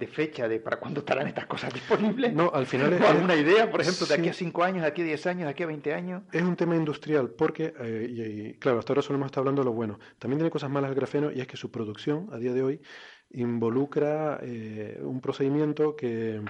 de 0.00 0.06
fecha 0.06 0.48
de 0.48 0.58
para 0.58 0.80
cuándo 0.80 1.00
estarán 1.00 1.28
estas 1.28 1.46
cosas 1.46 1.72
disponibles. 1.74 2.32
No, 2.32 2.50
al 2.52 2.66
final 2.66 2.92
es, 2.94 3.00
¿O 3.00 3.06
alguna 3.06 3.36
idea, 3.36 3.70
por 3.70 3.82
ejemplo, 3.82 4.06
de 4.06 4.14
aquí 4.14 4.28
a 4.28 4.32
5 4.32 4.64
años, 4.64 4.82
de 4.82 4.88
aquí 4.88 5.02
a 5.02 5.04
10 5.04 5.26
años, 5.26 5.44
de 5.44 5.50
aquí 5.50 5.62
a 5.62 5.66
20 5.66 5.94
años? 5.94 6.22
Es 6.32 6.42
un 6.42 6.56
tema 6.56 6.74
industrial 6.74 7.30
porque, 7.30 7.74
eh, 7.78 8.06
y, 8.10 8.22
y, 8.22 8.54
claro, 8.54 8.78
hasta 8.78 8.92
ahora 8.92 9.02
solo 9.02 9.16
hemos 9.18 9.26
estado 9.26 9.42
hablando 9.42 9.62
de 9.62 9.66
lo 9.66 9.72
bueno. 9.72 10.00
También 10.18 10.38
tiene 10.38 10.50
cosas 10.50 10.70
malas 10.70 10.90
el 10.90 10.96
grafeno 10.96 11.30
y 11.30 11.40
es 11.40 11.46
que 11.46 11.56
su 11.56 11.70
producción 11.70 12.28
a 12.32 12.38
día 12.38 12.52
de 12.52 12.62
hoy 12.62 12.80
involucra 13.32 14.40
eh, 14.42 14.98
un 15.02 15.20
procedimiento 15.20 15.94
que, 15.94 16.42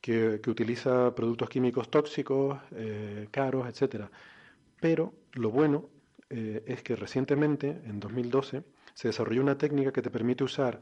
que, 0.00 0.40
que 0.42 0.50
utiliza 0.50 1.14
productos 1.14 1.48
químicos 1.48 1.90
tóxicos, 1.90 2.60
eh, 2.76 3.26
caros, 3.30 3.66
etcétera. 3.66 4.10
Pero 4.80 5.14
lo 5.32 5.50
bueno 5.50 5.88
es 6.34 6.82
que 6.82 6.96
recientemente, 6.96 7.82
en 7.84 8.00
2012, 8.00 8.62
se 8.94 9.08
desarrolló 9.08 9.42
una 9.42 9.58
técnica 9.58 9.92
que 9.92 10.00
te 10.00 10.08
permite 10.08 10.44
usar 10.44 10.80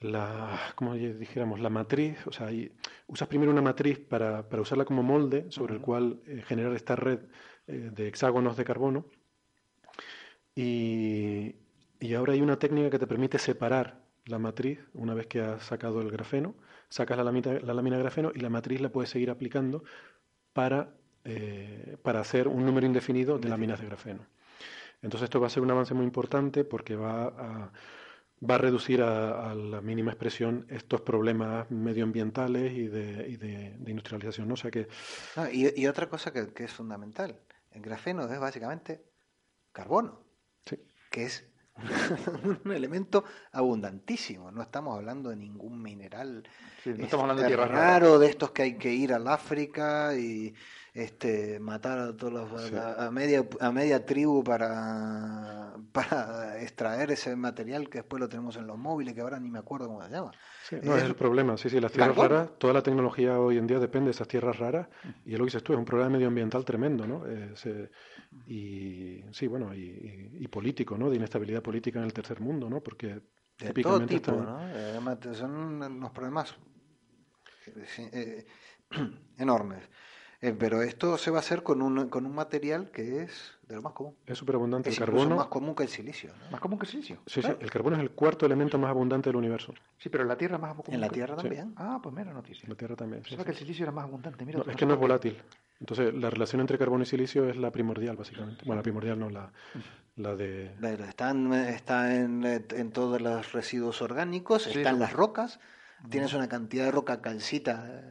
la, 0.00 0.58
como 0.74 0.94
dijéramos, 0.94 1.60
la 1.60 1.70
matriz, 1.70 2.26
o 2.26 2.32
sea, 2.32 2.52
y 2.52 2.70
usas 3.06 3.28
primero 3.28 3.50
una 3.50 3.62
matriz 3.62 3.98
para, 3.98 4.48
para 4.48 4.62
usarla 4.62 4.84
como 4.84 5.02
molde 5.02 5.46
sobre 5.50 5.74
el 5.74 5.80
cual 5.80 6.20
eh, 6.26 6.42
generar 6.46 6.72
esta 6.74 6.96
red 6.96 7.20
eh, 7.66 7.90
de 7.92 8.08
hexágonos 8.08 8.56
de 8.56 8.64
carbono. 8.64 9.06
Y, 10.54 11.56
y 12.00 12.14
ahora 12.14 12.32
hay 12.32 12.40
una 12.40 12.58
técnica 12.58 12.90
que 12.90 12.98
te 12.98 13.06
permite 13.06 13.38
separar 13.38 14.02
la 14.26 14.38
matriz 14.38 14.80
una 14.94 15.14
vez 15.14 15.26
que 15.26 15.40
has 15.40 15.64
sacado 15.64 16.00
el 16.00 16.10
grafeno, 16.10 16.54
sacas 16.88 17.16
la 17.16 17.24
lámina, 17.24 17.58
la 17.60 17.74
lámina 17.74 17.96
de 17.96 18.02
grafeno 18.02 18.32
y 18.34 18.40
la 18.40 18.50
matriz 18.50 18.80
la 18.80 18.90
puedes 18.90 19.10
seguir 19.10 19.30
aplicando 19.30 19.84
para, 20.52 20.94
eh, 21.24 21.96
para 22.02 22.20
hacer 22.20 22.48
un 22.48 22.64
número 22.64 22.86
indefinido 22.86 23.38
de 23.38 23.48
láminas 23.48 23.80
de 23.80 23.86
grafeno. 23.86 24.26
Entonces 25.02 25.24
esto 25.24 25.40
va 25.40 25.46
a 25.46 25.50
ser 25.50 25.62
un 25.62 25.70
avance 25.70 25.94
muy 25.94 26.04
importante 26.04 26.64
porque 26.64 26.96
va 26.96 27.26
a, 27.26 27.72
va 28.40 28.54
a 28.56 28.58
reducir 28.58 29.02
a, 29.02 29.50
a 29.50 29.54
la 29.54 29.80
mínima 29.80 30.12
expresión 30.12 30.66
estos 30.70 31.00
problemas 31.00 31.70
medioambientales 31.70 32.72
y 32.72 32.86
de, 32.88 33.28
y 33.28 33.36
de- 33.36 33.76
de 33.78 33.90
industrialización. 33.90 34.48
¿no? 34.48 34.54
O 34.54 34.56
sea 34.56 34.70
que 34.70 34.88
No, 35.36 35.48
y, 35.50 35.72
y 35.76 35.86
otra 35.86 36.08
cosa 36.08 36.32
que, 36.32 36.52
que 36.52 36.64
es 36.64 36.72
fundamental, 36.72 37.40
el 37.72 37.82
grafeno 37.82 38.30
es 38.32 38.38
básicamente 38.40 39.02
carbono, 39.72 40.24
sí, 40.66 40.76
que 41.10 41.24
es 41.24 41.44
un 42.64 42.72
elemento 42.72 43.24
abundantísimo. 43.52 44.50
No 44.50 44.62
estamos 44.62 44.96
hablando 44.96 45.30
de 45.30 45.36
ningún 45.36 45.80
mineral 45.82 46.42
Sí, 46.82 46.90
no 46.96 47.04
estamos 47.04 47.22
hablando 47.24 47.42
de 47.42 47.48
este, 47.48 47.56
tierras 47.56 47.70
raras. 47.70 48.00
raro, 48.02 48.18
de 48.18 48.26
estos 48.28 48.50
que 48.50 48.62
hay 48.62 48.78
que 48.78 48.92
ir 48.92 49.12
al 49.12 49.28
África 49.28 50.14
y 50.16 50.54
este 51.02 51.60
matar 51.60 51.98
a 51.98 52.16
todos 52.16 52.32
los, 52.32 52.62
Sí. 52.70 52.74
a, 52.76 53.06
a 53.06 53.10
media 53.10 53.46
a 53.60 53.70
media 53.72 54.04
tribu 54.04 54.42
para 54.44 55.74
para 55.92 56.60
extraer 56.60 57.10
ese 57.12 57.34
material 57.36 57.88
que 57.88 57.98
después 57.98 58.20
lo 58.20 58.28
tenemos 58.28 58.56
en 58.56 58.66
los 58.66 58.76
móviles 58.78 59.14
que 59.14 59.20
ahora 59.20 59.38
ni 59.38 59.48
me 59.50 59.58
acuerdo 59.60 59.86
cómo 59.86 60.02
se 60.04 60.10
llama. 60.10 60.32
sí, 60.68 60.76
no, 60.82 60.96
es 60.96 61.02
Es 61.02 61.08
el 61.08 61.14
problema. 61.14 61.56
Sí, 61.56 61.70
sí, 61.70 61.80
las 61.80 61.92
tierras 61.92 62.16
raras, 62.16 62.50
toda 62.58 62.72
la 62.74 62.82
tecnología 62.82 63.38
hoy 63.38 63.58
en 63.58 63.66
día 63.66 63.78
depende 63.78 64.06
de 64.06 64.10
esas 64.12 64.28
tierras 64.28 64.58
raras 64.58 64.88
y 65.24 65.32
es 65.32 65.38
lo 65.38 65.44
que 65.44 65.50
dices 65.50 65.62
tú, 65.62 65.72
es 65.72 65.78
un 65.78 65.84
problema 65.84 66.10
medioambiental 66.10 66.64
tremendo, 66.64 67.06
¿no? 67.06 67.26
Eh, 67.26 67.52
se- 67.54 67.90
y 68.46 69.22
sí, 69.32 69.46
bueno, 69.46 69.74
y, 69.74 69.80
y- 69.80 70.44
y 70.44 70.48
político, 70.48 70.96
¿no? 70.98 71.08
De 71.10 71.16
inestabilidad 71.16 71.62
política 71.62 71.98
en 71.98 72.04
el 72.06 72.12
tercer 72.12 72.40
mundo, 72.40 72.68
¿no? 72.68 72.80
Porque 72.82 73.06
De 73.08 73.20
todo 73.20 73.66
típicamente 73.66 74.14
tipo, 74.16 74.32
están- 74.32 74.44
¿no? 74.44 74.58
Además, 74.58 75.18
son 75.32 75.50
unos 75.82 76.10
problemas 76.10 76.54
eh, 77.66 78.10
eh, 78.12 78.46
enormes. 79.38 79.82
Eh, 80.40 80.54
pero 80.56 80.82
esto 80.82 81.18
se 81.18 81.32
va 81.32 81.38
a 81.38 81.40
hacer 81.40 81.64
con 81.64 81.82
un, 81.82 82.08
con 82.08 82.24
un 82.24 82.32
material 82.32 82.92
que 82.92 83.22
es 83.22 83.58
de 83.66 83.74
lo 83.74 83.82
más 83.82 83.92
común. 83.92 84.14
es 84.24 84.38
súper 84.38 84.54
abundante. 84.54 84.88
Es 84.88 84.98
El 84.98 85.04
carbono, 85.06 85.34
más 85.36 85.46
común 85.48 85.74
que 85.74 85.82
el 85.82 85.88
silicio. 85.88 86.30
¿no? 86.44 86.50
Más 86.52 86.60
común 86.60 86.78
que 86.78 86.86
el 86.86 86.90
silicio. 86.92 87.16
sí, 87.26 87.34
sí, 87.34 87.40
Claro. 87.40 87.58
el 87.60 87.70
carbono 87.70 87.96
es 87.96 88.02
el 88.02 88.10
cuarto 88.12 88.46
elemento 88.46 88.78
más 88.78 88.90
abundante 88.90 89.28
del 89.30 89.36
universo. 89.36 89.74
Sí, 89.98 90.08
pero 90.10 90.22
en 90.22 90.28
la 90.28 90.36
Tierra 90.36 90.56
más 90.58 90.74
común. 90.76 90.94
En 90.94 91.00
la 91.00 91.08
Tierra 91.08 91.34
Sí. 91.36 91.42
también. 91.42 91.74
Ah, 91.76 91.98
pues 92.00 92.14
mira 92.14 92.32
noticia. 92.32 92.68
La 92.68 92.76
Tierra 92.76 92.94
también. 92.94 93.24
sí, 93.24 93.36
sí. 93.36 93.42
que 93.44 93.50
el 93.50 93.56
silicio 93.56 93.82
era 93.82 93.90
más 93.92 94.04
abundante. 94.04 94.44
Mira, 94.44 94.60
No, 94.64 94.70
es 94.70 94.76
que 94.76 94.86
no 94.86 94.94
es 94.94 95.00
volátil. 95.00 95.42
Entonces, 95.80 96.14
la 96.14 96.30
relación 96.30 96.60
entre 96.60 96.78
carbono 96.78 97.02
y 97.02 97.06
silicio 97.06 97.48
es 97.48 97.56
la 97.56 97.72
primordial, 97.72 98.16
básicamente. 98.16 98.64
Bueno, 98.64 98.78
la 98.78 98.82
primordial 98.84 99.18
no, 99.18 99.30
la, 99.30 99.50
la 100.16 100.36
de... 100.36 100.72
Pero 100.80 101.04
Están, 101.04 101.52
está 101.52 102.14
en, 102.14 102.44
en 102.44 102.90
todos 102.92 103.20
los 103.20 103.52
residuos 103.52 104.02
orgánicos, 104.02 104.62
Sí, 104.64 104.70
está 104.78 104.90
en 104.90 104.96
sí. 104.96 105.00
las 105.00 105.12
rocas. 105.12 105.58
Tienes 106.10 106.32
una 106.32 106.48
cantidad 106.48 106.84
de 106.84 106.92
roca 106.92 107.20
calcita. 107.20 108.04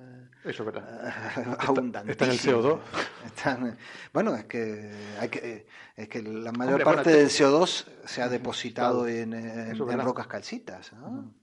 Eso 0.47 0.63
es 0.63 0.73
verdad. 0.73 1.07
eh, 1.37 1.55
abundantísima. 1.59 2.11
está 2.11 2.25
en 2.25 2.31
el 2.31 2.37
CO2. 2.39 2.79
Están- 3.25 3.77
bueno, 4.13 4.35
es 4.35 4.45
que, 4.45 4.91
hay 5.19 5.29
que 5.29 5.39
eh, 5.39 5.67
es 5.95 6.07
que 6.09 6.21
la 6.23 6.51
mayor 6.51 6.73
Hombre, 6.81 6.85
parte 6.85 7.09
bueno, 7.09 7.17
del 7.19 7.29
CO2 7.29 7.85
se 8.05 8.21
ha 8.21 8.29
depositado 8.29 9.07
en, 9.07 9.33
en- 9.33 9.45
es 9.71 9.79
en 9.79 9.85
verdad. 9.85 10.05
rocas 10.05 10.27
calcitas. 10.27 10.93
¿no? 10.93 11.33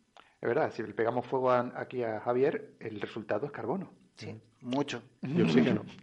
Es 0.41 0.49
verdad, 0.49 0.73
si 0.75 0.83
le 0.83 0.93
pegamos 0.95 1.27
fuego 1.27 1.51
a- 1.51 1.73
aquí 1.77 2.03
a 2.03 2.21
Javier, 2.21 2.75
el 2.81 3.01
resultado 3.01 3.47
es 3.47 3.53
carbono. 3.53 3.93
Sí, 4.17 4.41
mucho. 4.63 5.03
y 5.23 5.43
oxígeno. 5.43 5.83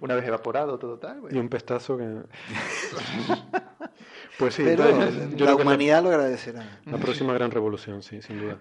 Una 0.00 0.14
vez 0.14 0.26
evaporado, 0.26 0.78
todo 0.78 0.98
tal. 0.98 1.18
Y 1.18 1.20
bueno. 1.20 1.40
un 1.40 1.48
pestazo 1.48 1.96
que... 1.96 2.04
Pues 4.38 4.54
sí, 4.54 4.62
Pero 4.64 4.88
entonces, 4.88 5.36
yo 5.36 5.46
la 5.46 5.54
humanidad 5.54 6.02
lo 6.02 6.08
agradecerá. 6.08 6.80
La 6.86 6.98
próxima 6.98 7.32
gran 7.34 7.52
revolución, 7.52 8.02
sí, 8.02 8.20
sin 8.20 8.40
duda. 8.40 8.58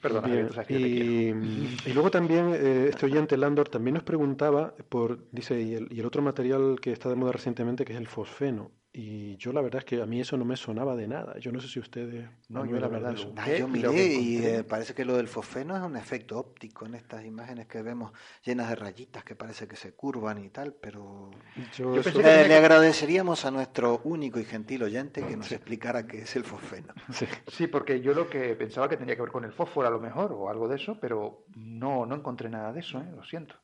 Perdona, 0.00 0.28
Bien, 0.28 0.48
que 0.48 0.64
te 0.64 0.72
y, 0.72 1.76
y 1.86 1.92
luego 1.92 2.10
también 2.10 2.54
eh, 2.54 2.86
este 2.90 3.06
oyente 3.06 3.36
Landor 3.36 3.68
también 3.68 3.94
nos 3.94 4.04
preguntaba 4.04 4.72
por, 4.88 5.18
dice, 5.32 5.60
y 5.60 5.74
el, 5.74 5.88
y 5.92 5.98
el 5.98 6.06
otro 6.06 6.22
material 6.22 6.78
que 6.80 6.92
está 6.92 7.08
de 7.08 7.16
moda 7.16 7.32
recientemente 7.32 7.84
que 7.84 7.94
es 7.94 7.98
el 7.98 8.06
fosfeno. 8.06 8.70
Y 8.92 9.36
yo 9.36 9.52
la 9.52 9.60
verdad 9.60 9.78
es 9.78 9.84
que 9.84 10.02
a 10.02 10.06
mí 10.06 10.20
eso 10.20 10.36
no 10.36 10.44
me 10.44 10.56
sonaba 10.56 10.96
de 10.96 11.06
nada. 11.06 11.38
Yo 11.38 11.52
no 11.52 11.60
sé 11.60 11.68
si 11.68 11.78
ustedes 11.78 12.28
No, 12.48 12.64
yo 12.66 12.80
la 12.80 12.88
verdad 12.88 13.14
lo- 13.14 13.32
Ah, 13.36 13.48
yo 13.56 13.68
miré 13.68 14.14
y 14.14 14.38
eh, 14.44 14.64
parece 14.64 14.94
que 14.94 15.04
lo 15.04 15.16
del 15.16 15.28
fosfeno 15.28 15.76
es 15.76 15.82
un 15.82 15.96
efecto 15.96 16.36
óptico 16.36 16.86
en 16.86 16.96
estas 16.96 17.24
imágenes 17.24 17.68
que 17.68 17.82
vemos 17.82 18.10
llenas 18.44 18.68
de 18.68 18.74
rayitas 18.74 19.22
que 19.22 19.36
parece 19.36 19.68
que 19.68 19.76
se 19.76 19.92
curvan 19.94 20.44
y 20.44 20.48
tal, 20.48 20.72
pero 20.74 21.30
Yo 21.76 21.94
Yo 21.94 22.00
eso- 22.00 22.12
pensé 22.14 22.42
Eh, 22.44 22.48
le 22.48 22.54
agradeceríamos 22.56 23.44
a 23.44 23.52
nuestro 23.52 24.00
único 24.02 24.40
y 24.40 24.44
gentil 24.44 24.82
oyente 24.82 25.24
que 25.24 25.36
nos 25.36 25.52
explicara 25.52 26.08
qué 26.08 26.22
es 26.22 26.34
el 26.34 26.42
fosfeno. 26.42 26.92
sí. 27.12 27.26
Sí, 27.46 27.66
porque 27.68 28.00
yo 28.00 28.12
lo 28.12 28.28
que 28.28 28.56
pensaba 28.56 28.88
que 28.88 28.96
tenía 28.96 29.14
que 29.14 29.22
ver 29.22 29.30
con 29.30 29.44
el 29.44 29.52
fósforo 29.52 29.86
a 29.86 29.90
lo 29.92 30.00
mejor 30.00 30.32
o 30.32 30.50
algo 30.50 30.66
de 30.66 30.74
eso, 30.74 30.98
pero 31.00 31.44
no, 31.54 32.06
no 32.06 32.16
encontré 32.16 32.48
nada 32.48 32.72
de 32.72 32.80
eso, 32.80 32.98
¿eh? 32.98 33.06
lo 33.14 33.22
siento. 33.22 33.54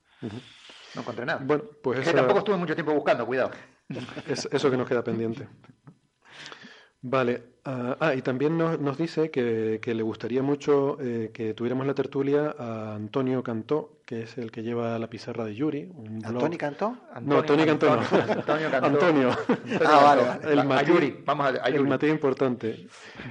No 0.94 1.00
encontré 1.00 1.26
nada. 1.26 1.40
Bueno, 1.44 1.64
pues 1.82 1.98
que 1.98 2.02
esa- 2.10 2.16
tampoco 2.18 2.38
estuve 2.38 2.56
mucho 2.58 2.74
tiempo 2.76 2.94
buscando, 2.94 3.26
cuidado. 3.26 3.50
Es 4.28 4.48
eso 4.50 4.70
que 4.70 4.76
nos 4.76 4.88
queda 4.88 5.02
pendiente. 5.04 5.46
Vale. 7.02 7.42
ah, 7.64 7.96
ah, 8.00 8.14
y 8.16 8.22
también 8.22 8.58
nos, 8.58 8.80
nos 8.80 8.98
dice 8.98 9.30
que, 9.30 9.78
que 9.80 9.94
le 9.94 10.02
gustaría 10.02 10.42
mucho 10.42 10.96
eh, 11.00 11.30
que 11.32 11.54
tuviéramos 11.54 11.86
la 11.86 11.94
tertulia 11.94 12.52
a 12.58 12.96
Antonio 12.96 13.44
Cantó, 13.44 14.00
que 14.04 14.22
es 14.22 14.38
el 14.38 14.50
que 14.50 14.64
lleva 14.64 14.98
la 14.98 15.08
pizarra 15.08 15.44
de 15.44 15.54
Yuri. 15.54 15.84
Un 15.94 16.20
blog- 16.20 16.26
¿Antoni 16.26 16.56
cantó? 16.56 16.96
No, 17.22 17.44
Tony 17.44 17.64
Cantó 17.64 17.94
no. 17.94 18.02
Antonio 18.32 18.70
Cantó. 18.72 18.86
Antonio. 18.88 19.30
Ah, 19.86 20.00
vale, 20.02 20.22
vale. 20.24 20.52
El 20.52 20.58
a 20.58 20.64
matiz- 20.64 20.86
Yuri, 20.86 21.22
vamos 21.24 21.46
a, 21.46 21.48
a 21.64 21.68
El 21.68 21.86
matiz 21.86 22.10
importante. 22.10 22.88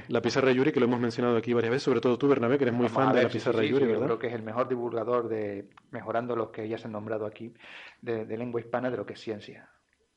La 0.07 0.21
pizarra 0.21 0.49
de 0.49 0.55
Yuri, 0.55 0.71
que 0.71 0.79
lo 0.79 0.85
hemos 0.85 0.99
mencionado 1.01 1.35
aquí 1.35 1.51
varias 1.53 1.71
veces, 1.71 1.83
sobre 1.83 1.99
todo 1.99 2.17
tú, 2.17 2.29
Bernabé, 2.29 2.57
que 2.57 2.63
eres 2.65 2.75
muy 2.75 2.85
Vamos 2.85 2.97
a 2.97 3.05
fan 3.07 3.15
de 3.15 3.23
la 3.23 3.29
pizarra 3.29 3.59
sí, 3.59 3.65
de 3.65 3.71
Yuri, 3.71 3.85
sí, 3.85 3.91
yo 3.91 3.93
¿verdad? 3.95 4.05
creo 4.05 4.19
que 4.19 4.27
es 4.27 4.33
el 4.33 4.43
mejor 4.43 4.69
divulgador 4.69 5.27
de, 5.27 5.67
mejorando 5.91 6.35
los 6.37 6.49
que 6.51 6.69
ya 6.69 6.77
se 6.77 6.85
han 6.85 6.93
nombrado 6.93 7.25
aquí, 7.25 7.53
de, 8.01 8.25
de 8.25 8.37
lengua 8.37 8.61
hispana 8.61 8.89
de 8.89 8.95
lo 8.97 9.05
que 9.05 9.13
es 9.13 9.19
ciencia. 9.19 9.69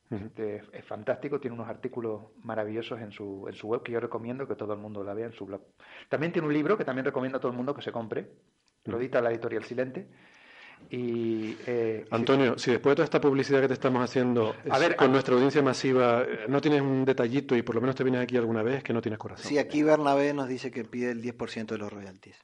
Este, 0.09 0.63
es 0.73 0.85
fantástico, 0.85 1.39
tiene 1.39 1.53
unos 1.53 1.69
artículos 1.69 2.31
maravillosos 2.41 2.99
en 2.99 3.11
su, 3.11 3.45
en 3.47 3.53
su 3.53 3.67
web 3.67 3.83
que 3.83 3.91
yo 3.91 3.99
recomiendo 3.99 4.47
que 4.47 4.55
todo 4.55 4.73
el 4.73 4.79
mundo 4.79 5.03
la 5.03 5.13
vea 5.13 5.27
en 5.27 5.33
su 5.33 5.45
blog. 5.45 5.61
También 6.09 6.31
tiene 6.31 6.47
un 6.47 6.53
libro 6.53 6.77
que 6.77 6.85
también 6.85 7.05
recomiendo 7.05 7.37
a 7.37 7.41
todo 7.41 7.51
el 7.51 7.57
mundo 7.57 7.75
que 7.75 7.83
se 7.83 7.91
compre, 7.91 8.31
lo 8.85 8.97
edita 8.97 9.21
la 9.21 9.29
editorial 9.29 9.63
Silente, 9.63 10.09
Y, 10.91 11.55
eh, 11.67 12.05
Antonio, 12.09 12.57
si 12.57 12.71
después 12.71 12.91
de 12.93 12.95
toda 12.95 13.03
esta 13.05 13.21
publicidad 13.21 13.61
que 13.61 13.67
te 13.67 13.73
estamos 13.75 14.03
haciendo 14.03 14.55
A 14.71 14.75
es- 14.75 14.79
ver, 14.79 14.95
con 14.95 15.09
a- 15.09 15.11
nuestra 15.11 15.35
audiencia 15.35 15.61
masiva, 15.61 16.23
eh, 16.23 16.45
no 16.47 16.59
tienes 16.61 16.81
un 16.81 17.05
detallito 17.05 17.55
y 17.55 17.61
por 17.61 17.75
lo 17.75 17.81
menos 17.81 17.95
te 17.95 18.03
vienes 18.03 18.21
aquí 18.21 18.37
alguna 18.37 18.63
vez 18.63 18.81
que 18.83 18.91
no 18.91 18.99
tienes 19.01 19.19
corazón. 19.19 19.45
Sí, 19.45 19.59
aquí 19.59 19.83
Bernabé 19.83 20.33
nos 20.33 20.47
dice 20.47 20.71
que 20.71 20.83
pide 20.85 21.11
el 21.11 21.21
10% 21.21 21.75
de 21.75 21.77
los 21.77 21.93
royalties. 21.93 22.35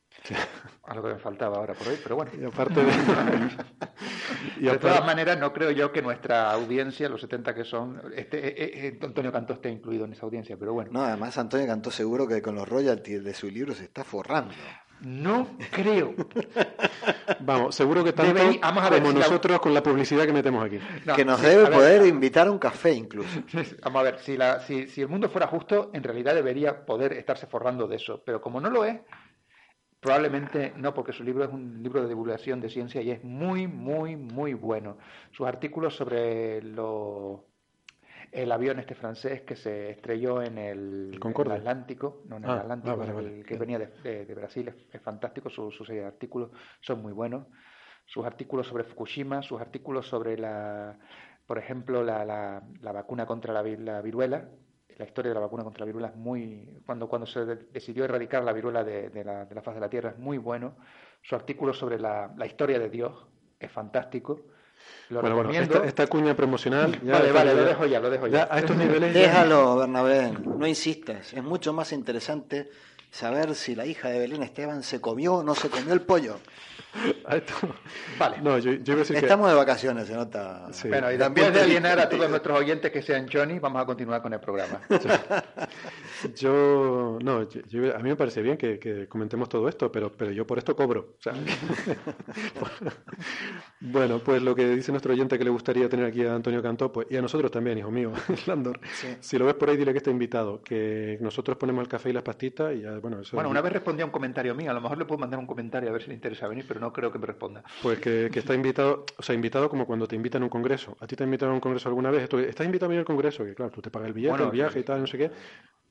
a 0.84 0.94
lo 0.94 1.02
que 1.04 1.14
me 1.14 1.20
faltaba 1.20 1.58
ahora 1.58 1.74
por 1.74 1.88
hoy, 1.88 1.98
pero 2.04 2.18
bueno. 2.18 2.32
Y 2.40 2.46
aparte 2.46 2.82
de... 2.84 2.92
y 4.60 4.66
de 4.66 4.78
todas 4.78 5.04
maneras, 5.06 5.40
no 5.40 5.52
creo 5.52 5.72
yo 5.72 5.92
que 5.92 6.02
nuestra 6.04 6.52
audiencia, 6.52 7.10
los 7.10 7.22
70 7.22 7.56
que 7.56 7.64
son, 7.64 8.00
este, 8.16 8.38
eh, 8.50 8.88
eh, 8.88 9.00
Antonio 9.02 9.32
Cantó 9.32 9.54
esté 9.54 9.70
incluido 9.70 10.06
en 10.06 10.14
esa 10.14 10.24
audiencia, 10.26 10.56
pero 10.58 10.74
bueno. 10.74 10.92
No, 10.94 11.02
además 11.04 11.36
Antonio 11.40 11.66
cantó 11.66 11.90
seguro 11.90 12.28
que 12.28 12.42
con 12.44 12.54
los 12.56 12.68
royalties 12.70 13.24
de 13.24 13.34
su 13.34 13.48
libro 13.50 13.74
se 13.74 13.86
está 13.86 14.04
forrando. 14.04 14.54
No 15.06 15.47
creo. 15.72 16.16
Vamos, 17.41 17.76
seguro 17.76 18.03
que 18.03 18.12
tanto 18.12 18.34
Debe- 18.34 18.60
vamos 18.60 18.84
a 18.84 18.89
ver 18.89 18.99
como 19.03 19.12
si 19.14 19.20
la- 19.20 19.26
nosotros 19.28 19.60
con 19.60 19.72
la 19.72 19.84
publicidad 19.84 20.26
que 20.26 20.34
metemos 20.34 20.66
aquí. 20.66 20.80
No, 21.06 21.16
que 21.16 21.24
nos 21.24 21.39
sí, 21.39 21.45
debe 21.45 21.62
a 21.68 21.70
ver, 21.70 21.74
poder 21.78 22.08
invitar 22.08 22.47
a 22.47 22.51
un 22.51 22.58
café 22.58 22.91
incluso. 22.93 23.39
Vamos 23.84 23.99
a 23.99 24.03
ver, 24.03 24.20
si, 24.20 24.36
la- 24.36 24.60
si, 24.62 24.88
si 24.88 25.01
el 25.01 25.08
mundo 25.08 25.30
fuera 25.30 25.45
justo, 25.45 25.91
en 25.93 26.01
realidad 26.01 26.34
debería 26.34 26.86
poder 26.88 27.14
estarse 27.14 27.45
forrando 27.45 27.88
de 27.88 27.97
eso. 27.97 28.24
Pero 28.26 28.41
como 28.41 28.60
no 28.60 28.72
lo 28.72 28.84
es, 28.84 28.99
probablemente 29.99 30.74
no, 30.76 30.93
porque 30.95 31.14
su 31.14 31.24
libro 31.24 31.43
es 31.43 31.51
un 31.51 31.84
libro 31.84 32.01
de 32.01 32.08
divulgación 32.08 32.60
de 32.60 32.70
ciencia 32.70 32.99
y 33.01 33.12
es 33.12 33.24
muy, 33.24 33.68
muy, 33.68 34.16
muy 34.16 34.56
bueno. 34.56 34.97
Sus 35.32 35.45
artículos 35.47 35.95
sobre 35.95 36.64
lo- 36.64 37.45
el 38.42 38.52
avión 38.52 38.80
este 38.80 38.96
francés 38.96 39.42
que 39.42 39.56
se 39.56 39.92
estrelló 39.92 40.42
en 40.42 40.58
el, 40.58 41.10
El 41.14 41.20
Concorde. 41.20 41.50
en 41.52 41.56
el 41.56 41.68
Atlántico, 41.68 42.24
no 42.28 42.38
en 42.38 42.44
el 42.44 42.50
Ah, 42.50 42.60
Atlántico, 42.62 42.92
ah, 42.92 42.96
vale, 42.96 43.10
el 43.12 43.16
vale. 43.16 43.44
que 43.44 43.58
venía 43.58 43.80
de, 43.80 43.88
de- 44.04 44.26
de 44.26 44.36
Brasil, 44.36 44.68
es, 44.68 44.76
es 44.94 45.02
fantástico, 45.02 45.50
sus, 45.50 45.76
sus 45.76 45.90
artículos 45.90 46.52
son 46.82 47.02
muy 47.02 47.14
buenos. 47.14 47.48
Sus 48.06 48.26
artículos 48.26 48.68
sobre 48.68 48.84
Fukushima, 48.84 49.42
sus 49.42 49.60
artículos 49.60 50.08
sobre 50.08 50.38
la, 50.38 51.00
por 51.48 51.58
ejemplo, 51.58 52.04
la, 52.04 52.24
la- 52.26 52.62
la 52.82 52.92
vacuna 52.92 53.26
contra 53.26 53.54
la, 53.54 53.62
vi- 53.64 53.78
la 53.78 54.02
viruela, 54.02 54.48
la 54.98 55.06
historia 55.06 55.30
de 55.30 55.36
la 55.36 55.42
vacuna 55.42 55.64
contra 55.64 55.82
la 55.82 55.86
viruela 55.88 56.08
es 56.10 56.16
muy, 56.16 56.82
cuando, 56.86 57.08
cuando 57.10 57.26
se 57.26 57.46
de- 57.46 57.56
decidió 57.72 58.06
erradicar 58.06 58.44
la 58.44 58.54
viruela 58.54 58.84
de, 58.84 59.10
de 59.10 59.24
la, 59.24 59.46
de 59.46 59.56
la 59.56 59.62
faz 59.62 59.76
de 59.76 59.82
la 59.82 59.90
Tierra 59.90 60.12
es 60.12 60.18
muy 60.20 60.38
bueno. 60.38 60.76
Su 61.24 61.36
artículo 61.36 61.74
sobre 61.74 62.00
la, 62.00 62.34
la 62.38 62.46
historia 62.46 62.78
de 62.80 62.90
Dios 62.90 63.28
es 63.60 63.72
fantástico. 63.72 64.42
Lo 65.10 65.22
Bueno, 65.22 65.36
bueno, 65.36 65.52
esta, 65.52 65.86
esta 65.86 66.08
cuña 66.08 66.36
promocional... 66.36 67.00
ya- 67.04 67.14
vale, 67.14 67.32
vale, 67.32 67.52
ya- 67.52 67.56
lo 67.62 67.66
dejo 67.66 67.86
ya, 67.86 68.00
lo 68.00 68.10
dejo 68.10 68.28
ya. 68.28 68.48
ya 68.48 68.54
a 68.56 68.60
estos 68.60 68.76
niveles... 68.76 69.14
ya- 69.14 69.20
Déjalo, 69.22 69.76
Bernabé, 69.78 70.32
no 70.32 70.66
insistas. 70.68 71.32
Es 71.34 71.44
mucho 71.44 71.74
más 71.74 71.92
interesante 71.92 72.70
saber 73.16 73.55
si 73.55 73.76
la 73.76 73.86
hija 73.86 74.09
de 74.09 74.20
Belén 74.20 74.43
Esteban 74.43 74.84
se 74.84 74.99
comió 74.99 75.36
o 75.36 75.43
no 75.43 75.55
se 75.55 75.70
comió 75.70 75.93
el 75.93 76.01
pollo. 76.01 76.38
a 77.26 77.36
esto- 77.38 77.53
Vale. 78.18 78.41
No, 78.41 78.57
yo, 78.57 78.72
yo 78.74 78.93
iba 78.93 78.95
a 78.95 78.97
decir 78.99 79.18
Estamos 79.18 79.49
de 79.49 79.55
vacaciones, 79.55 80.07
se 80.07 80.13
nota. 80.16 80.68
Sí. 80.72 80.88
Bueno, 80.88 81.11
y 81.11 81.18
También 81.18 81.51
de 81.53 81.61
alienar 81.61 81.99
a 81.99 82.07
todos 82.09 82.30
nuestros 82.30 82.57
oyentes 82.59 82.91
que 82.91 83.01
sean 83.01 83.28
Johnny, 83.32 83.59
vamos 83.59 83.82
a 83.82 83.86
continuar 83.86 84.22
con 84.22 84.34
el 84.34 84.39
programa. 84.39 84.82
yo... 86.36 87.18
No, 87.22 87.43
yo- 87.49 87.61
yo- 87.68 87.95
a 87.95 87.99
mí 87.99 88.09
me 88.09 88.16
parece 88.16 88.41
bien 88.41 88.57
que, 88.57 88.80
que 88.80 89.07
comentemos 89.07 89.49
todo 89.49 89.68
esto, 89.70 89.91
pero, 89.91 90.11
pero 90.11 90.32
yo 90.32 90.45
por 90.47 90.57
esto 90.57 90.76
cobro. 90.76 91.16
o 91.20 91.22
sea. 91.22 91.34
bueno, 93.82 94.20
pues 94.20 94.41
lo 94.41 94.55
que 94.55 94.68
dice 94.70 94.91
nuestro 94.91 95.13
oyente 95.13 95.38
que 95.38 95.43
le 95.43 95.49
gustaría 95.49 95.88
tener 95.89 96.05
aquí 96.05 96.24
a 96.26 96.34
Antonio 96.36 96.61
Cantó, 96.61 96.91
pues, 96.91 97.07
y 97.09 97.18
a 97.18 97.22
nosotros 97.22 97.51
también, 97.51 97.78
hijo 97.78 97.91
mío, 97.91 98.11
Landor. 98.45 98.80
Sí. 98.93 99.07
Si 99.20 99.38
lo 99.38 99.45
ves 99.45 99.55
por 99.55 99.70
ahí, 99.70 99.78
dile 99.78 99.91
que 99.91 99.97
está 99.99 100.11
invitado, 100.11 100.61
que 100.61 101.18
nosotros 101.22 101.57
ponemos 101.57 101.82
el 101.84 101.88
café 101.89 102.09
y 102.09 102.13
las 102.13 102.24
pastitas 102.24 102.74
y 102.74 102.82
ya, 102.82 102.99
bueno, 103.06 103.22
eso... 103.22 103.36
Bueno, 103.36 103.51
una 103.51 103.62
vez 103.62 103.72
respondí 103.72 104.01
a 104.01 104.06
un 104.06 104.12
comentario 104.12 104.56
mío, 104.56 104.72
a 104.72 104.74
lo 104.74 104.82
mejor 104.82 104.97
le 104.97 105.06
puedo 105.06 105.20
mandar 105.20 105.39
un 105.39 105.45
comentario 105.45 105.89
a 105.89 105.91
ver 105.91 106.01
si 106.01 106.08
le 106.08 106.16
interesa 106.16 106.47
venir, 106.47 106.66
pero 106.68 106.80
no 106.80 106.91
creo 106.91 107.12
que 107.12 107.20
me 107.20 107.28
responda. 107.28 107.64
Pues 107.84 107.99
que, 107.99 108.30
que 108.34 108.39
está 108.39 108.56
invitado, 108.56 109.06
o 109.16 109.22
sea, 109.22 109.36
invitado 109.36 109.70
como 109.70 109.86
cuando 109.86 110.08
te 110.08 110.16
invitan 110.16 110.41
a 110.41 110.45
un 110.45 110.49
congreso. 110.49 110.97
¿A 110.99 111.06
ti 111.06 111.16
te 111.16 111.22
han 111.22 111.30
invitado 111.30 111.51
a 111.51 111.53
un 111.53 111.60
congreso 111.60 111.88
alguna 111.88 112.10
vez? 112.10 112.28
Tú, 112.28 112.39
¿Estás 112.39 112.66
invitado 112.66 112.88
a 112.88 112.89
venir 112.89 113.01
al 113.01 113.06
congreso? 113.06 113.45
Que 113.45 113.53
claro, 113.53 113.72
tú 113.72 113.80
te 113.80 113.91
pagas 113.91 114.08
el 114.08 114.14
billete, 114.14 114.32
Bueno, 114.32 114.45
el 114.45 114.51
viaje 114.51 114.80
y 114.80 114.84
tal, 114.84 115.01
no 115.01 115.08
sé 115.08 115.20
qué. 115.20 115.32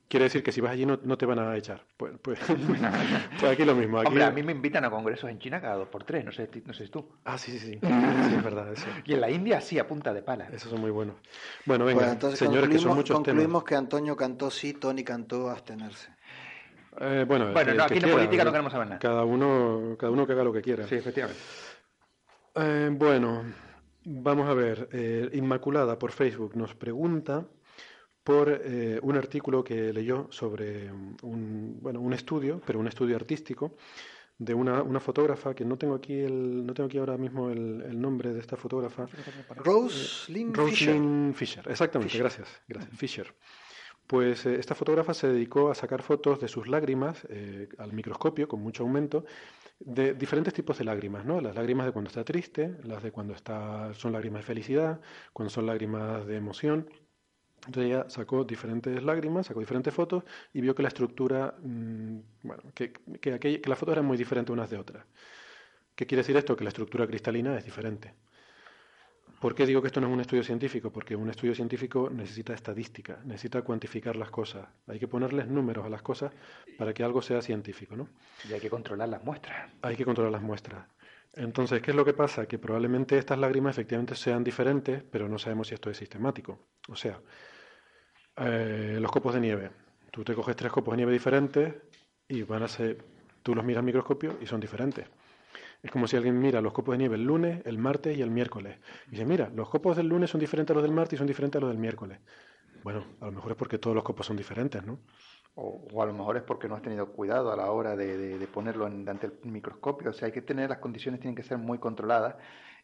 Quiere 0.07 0.25
decir 0.25 0.43
que 0.43 0.51
si 0.51 0.61
vas 0.61 0.73
allí 0.73 0.85
no, 0.85 0.99
no 1.03 1.17
te 1.17 1.25
van 1.25 1.39
a 1.39 1.55
echar. 1.57 1.83
Pues, 1.97 2.13
pues, 2.21 2.37
pues 3.39 3.51
aquí 3.51 3.65
lo 3.65 3.73
mismo. 3.73 3.97
Aquí... 3.97 4.09
Hombre, 4.09 4.23
a 4.25 4.31
mí 4.31 4.43
me 4.43 4.51
invitan 4.51 4.85
a 4.85 4.91
congresos 4.91 5.29
en 5.31 5.39
China 5.39 5.59
cada 5.59 5.77
dos 5.77 5.87
por 5.87 6.03
tres, 6.03 6.23
no 6.23 6.31
sé, 6.31 6.47
no 6.63 6.73
sé 6.73 6.85
si 6.85 6.91
tú. 6.91 7.07
Ah, 7.23 7.37
sí, 7.39 7.51
sí, 7.57 7.59
sí. 7.59 7.79
Sí, 7.81 8.35
es 8.35 8.43
verdad, 8.43 8.71
eso. 8.71 8.85
Y 9.05 9.13
en 9.13 9.21
la 9.21 9.31
India 9.31 9.61
sí, 9.61 9.79
a 9.79 9.87
punta 9.87 10.13
de 10.13 10.21
pala. 10.21 10.47
Esos 10.53 10.69
son 10.69 10.81
muy 10.81 10.91
buenos. 10.91 11.15
Bueno, 11.65 11.85
venga, 11.85 12.01
Bueno, 12.01 12.13
entonces 12.13 12.37
señores, 12.37 12.69
que 12.69 12.77
son 12.77 12.89
concluimos, 12.89 12.97
muchos 12.97 13.15
concluimos 13.15 13.47
temas. 13.47 13.63
que 13.63 13.75
Antonio 13.75 14.15
cantó 14.15 14.51
sí, 14.51 14.73
Tony 14.73 15.03
cantó 15.03 15.49
abstenerse. 15.49 16.09
Eh, 16.99 17.25
bueno, 17.27 17.51
Bueno, 17.51 17.71
el 17.71 17.77
no, 17.77 17.83
que 17.87 17.93
aquí 17.93 17.93
en 17.95 17.99
quiera, 18.03 18.15
política 18.17 18.43
no 18.43 18.51
queremos 18.51 18.71
saber 18.71 18.87
nada. 18.87 18.99
Cada 18.99 19.23
uno, 19.25 19.95
cada 19.99 20.11
uno 20.11 20.25
que 20.25 20.33
haga 20.33 20.43
lo 20.43 20.53
que 20.53 20.61
quiera. 20.61 20.87
Sí, 20.87 20.95
efectivamente. 20.95 21.41
Eh, 22.55 22.89
bueno, 22.91 23.43
vamos 24.05 24.47
a 24.49 24.53
ver. 24.53 24.89
eh, 24.93 25.29
Inmaculada 25.33 25.99
por 25.99 26.11
Facebook 26.11 26.55
nos 26.55 26.73
pregunta 26.75 27.45
por 28.23 28.49
eh, 28.49 28.99
un 29.03 29.17
artículo 29.17 29.63
que 29.63 29.93
leyó 29.93 30.27
sobre 30.31 30.91
un, 30.91 31.77
bueno, 31.81 31.99
un 32.01 32.13
estudio, 32.13 32.61
pero 32.65 32.79
un 32.79 32.87
estudio 32.87 33.15
artístico 33.15 33.75
de 34.37 34.53
una, 34.53 34.81
una 34.81 34.99
fotógrafa 34.99 35.53
que 35.53 35.63
no 35.63 35.77
tengo 35.77 35.95
aquí 35.95 36.19
el, 36.19 36.65
no 36.65 36.73
tengo 36.73 36.87
aquí 36.87 36.97
ahora 36.97 37.17
mismo 37.17 37.49
el, 37.49 37.83
el 37.87 38.01
nombre 38.01 38.33
de 38.33 38.39
esta 38.39 38.57
fotógrafa. 38.57 39.07
Rose 39.57 40.31
Lynn 40.31 40.53
Fisher. 40.53 40.95
Rosalind 40.95 41.35
Fisher. 41.35 41.63
exactamente, 41.69 42.17
gracias, 42.17 42.47
gracias, 42.67 42.97
Fisher. 42.97 43.33
Pues 44.07 44.45
eh, 44.45 44.55
esta 44.59 44.75
fotógrafa 44.75 45.13
se 45.13 45.27
dedicó 45.27 45.71
a 45.71 45.75
sacar 45.75 46.01
fotos 46.03 46.39
de 46.39 46.47
sus 46.47 46.67
lágrimas 46.67 47.25
eh, 47.29 47.69
al 47.79 47.91
microscopio 47.93 48.47
con 48.47 48.61
mucho 48.61 48.83
aumento 48.83 49.25
de 49.79 50.13
diferentes 50.15 50.53
tipos 50.53 50.77
de 50.79 50.85
lágrimas, 50.85 51.25
¿no? 51.25 51.41
Las 51.41 51.55
lágrimas 51.55 51.85
de 51.87 51.93
cuando 51.93 52.09
está 52.09 52.23
triste, 52.25 52.77
las 52.83 53.03
de 53.03 53.11
cuando 53.11 53.33
está 53.35 53.93
son 53.95 54.13
lágrimas 54.13 54.41
de 54.41 54.47
felicidad, 54.47 55.01
cuando 55.33 55.49
son 55.51 55.67
lágrimas 55.67 56.25
de 56.27 56.37
emoción. 56.37 56.89
Entonces 57.67 57.85
ella 57.91 58.09
sacó 58.09 58.43
diferentes 58.45 59.03
lágrimas, 59.03 59.47
sacó 59.47 59.59
diferentes 59.61 59.93
fotos 59.93 60.23
y 60.53 60.61
vio 60.61 60.75
que 60.75 60.83
la 60.83 60.89
estructura, 60.89 61.55
mm, 61.63 62.19
bueno, 62.43 62.63
que, 62.75 62.93
que, 63.21 63.33
aquella- 63.33 63.61
que 63.61 63.69
las 63.69 63.79
fotos 63.79 63.93
eran 63.93 64.05
muy 64.05 64.17
diferentes 64.17 64.53
unas 64.53 64.69
de 64.71 64.77
otras. 64.77 65.05
¿Qué 65.95 66.07
quiere 66.07 66.21
decir 66.23 66.37
esto? 66.37 66.55
Que 66.57 66.63
la 66.65 66.69
estructura 66.69 67.07
cristalina 67.07 67.57
es 67.57 67.65
diferente. 67.65 68.15
¿Por 69.45 69.53
qué 69.53 69.67
digo 69.67 69.79
que 69.79 69.89
esto 69.89 70.01
no 70.01 70.07
es 70.07 70.13
un 70.13 70.21
estudio 70.21 70.43
científico? 70.43 70.89
Porque 70.89 71.15
un 71.15 71.29
estudio 71.29 71.53
científico 71.53 72.09
necesita 72.11 72.55
estadística, 72.55 73.19
necesita 73.25 73.61
cuantificar 73.61 74.15
las 74.15 74.31
cosas. 74.31 74.67
Hay 74.87 74.97
que 74.97 75.07
ponerles 75.07 75.47
números 75.47 75.85
a 75.85 75.89
las 75.89 76.01
cosas 76.01 76.31
para 76.79 76.95
que 76.95 77.03
algo 77.03 77.21
sea 77.21 77.43
científico, 77.43 77.95
¿no? 77.95 78.09
Y 78.49 78.53
hay 78.53 78.59
que 78.59 78.71
controlar 78.71 79.07
las 79.07 79.23
muestras. 79.23 79.71
Hay 79.83 79.95
que 79.95 80.03
controlar 80.03 80.31
las 80.31 80.41
muestras. 80.41 80.87
Entonces, 81.35 81.79
¿qué 81.83 81.91
es 81.91 81.95
lo 81.95 82.03
que 82.03 82.13
pasa? 82.13 82.47
Que 82.47 82.57
probablemente 82.57 83.19
estas 83.19 83.37
lágrimas 83.37 83.75
efectivamente 83.75 84.15
sean 84.15 84.43
diferentes, 84.43 85.03
pero 85.03 85.29
no 85.29 85.37
sabemos 85.37 85.67
si 85.67 85.75
esto 85.75 85.91
es 85.91 85.97
sistemático. 85.97 86.57
O 86.89 86.95
sea, 86.95 87.21
eh, 88.37 88.97
los 88.99 89.11
copos 89.11 89.35
de 89.35 89.41
nieve. 89.41 89.69
Tú 90.09 90.23
te 90.23 90.33
coges 90.33 90.55
tres 90.55 90.71
copos 90.71 90.93
de 90.93 90.97
nieve 90.97 91.13
diferentes 91.13 91.71
y 92.27 92.41
van 92.41 92.63
a 92.63 92.67
ser, 92.67 92.97
tú 93.43 93.53
los 93.53 93.63
miras 93.63 93.81
al 93.81 93.85
microscopio 93.85 94.39
y 94.41 94.47
son 94.47 94.59
diferentes. 94.59 95.05
Es 95.85 95.91
como 95.91 96.07
si 96.07 96.15
alguien 96.17 96.39
mira 96.39 96.61
los 96.61 96.73
copos 96.73 96.93
de 96.93 96.97
nieve 96.97 97.15
el 97.15 97.23
lunes, 97.23 97.61
el 97.63 97.77
martes 97.77 98.17
y 98.17 98.21
el 98.23 98.31
miércoles. 98.31 98.79
Y 99.05 99.11
dice, 99.11 99.23
mira, 99.23 99.51
los 99.53 99.69
copos 99.69 99.95
del 99.95 100.07
lunes 100.07 100.31
son 100.31 100.39
diferentes 100.39 100.73
a 100.73 100.73
los 100.73 100.81
del 100.81 100.91
martes 100.91 101.13
y 101.13 101.17
son 101.19 101.27
diferentes 101.27 101.59
a 101.59 101.61
los 101.61 101.69
del 101.69 101.77
miércoles. 101.77 102.17
Bueno, 102.83 103.03
a 103.21 103.25
lo 103.25 103.31
mejor 103.33 103.51
es 103.51 103.57
porque 103.57 103.77
todos 103.77 103.93
los 103.95 104.03
copos 104.03 104.25
son 104.25 104.35
diferentes, 104.35 104.83
¿no? 104.83 104.97
O, 105.53 105.85
o 105.93 106.01
a 106.01 106.07
lo 106.07 106.13
mejor 106.13 106.37
es 106.37 106.43
porque 106.43 106.67
no 106.67 106.75
has 106.75 106.81
tenido 106.81 107.11
cuidado 107.13 107.51
a 107.51 107.55
la 107.55 107.69
hora 107.69 107.95
de, 107.95 108.47
ponerlo 108.51 108.87
en- 108.87 109.07
ante 109.07 109.27
el 109.27 109.33
microscopio. 109.43 110.09
O 110.09 110.13
sea, 110.13 110.25
hay 110.25 110.31
que 110.31 110.41
tener, 110.41 110.69
las 110.71 110.79
condiciones 110.79 111.19
tienen 111.21 111.35
que 111.35 111.43
ser 111.43 111.59
muy 111.59 111.77
controladas. 111.77 112.35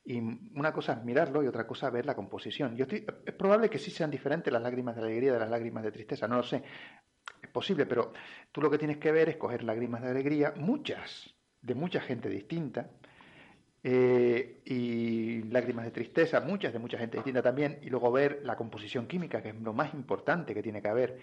Y 0.06 0.20
una 0.56 0.72
cosa 0.72 0.94
es 0.94 1.04
mirarlo 1.04 1.42
y 1.44 1.48
otra 1.48 1.66
cosa 1.66 1.88
es 1.88 1.94
ver 1.94 2.06
la 2.06 2.16
composición. 2.16 2.76
Yo 2.76 2.84
estoy, 2.84 3.04
es 3.26 3.34
probable 3.34 3.68
que 3.70 3.80
sí 3.80 3.90
sean 3.90 4.12
diferentes 4.12 4.54
las 4.54 4.62
lágrimas 4.62 4.96
de 4.96 5.02
alegría 5.02 5.34
de 5.34 5.40
las 5.40 5.50
lágrimas 5.50 5.84
de 5.84 5.92
tristeza, 5.92 6.28
no 6.28 6.36
lo 6.38 6.44
sé. 6.44 6.64
Es 7.42 7.50
posible, 7.50 7.88
pero 7.88 8.14
tú 8.52 8.62
lo 8.62 8.70
que 8.70 8.78
tienes 8.78 8.98
que 8.98 9.12
ver 9.12 9.30
es 9.30 9.38
coger 9.38 9.64
lágrimas 9.64 10.02
de 10.04 10.10
alegría, 10.12 10.54
muchas, 10.58 11.36
de 11.62 11.76
mucha 11.76 12.02
gente 12.02 12.30
distinta, 12.30 12.90
eh, 13.84 14.62
y 14.66 15.44
lágrimas 15.44 15.86
de 15.86 15.92
tristeza, 15.92 16.40
muchas 16.42 16.72
de 16.74 16.80
mucha 16.80 16.98
gente 16.98 17.18
distinta 17.18 17.42
también, 17.42 17.80
y 17.82 17.90
luego 17.90 18.12
ver 18.12 18.42
la 18.44 18.56
composición 18.56 19.08
química, 19.08 19.42
que 19.42 19.50
es 19.50 19.56
lo 19.62 19.74
más 19.74 19.94
importante 19.94 20.54
que 20.54 20.62
tiene 20.62 20.82
que 20.82 20.88
haber. 20.88 21.20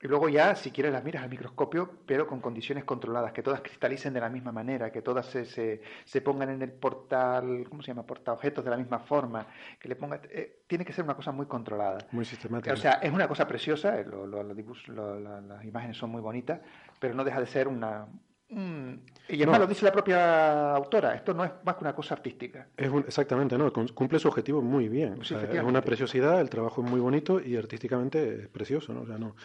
Y 0.00 0.06
luego 0.06 0.28
ya, 0.28 0.54
si 0.54 0.70
quieres, 0.70 0.92
las 0.92 1.02
miras 1.02 1.24
al 1.24 1.28
microscopio, 1.28 1.90
pero 2.06 2.28
con 2.28 2.40
condiciones 2.40 2.84
controladas, 2.84 3.32
que 3.32 3.42
todas 3.42 3.62
cristalicen 3.62 4.14
de 4.14 4.20
la 4.20 4.28
misma 4.30 4.52
manera, 4.52 4.92
que 4.92 5.02
todas 5.02 5.26
se, 5.26 5.44
se, 5.44 5.82
se 6.04 6.20
pongan 6.20 6.50
en 6.50 6.62
el 6.62 6.70
portal, 6.70 7.66
¿cómo 7.68 7.82
se 7.82 7.88
llama? 7.88 8.06
Portaobjetos 8.06 8.64
de 8.64 8.70
la 8.70 8.76
misma 8.76 9.00
forma, 9.00 9.48
que 9.80 9.88
le 9.88 9.96
ponga, 9.96 10.20
eh, 10.30 10.62
tiene 10.68 10.84
que 10.84 10.92
ser 10.92 11.02
una 11.02 11.16
cosa 11.16 11.32
muy 11.32 11.46
controlada. 11.46 11.98
Muy 12.12 12.24
sistemático. 12.24 12.72
O 12.74 12.76
sea, 12.76 13.00
es 13.02 13.12
una 13.12 13.26
cosa 13.26 13.48
preciosa, 13.48 13.98
eh, 13.98 14.04
lo- 14.04 14.24
lo- 14.24 14.44
lo- 14.44 15.18
la- 15.18 15.40
las 15.40 15.64
imágenes 15.64 15.96
son 15.96 16.10
muy 16.10 16.20
bonitas, 16.20 16.60
pero 17.00 17.14
no 17.14 17.24
deja 17.24 17.40
de 17.40 17.46
ser 17.48 17.66
una... 17.66 18.06
un- 18.50 19.02
y 19.28 19.36
además 19.36 19.58
No. 19.58 19.64
lo 19.64 19.66
dice 19.68 19.84
la 19.84 19.92
propia 19.92 20.74
autora, 20.74 21.14
esto 21.14 21.34
no 21.34 21.44
es 21.44 21.50
más 21.64 21.76
que 21.76 21.84
una 21.84 21.94
cosa 21.94 22.14
artística. 22.14 22.68
Es 22.76 22.88
un- 22.88 23.00
exactamente, 23.06 23.58
¿no? 23.58 23.72
Cum- 23.72 23.88
Cumple 23.88 24.18
su 24.18 24.28
objetivo 24.28 24.62
muy 24.62 24.88
bien. 24.88 25.20
O 25.20 25.24
Sí, 25.24 25.34
sea, 25.34 25.42
es 25.44 25.62
una 25.62 25.82
preciosidad, 25.82 26.40
el 26.40 26.48
trabajo 26.48 26.82
es 26.82 26.90
muy 26.90 27.00
bonito 27.00 27.40
y 27.40 27.56
artísticamente 27.56 28.42
es 28.42 28.48
precioso, 28.48 28.92
¿no? 28.94 29.02
O 29.02 29.06
sea, 29.06 29.18
no. 29.18 29.36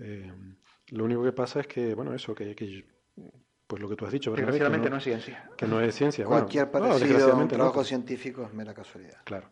eh, 0.00 0.32
lo 0.90 1.04
único 1.04 1.22
que 1.24 1.32
pasa 1.32 1.60
es 1.60 1.66
que, 1.66 1.94
bueno, 1.94 2.14
eso, 2.14 2.34
que, 2.34 2.54
que 2.54 2.86
pues 3.66 3.82
lo 3.82 3.88
que 3.88 3.96
tú 3.96 4.06
has 4.06 4.12
dicho, 4.12 4.30
¿verdad? 4.30 4.46
Que 4.46 4.52
Desgraciadamente 4.52 4.88
no, 4.90 4.96
es 4.96 5.04
ciencia. 5.04 5.50
Que 5.56 5.66
no 5.66 5.80
es 5.80 5.94
ciencia. 5.94 6.24
Cualquier 6.24 6.66
bueno, 6.66 6.86
no, 6.86 6.92
parecido 6.92 6.94
a 6.94 6.94
un 6.94 7.00
desgraciadamente 7.18 7.54
no, 7.58 7.64
trabajo 7.64 7.84
científico 7.84 8.44
es 8.44 8.54
mera 8.54 8.72
casualidad. 8.72 9.18
Claro. 9.24 9.50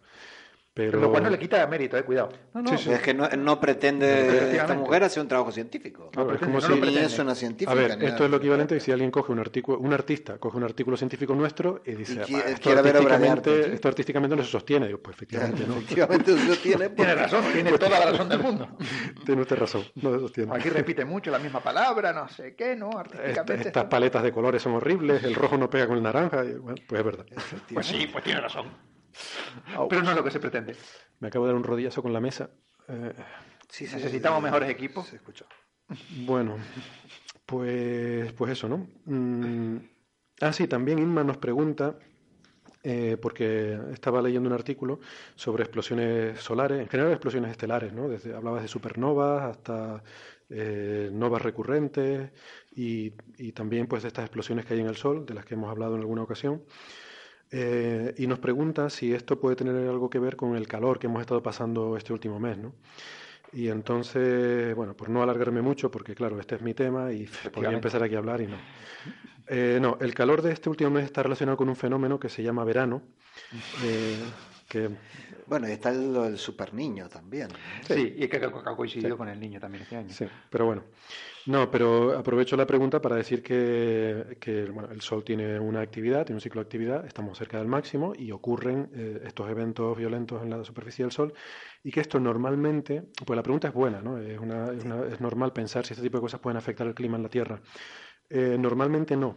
Pero... 0.77 0.91
Pero, 0.91 1.01
Lo 1.01 1.11
cual 1.11 1.23
no 1.23 1.31
le 1.31 1.39
quita 1.39 1.67
mérito, 1.67 1.97
eh, 1.97 2.03
cuidado. 2.03 2.29
No, 2.53 2.61
no, 2.61 2.69
Sí, 2.77 2.85
sí. 2.85 2.93
es 2.93 3.01
que 3.01 3.15
no, 3.15 3.27
no 3.31 3.59
pretende 3.59 4.55
esta 4.55 4.75
mujer 4.75 5.05
hacer 5.05 5.23
un 5.23 5.29
trabajo 5.29 5.51
científico. 5.51 6.11
Claro, 6.13 6.35
es 6.35 6.39
como 6.41 6.61
no 6.61 6.61
si- 6.61 6.79
Ni 6.81 6.99
es 6.99 7.19
una 7.19 7.35
científica. 7.35 7.73
A 7.73 7.75
ver, 7.75 7.93
esto 8.05 8.27
es 8.27 8.31
lo 8.31 8.37
equivalente 8.37 8.77
a 8.77 8.81
si 8.81 8.93
alguien 8.93 9.11
coge 9.11 9.33
un 9.33 9.39
artículo, 9.39 9.79
un 9.79 9.95
artista 9.95 10.37
coge 10.37 10.59
un 10.59 10.65
artículo 10.65 10.99
científico 10.99 11.35
nuestro 11.35 11.81
y 11.87 11.93
dice, 11.95 12.13
Y 12.13 12.19
"Ah, 12.19 12.25
qui- 12.27 12.45
esto, 12.45 12.69
ver 12.69 12.79
artísticamente, 12.81 13.51
arte". 13.51 13.75
esto 13.75 13.89
artísticamente 13.89 14.37
no 14.37 14.43
se 14.45 14.51
sostiene. 14.51 14.87
Digo, 14.89 14.99
pues 14.99 15.17
efectivamente 15.17 15.65
no. 15.67 15.77
Efectivamente, 15.79 16.33
usted 16.35 16.59
tiene. 16.63 16.89
Tiene 16.91 17.15
razón, 17.15 17.43
tiene 17.55 17.79
toda 17.79 17.99
la 17.99 18.11
razón 18.11 18.29
del 18.29 18.39
mundo. 18.41 18.69
Tiene 19.25 19.41
usted 19.41 19.57
razón, 19.57 19.83
no 19.95 20.13
se 20.13 20.19
sostiene. 20.21 20.55
Aquí 20.55 20.69
repite 20.69 21.07
mucho 21.07 21.31
la 21.31 21.39
misma 21.39 21.61
palabra, 21.61 22.13
no 22.13 22.29
sé 22.29 22.55
qué, 22.55 22.77
¿no? 22.77 22.91
Esta- 22.91 23.01
Artísticamente. 23.01 23.69
estas 23.69 23.85
paletas 23.87 24.23
de 24.23 24.31
colores 24.31 24.61
son 24.61 24.75
horribles, 24.75 25.25
el 25.25 25.35
rojo 25.35 25.57
no 25.57 25.71
pega 25.71 25.87
con 25.87 25.97
el 25.97 26.03
naranja. 26.03 26.45
y, 26.45 26.53
bueno, 26.59 26.77
pues 26.87 26.99
es 27.01 27.05
verdad. 27.07 27.25
Pues 27.73 27.87
sí, 27.87 28.07
pues 28.13 28.23
tiene 28.23 28.43
razón. 28.43 28.67
Pero 29.89 30.03
no 30.03 30.11
es 30.11 30.17
lo 30.17 30.25
que 30.25 30.31
se 30.31 30.41
pretende. 30.41 30.77
Me 31.21 31.29
acabo 31.29 31.47
de 31.47 31.53
dar 31.53 31.57
un 31.57 31.65
rodillazo 31.65 32.03
con 32.03 32.13
la 32.13 32.21
mesa. 32.21 32.51
Eh, 32.89 33.13
Sí, 33.69 33.87
sí, 33.87 33.97
Necesitamos 33.97 34.39
sí, 34.39 34.45
mejores 34.45 34.71
equipos. 34.71 35.09
Se 35.09 35.17
escuchó. 35.17 35.45
bueno, 36.25 36.57
pues, 37.45 38.33
pues 38.33 38.53
eso, 38.53 38.69
¿no? 38.69 38.89
Mm, 39.05 39.77
ah, 40.41 40.53
sí, 40.53 40.67
también 40.69 40.99
Inma 40.99 41.25
nos 41.25 41.37
pregunta, 41.39 41.99
eh, 42.83 43.17
porque 43.21 43.79
estaba 43.93 44.23
leyendo 44.23 44.49
un 44.49 44.55
artículo 44.55 45.01
sobre 45.35 45.65
explosiones 45.65 46.41
solares, 46.41 46.81
en 46.81 46.89
general 46.89 47.13
explosiones 47.13 47.51
estelares, 47.51 47.93
¿no? 47.93 48.09
Desde, 48.09 48.35
hablabas 48.35 48.63
de 48.63 48.69
supernovas 48.69 49.43
hasta 49.57 50.03
eh, 50.49 51.11
novas 51.13 51.43
recurrentes 51.43 52.31
y, 52.73 53.13
y 53.37 53.53
también 53.53 53.89
pues 53.89 54.03
de 54.03 54.09
estas 54.09 54.25
explosiones 54.25 54.65
que 54.65 54.75
hay 54.75 54.81
en 54.81 54.87
el 54.87 54.97
Sol, 54.97 55.27
de 55.27 55.35
las 55.35 55.45
que 55.45 55.55
hemos 55.55 55.71
hablado 55.71 55.95
en 55.97 56.03
alguna 56.03 56.23
ocasión. 56.23 56.63
Eh, 57.51 58.15
y 58.19 58.27
nos 58.27 58.39
pregunta 58.39 58.91
si 58.91 59.13
esto 59.13 59.39
puede 59.39 59.57
tener 59.57 59.75
algo 59.89 60.11
que 60.11 60.19
ver 60.19 60.37
con 60.37 60.57
el 60.57 60.67
calor 60.67 60.99
que 60.99 61.07
hemos 61.07 61.21
estado 61.21 61.43
pasando 61.43 61.97
este 61.97 62.13
último 62.13 62.41
mes, 62.41 62.59
¿no? 62.59 62.75
Y 63.53 63.69
entonces, 63.69 64.75
bueno, 64.75 64.95
por 64.95 65.09
no 65.09 65.23
alargarme 65.23 65.63
mucho, 65.63 65.91
porque 65.91 66.15
claro, 66.15 66.41
este 66.41 66.57
es 66.57 66.63
mi 66.63 66.75
tema 66.75 67.13
y 67.13 67.27
podría 67.53 67.73
empezar 67.73 68.03
aquí 68.03 68.15
a 68.15 68.19
hablar 68.19 68.41
y 68.41 68.49
no. 68.49 68.57
Eh, 69.47 69.79
no, 69.81 69.97
el 70.01 70.13
calor 70.13 70.43
de 70.43 70.53
este 70.53 70.69
último 70.69 70.91
mes 70.91 71.05
está 71.05 71.23
relacionado 71.23 71.57
con 71.57 71.69
un 71.69 71.77
fenómeno 71.77 72.19
que 72.19 72.29
se 72.29 72.43
llama 72.43 72.65
verano, 72.65 73.03
eh, 73.85 74.19
que 74.69 74.91
Bueno, 75.47 75.69
y 75.69 75.73
está 75.73 75.91
el, 75.91 76.13
lo 76.13 76.25
del 76.25 76.39
super 76.39 76.75
niño 76.75 77.09
también. 77.09 77.49
¿no? 77.49 77.55
Sí, 77.87 78.15
y 78.17 78.29
que 78.29 78.41
que 78.41 78.47
ha 78.47 78.51
coincidido 78.77 79.17
con 79.17 79.29
el 79.29 79.39
niño 79.39 79.61
también 79.61 79.83
este 79.83 79.97
año. 79.97 80.11
Sí, 80.11 80.27
pero 80.51 80.67
bueno. 80.67 80.83
No, 81.47 81.71
pero 81.71 82.19
aprovecho 82.19 82.57
la 82.57 82.67
pregunta 82.67 83.01
para 83.01 83.15
decir 83.15 83.41
que, 83.41 84.37
que, 84.41 84.65
bueno, 84.65 84.91
el 84.91 85.01
Sol 85.01 85.23
tiene 85.23 85.61
una 85.61 85.81
actividad, 85.81 86.25
tiene 86.27 86.39
un 86.39 86.41
ciclo 86.41 86.61
de 86.61 86.65
actividad, 86.65 87.07
estamos 87.07 87.39
cerca 87.39 87.59
del 87.59 87.69
máximo 87.69 88.15
y 88.19 88.33
ocurren 88.33 88.91
eh, 88.93 89.23
estos 89.25 89.49
eventos 89.49 89.97
violentos 89.97 90.43
en 90.43 90.51
la 90.51 90.65
superficie 90.65 91.05
del 91.05 91.13
Sol 91.13 91.33
y 91.85 91.93
que 91.93 92.01
esto 92.01 92.19
normalmente, 92.19 93.05
pues 93.25 93.37
la 93.37 93.45
pregunta 93.45 93.69
es 93.69 93.75
buena, 93.75 94.01
¿no? 94.03 94.19
Es, 94.19 94.41
una- 94.41 94.73
es 94.73 94.85
una- 94.85 95.07
es 95.07 95.21
normal 95.21 95.53
pensar 95.53 95.87
si 95.87 95.93
este 95.93 96.03
tipo 96.03 96.19
de 96.19 96.23
cosas 96.23 96.41
pueden 96.41 96.57
afectar 96.57 96.85
el 96.85 96.95
clima 96.95 97.17
en 97.17 97.23
la 97.23 97.29
Tierra. 97.29 97.61
Eh, 98.29 98.57
normalmente 98.59 99.17
no, 99.17 99.37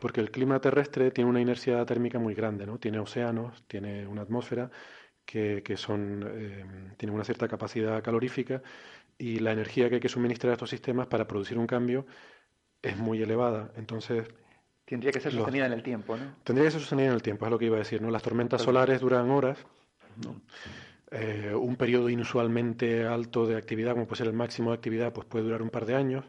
porque 0.00 0.22
el 0.22 0.30
clima 0.30 0.58
terrestre 0.58 1.10
tiene 1.10 1.28
una 1.28 1.40
inercia 1.42 1.84
térmica 1.84 2.18
muy 2.18 2.32
grande, 2.34 2.64
¿no? 2.64 2.78
Tiene 2.78 2.98
océanos, 2.98 3.62
tiene 3.68 4.06
una 4.06 4.22
atmósfera 4.22 4.70
que, 5.24 5.62
que 5.64 5.76
son, 5.76 6.24
eh, 6.26 6.64
tienen 6.96 7.14
una 7.14 7.24
cierta 7.24 7.48
capacidad 7.48 8.02
calorífica 8.02 8.62
y 9.18 9.38
la 9.38 9.52
energía 9.52 9.88
que 9.88 9.96
hay 9.96 10.00
que 10.00 10.08
suministrar 10.08 10.50
a 10.50 10.54
estos 10.54 10.70
sistemas 10.70 11.06
para 11.06 11.26
producir 11.26 11.58
un 11.58 11.66
cambio 11.66 12.06
es 12.82 12.96
muy 12.96 13.22
elevada. 13.22 13.70
Entonces, 13.76 14.26
Tendría 14.84 15.12
que 15.12 15.20
ser 15.20 15.32
Los- 15.32 15.44
sostenida 15.44 15.66
en 15.66 15.72
el 15.72 15.82
tiempo, 15.82 16.16
¿no? 16.16 16.34
tendría 16.44 16.66
que 16.66 16.72
ser 16.72 16.80
sostenida 16.80 17.06
en 17.06 17.14
el 17.14 17.22
tiempo, 17.22 17.44
es 17.46 17.50
lo 17.50 17.58
que 17.58 17.66
iba 17.66 17.76
a 17.76 17.78
decir, 17.78 18.02
¿no? 18.02 18.10
Las 18.10 18.22
tormentas 18.22 18.60
solares 18.60 19.00
duran 19.00 19.30
horas, 19.30 19.58
¿no? 20.22 20.40
Eh, 21.12 21.54
un 21.54 21.76
periodo 21.76 22.10
inusualmente 22.10 23.04
alto 23.06 23.46
de 23.46 23.56
actividad, 23.56 23.92
como 23.92 24.06
puede 24.06 24.18
ser 24.18 24.26
el 24.26 24.32
máximo 24.32 24.70
de 24.70 24.76
actividad, 24.76 25.12
pues 25.12 25.26
puede 25.26 25.44
durar 25.44 25.62
un 25.62 25.70
par 25.70 25.86
de 25.86 25.94
años. 25.94 26.24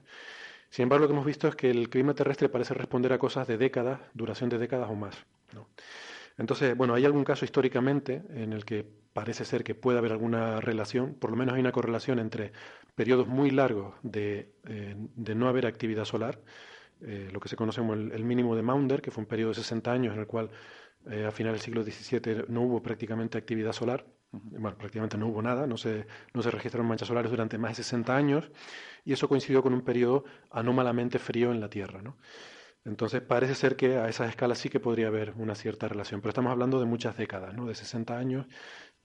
Sin 0.70 0.84
embargo, 0.84 1.04
lo 1.04 1.08
que 1.10 1.14
hemos 1.14 1.26
visto 1.26 1.48
es 1.48 1.56
que 1.56 1.72
el 1.72 1.90
clima 1.90 2.14
terrestre 2.14 2.48
parece 2.48 2.74
responder 2.74 3.12
a 3.12 3.18
cosas 3.18 3.48
de 3.48 3.58
décadas, 3.58 4.00
duración 4.14 4.50
de 4.50 4.58
décadas 4.60 4.90
o 4.90 4.96
más, 4.96 5.16
¿no? 5.54 5.68
Entonces, 6.38 6.76
bueno, 6.76 6.94
hay 6.96 7.06
algún 7.06 7.24
caso 7.24 7.46
históricamente 7.46 8.24
en 8.30 8.54
el 8.54 8.66
que 8.66 8.86
parece 9.14 9.46
ser 9.46 9.64
que 9.64 9.76
puede 9.76 10.00
haber 10.00 10.12
alguna 10.12 10.60
relación, 10.60 11.14
por 11.14 11.30
lo 11.30 11.38
menos 11.38 11.56
hay 11.56 11.62
una 11.62 11.72
correlación 11.72 12.20
entre 12.20 12.52
periodos 12.96 13.28
muy 13.28 13.52
largos 13.52 13.96
de, 14.02 14.54
eh, 14.66 14.96
de 14.98 15.36
no 15.36 15.48
haber 15.48 15.68
actividad 15.68 16.06
solar, 16.06 16.40
eh, 17.02 17.30
lo 17.32 17.40
que 17.40 17.50
se 17.50 17.56
conoce 17.56 17.82
como 17.82 17.94
el, 17.94 18.12
el 18.12 18.24
mínimo 18.24 18.56
de 18.56 18.64
Maunder, 18.64 19.02
que 19.02 19.12
fue 19.12 19.22
un 19.24 19.28
periodo 19.28 19.50
de 19.50 19.56
60 19.56 19.92
años 19.92 20.14
en 20.14 20.22
el 20.22 20.28
cual 20.28 20.50
eh, 21.10 21.26
a 21.26 21.32
finales 21.32 21.60
del 21.60 21.66
siglo 21.66 21.84
XVII 21.84 22.46
no 22.48 22.62
hubo 22.62 22.82
prácticamente 22.82 23.38
actividad 23.38 23.74
solar, 23.74 24.06
bueno, 24.32 24.78
prácticamente 24.78 25.18
no 25.18 25.28
hubo 25.28 25.42
nada, 25.42 25.68
no 25.68 25.78
se, 25.78 26.08
no 26.34 26.42
se 26.42 26.50
registraron 26.50 26.88
manchas 26.88 27.08
solares 27.10 27.30
durante 27.30 27.58
más 27.58 27.72
de 27.72 27.84
60 27.84 28.16
años, 28.16 28.50
y 29.06 29.14
eso 29.14 29.28
coincidió 29.28 29.62
con 29.62 29.74
un 29.74 29.82
periodo 29.82 30.24
anómalamente 30.50 31.20
frío 31.20 31.52
en 31.52 31.60
la 31.60 31.70
Tierra, 31.70 32.02
¿no? 32.02 32.18
Entonces 32.86 33.22
parece 33.22 33.56
ser 33.56 33.76
que 33.76 33.98
a 33.98 34.10
esas 34.10 34.30
escalas 34.30 34.58
sí 34.58 34.70
que 34.70 34.80
podría 34.80 35.08
haber 35.08 35.34
una 35.38 35.56
cierta 35.56 35.88
relación, 35.88 36.20
pero 36.22 36.30
estamos 36.30 36.52
hablando 36.52 36.80
de 36.80 36.86
muchas 36.86 37.16
décadas, 37.18 37.54
¿no? 37.54 37.66
De 37.66 37.76
60 37.76 38.18
años. 38.18 38.46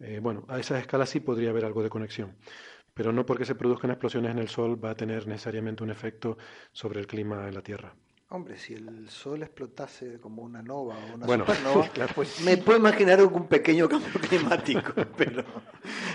Eh, 0.01 0.19
bueno, 0.23 0.45
a 0.49 0.59
esas 0.59 0.81
escalas 0.81 1.09
sí 1.11 1.21
podría 1.21 1.51
haber 1.51 1.65
algo 1.65 1.83
de 1.83 1.89
conexión, 1.91 2.37
pero 2.95 3.13
no 3.13 3.25
porque 3.27 3.45
se 3.45 3.55
produzcan 3.55 3.91
explosiones 3.91 4.33
en 4.33 4.39
el 4.39 4.49
Sol 4.49 4.83
va 4.83 4.91
a 4.91 4.95
tener 4.95 5.27
necesariamente 5.27 5.83
un 5.85 5.91
efecto 5.91 6.39
sobre 6.73 7.01
el 7.01 7.07
clima 7.07 7.47
en 7.49 7.55
la 7.55 7.63
Tierra. 7.63 7.95
Hombre, 8.31 8.59
si 8.59 8.75
el 8.75 9.09
sol 9.09 9.43
explotase 9.43 10.21
como 10.21 10.43
una 10.43 10.61
nova 10.63 10.95
o 10.99 11.15
una 11.15 11.25
Bueno, 11.25 11.45
supernova, 11.47 11.89
claro. 11.95 12.13
pues 12.15 12.43
me 12.43 12.59
puedo 12.59 12.79
imaginar 12.79 13.19
algún 13.21 13.49
pequeño 13.49 13.89
cambio 13.89 14.11
climático, 14.29 14.93
pero 15.17 15.43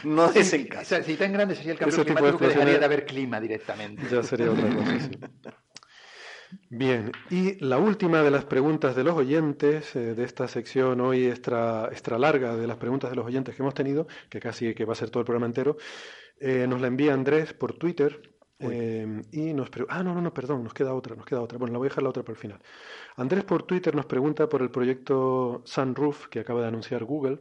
no 0.04 0.30
es 0.30 0.54
el 0.54 0.66
O 0.66 0.70
caso. 0.70 0.86
sea, 0.90 1.04
si 1.04 1.16
tan 1.16 1.34
grande 1.34 1.56
sería 1.56 1.72
el 1.74 1.80
cambio 1.80 1.96
Ese 1.96 2.06
climático 2.06 2.38
que 2.38 2.48
dejaría 2.50 2.78
de 2.78 2.86
haber 2.86 3.06
clima 3.06 3.40
directamente. 3.42 4.04
Ya 4.12 4.22
sería 4.22 4.52
otra 4.52 4.70
cosa, 4.76 5.00
sí. 5.00 5.10
Bien, 6.70 7.12
y 7.30 7.56
la 7.64 7.78
última 7.80 8.22
de 8.22 8.30
las 8.30 8.46
preguntas 8.46 8.96
de 8.96 9.04
los 9.04 9.16
oyentes 9.16 9.96
eh, 9.96 10.14
de 10.14 10.24
esta 10.24 10.48
sección 10.48 11.00
hoy 11.02 11.28
extra, 11.28 11.88
extra 11.92 12.20
larga 12.20 12.56
de 12.58 12.68
las 12.68 12.78
preguntas 12.78 13.10
de 13.10 13.16
los 13.16 13.26
oyentes 13.26 13.56
que 13.56 13.62
hemos 13.62 13.74
tenido, 13.74 14.08
que 14.30 14.40
casi 14.40 14.74
que 14.76 14.86
va 14.86 14.94
a 14.94 14.96
ser 14.96 15.10
todo 15.10 15.22
el 15.22 15.26
programa 15.26 15.46
entero, 15.46 15.78
eh, 16.40 16.68
nos 16.68 16.82
la 16.82 16.88
envía 16.88 17.14
Andrés 17.14 17.54
por 17.54 17.74
Twitter 17.78 18.36
eh, 18.60 19.22
y 19.32 19.54
nos 19.54 19.70
pre- 19.70 19.86
ah 19.90 20.04
no 20.04 20.14
no 20.14 20.22
no 20.22 20.34
perdón 20.34 20.64
nos 20.64 20.74
queda 20.74 20.94
otra 20.94 21.16
nos 21.16 21.26
queda 21.26 21.42
otra. 21.42 21.58
Bueno 21.58 21.74
la 21.74 21.80
voy 21.80 21.88
a 21.88 21.90
dejar 21.90 22.04
la 22.04 22.10
otra 22.10 22.24
para 22.24 22.34
el 22.34 22.40
final. 22.40 22.62
Andrés 23.16 23.44
por 23.46 23.64
Twitter 23.64 23.96
nos 23.96 24.06
pregunta 24.06 24.48
por 24.50 24.62
el 24.62 24.70
proyecto 24.72 25.62
Sunroof 25.66 26.28
que 26.28 26.40
acaba 26.42 26.62
de 26.62 26.68
anunciar 26.68 27.04
Google 27.06 27.40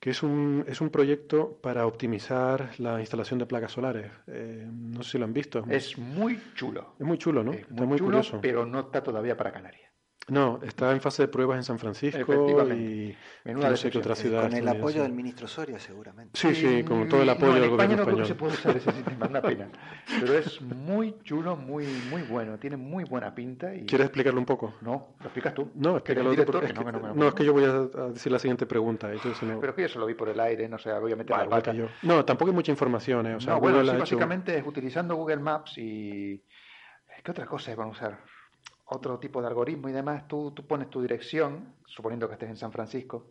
que 0.00 0.10
es 0.10 0.22
un, 0.22 0.64
es 0.66 0.80
un 0.80 0.88
proyecto 0.90 1.58
para 1.62 1.86
optimizar 1.86 2.70
la 2.78 3.00
instalación 3.00 3.38
de 3.38 3.46
placas 3.46 3.72
solares. 3.72 4.10
Eh, 4.28 4.66
no 4.66 5.02
sé 5.02 5.12
si 5.12 5.18
lo 5.18 5.26
han 5.26 5.34
visto. 5.34 5.62
muy- 5.64 5.74
Es 5.76 5.98
muy 5.98 6.40
chulo. 6.54 6.94
es 6.98 7.06
muy 7.06 7.18
chulo, 7.18 7.44
¿no? 7.44 7.52
Es 7.52 7.60
Está 7.60 7.74
muy, 7.74 7.86
muy 7.86 7.98
chulo, 7.98 8.10
curioso. 8.18 8.38
pero 8.40 8.64
no 8.64 8.80
está 8.80 9.02
todavía 9.02 9.36
para 9.36 9.52
Canarias. 9.52 9.89
No, 10.30 10.60
está 10.62 10.92
en 10.92 11.00
fase 11.00 11.22
de 11.24 11.28
pruebas 11.28 11.56
en 11.58 11.64
San 11.64 11.78
Francisco 11.78 12.32
y 12.72 13.16
Menuda 13.44 13.70
no 13.70 13.76
sé 13.76 13.90
qué 13.90 13.98
otra 13.98 14.12
Eh, 14.12 14.16
ciudad. 14.16 14.42
con 14.44 14.54
el 14.54 14.68
apoyo 14.68 15.02
del 15.02 15.12
ministro 15.12 15.46
Soria, 15.48 15.78
seguramente. 15.78 16.38
Sí, 16.38 16.54
sí, 16.54 16.84
con 16.84 17.08
todo 17.08 17.22
el 17.22 17.28
Mm, 17.28 17.30
apoyo 17.30 17.50
no, 17.50 17.56
en 17.56 17.62
del 17.62 17.70
España 17.70 17.96
gobierno 17.96 17.96
no 17.96 18.02
creo 18.04 18.16
que 18.16 18.22
español. 18.22 18.26
se 18.26 18.34
puede 18.34 18.52
usar 18.54 18.76
ese 18.76 18.92
sistema, 19.18 19.24
es 19.26 19.30
una 19.30 19.42
pena. 19.42 19.68
Pero 20.20 20.34
es 20.38 20.62
muy 20.62 21.16
chulo, 21.24 21.56
muy, 21.56 21.84
muy 21.86 22.22
bueno. 22.22 22.58
Tiene 22.58 22.76
muy 22.76 23.04
buena 23.04 23.34
pinta. 23.34 23.74
Y... 23.74 23.86
¿Quieres 23.86 24.06
explicarlo 24.06 24.38
un 24.40 24.46
poco? 24.46 24.74
No, 24.82 25.14
lo 25.18 25.24
explicas 25.26 25.52
tú. 25.54 25.70
No, 25.74 25.96
explícalo 25.96 26.30
tú, 26.34 26.42
es 26.58 26.74
no, 26.74 26.84
que- 26.84 26.92
no, 26.92 27.14
no, 27.14 27.28
es 27.28 27.34
que 27.34 27.44
yo 27.44 27.52
voy 27.52 27.64
a, 27.64 28.08
decir 28.12 28.30
la 28.30 28.38
siguiente 28.38 28.66
pregunta. 28.66 29.12
Entonces, 29.12 29.48
Pero 29.60 29.74
que 29.74 29.82
yo 29.82 29.88
se 29.88 29.98
lo 29.98 30.06
vi 30.06 30.14
por 30.14 30.28
el 30.28 30.38
aire, 30.38 30.68
no 30.68 30.78
sé, 30.78 30.92
voy 30.98 31.12
a 31.12 31.16
meter 31.16 31.36
la 31.36 31.48
pata. 31.48 31.72
yo. 31.72 31.86
No, 32.02 32.24
tampoco 32.24 32.50
hay 32.50 32.54
mucha 32.54 32.70
información, 32.70 33.26
¿eh? 33.26 33.34
O 33.34 33.40
sea, 33.40 33.54
no, 33.54 33.60
bueno, 33.60 33.80
sí, 33.82 33.88
hecho- 33.88 33.98
básicamente 33.98 34.56
es 34.56 34.66
utilizando 34.66 35.16
Google 35.16 35.38
Maps 35.38 35.76
y... 35.78 36.44
¿Qué 37.24 37.30
otra 37.32 37.44
cosa 37.46 37.74
van 37.74 37.88
a 37.88 37.90
usar? 37.90 38.20
Otro 38.90 39.18
tipo 39.18 39.40
de 39.40 39.48
algoritmo 39.48 39.88
y 39.88 39.92
demás. 39.92 40.26
Tú, 40.28 40.54
pones 40.66 40.90
tu 40.90 41.00
dirección, 41.00 41.74
suponiendo 41.86 42.26
que 42.28 42.34
estés 42.34 42.50
en 42.50 42.56
San 42.56 42.72
Francisco, 42.72 43.26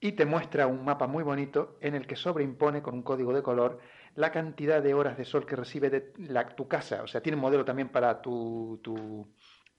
y 0.00 0.12
te 0.12 0.26
muestra 0.26 0.66
un 0.66 0.84
mapa 0.84 1.06
muy 1.06 1.22
bonito 1.22 1.76
en 1.80 1.94
el 1.94 2.06
que 2.06 2.16
sobreimpone 2.16 2.82
con 2.82 2.94
un 2.94 3.02
código 3.02 3.32
de 3.32 3.42
color 3.42 3.78
la 4.14 4.32
cantidad 4.32 4.82
de 4.82 4.94
horas 4.94 5.16
de 5.18 5.24
sol 5.24 5.44
que 5.46 5.56
recibe 5.56 6.12
tu 6.56 6.68
casa. 6.68 7.02
O 7.02 7.06
sea, 7.06 7.20
tiene 7.20 7.36
un 7.36 7.42
modelo 7.42 7.64
también 7.64 7.90
para 7.90 8.20
tu 8.20 8.80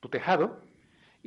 tejado, 0.09 0.61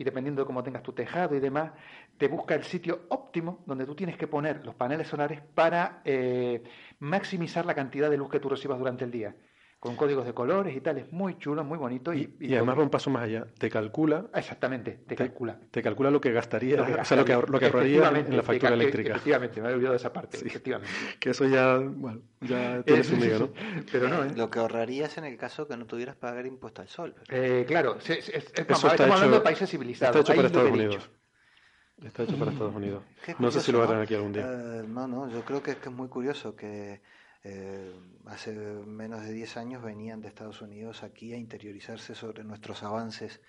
y 0.00 0.04
dependiendo 0.04 0.42
de 0.42 0.46
cómo 0.46 0.62
tengas 0.62 0.82
tu 0.82 0.92
tejado 0.92 1.36
y 1.36 1.40
demás, 1.40 1.72
te 2.16 2.28
busca 2.28 2.54
el 2.54 2.64
sitio 2.64 3.02
óptimo 3.10 3.62
donde 3.66 3.84
tú 3.84 3.94
tienes 3.94 4.16
que 4.16 4.26
poner 4.26 4.64
los 4.64 4.74
paneles 4.74 5.08
solares 5.08 5.42
para 5.54 6.00
eh, 6.04 6.62
maximizar 7.00 7.66
la 7.66 7.74
cantidad 7.74 8.08
de 8.08 8.16
luz 8.16 8.30
que 8.30 8.40
tú 8.40 8.48
recibas 8.48 8.78
durante 8.78 9.04
el 9.04 9.10
día. 9.10 9.36
Con 9.80 9.96
códigos 9.96 10.26
de 10.26 10.34
colores 10.34 10.76
y 10.76 10.80
tal, 10.82 10.98
es 10.98 11.10
muy 11.10 11.38
chulo, 11.38 11.64
muy 11.64 11.78
bonito. 11.78 12.12
Y, 12.12 12.36
Y, 12.38 12.48
y 12.48 12.54
además 12.54 12.78
va 12.78 12.82
un 12.82 12.90
paso 12.90 13.08
más 13.08 13.22
allá. 13.22 13.46
Te 13.58 13.70
calcula, 13.70 14.26
Exactamente, 14.34 15.00
te 15.06 15.16
calcula. 15.16 15.58
te 15.70 15.82
calcula 15.82 16.10
lo 16.10 16.20
que 16.20 16.30
gastaría, 16.32 16.76
Lo 16.76 16.84
que 16.84 16.92
o 17.00 17.04
sea, 17.04 17.16
lo 17.16 17.24
que, 17.24 17.32
lo 17.34 17.58
que 17.58 17.64
ahorraría 17.64 18.10
en, 18.10 18.36
la 18.36 18.42
factura 18.42 18.74
eléctrica. 18.74 19.12
Efectivamente, 19.12 19.58
me 19.60 19.66
había 19.68 19.76
olvidado 19.76 19.92
de 19.94 19.96
esa 19.96 20.12
parte, 20.12 20.36
efectivamente. 20.36 20.92
Que 21.18 21.30
eso 21.30 21.46
ya, 21.48 21.78
bueno, 21.78 22.20
ya 22.42 22.82
tiene 22.86 23.02
su 23.04 23.16
miga, 23.16 23.38
¿no? 23.38 23.48
Pero 23.90 24.08
no, 24.10 24.22
¿eh? 24.24 24.32
Lo 24.36 24.50
que 24.50 24.58
ahorrarías 24.58 25.16
en 25.16 25.24
el 25.24 25.38
caso 25.38 25.66
que 25.66 25.78
no 25.78 25.86
tuvieras 25.86 26.16
que 26.16 26.20
pagar 26.20 26.44
impuesto 26.44 26.82
al 26.82 26.88
sol. 26.88 27.14
Eh, 27.30 27.64
claro, 27.66 27.96
es- 27.96 28.10
es- 28.10 28.28
Eso 28.28 28.52
estamos 28.54 28.84
está 28.84 29.04
hablando 29.04 29.26
hecho- 29.28 29.34
de 29.36 29.40
países 29.40 29.70
civilizados. 29.70 30.14
Está 30.14 30.30
hecho 30.32 30.36
para 30.36 30.46
Estados 30.48 30.70
Unidos. 30.72 30.94
dicho. 30.96 32.06
Está 32.06 32.22
hecho 32.24 32.36
para 32.38 32.50
Estados 32.50 32.74
Unidos. 32.74 33.02
Qué 33.24 33.34
No 33.38 33.50
sé 33.50 33.60
si 33.60 33.72
lo 33.72 33.82
harán 33.82 34.02
aquí 34.02 34.14
algún 34.14 34.32
día. 34.34 34.42
Eh, 34.46 34.84
no, 34.86 35.08
no, 35.08 35.30
yo 35.30 35.42
creo 35.42 35.62
que, 35.62 35.76
que 35.76 35.88
es 35.88 35.94
muy 35.94 36.08
curioso 36.08 36.54
que 36.54 37.00
eh, 37.44 37.94
hace 38.26 38.52
menos 38.52 39.22
de 39.22 39.32
10 39.32 39.56
años 39.56 39.82
venían 39.82 40.20
de 40.20 40.28
Estados 40.28 40.62
Unidos 40.62 41.02
aquí 41.02 41.32
a 41.32 41.36
interiorizarse 41.36 42.14
sobre 42.14 42.44
nuestros 42.44 42.82
avances 42.82 43.40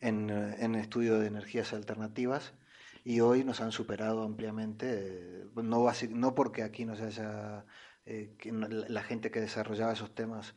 en, 0.00 0.30
eh, 0.30 0.56
en 0.58 0.74
estudio 0.74 1.18
de 1.18 1.28
energías 1.28 1.72
alternativas 1.72 2.54
y 3.06 3.20
hoy 3.20 3.44
nos 3.44 3.60
han 3.60 3.70
superado 3.70 4.24
ampliamente, 4.24 4.86
eh, 4.90 5.44
no, 5.54 5.86
no 6.10 6.34
porque 6.34 6.64
aquí 6.64 6.84
no 6.84 6.96
se 6.96 7.04
haya, 7.04 7.64
eh, 8.04 8.34
que 8.36 8.50
la 8.50 9.02
gente 9.04 9.30
que 9.30 9.40
desarrollaba 9.40 9.92
esos 9.92 10.12
temas 10.12 10.56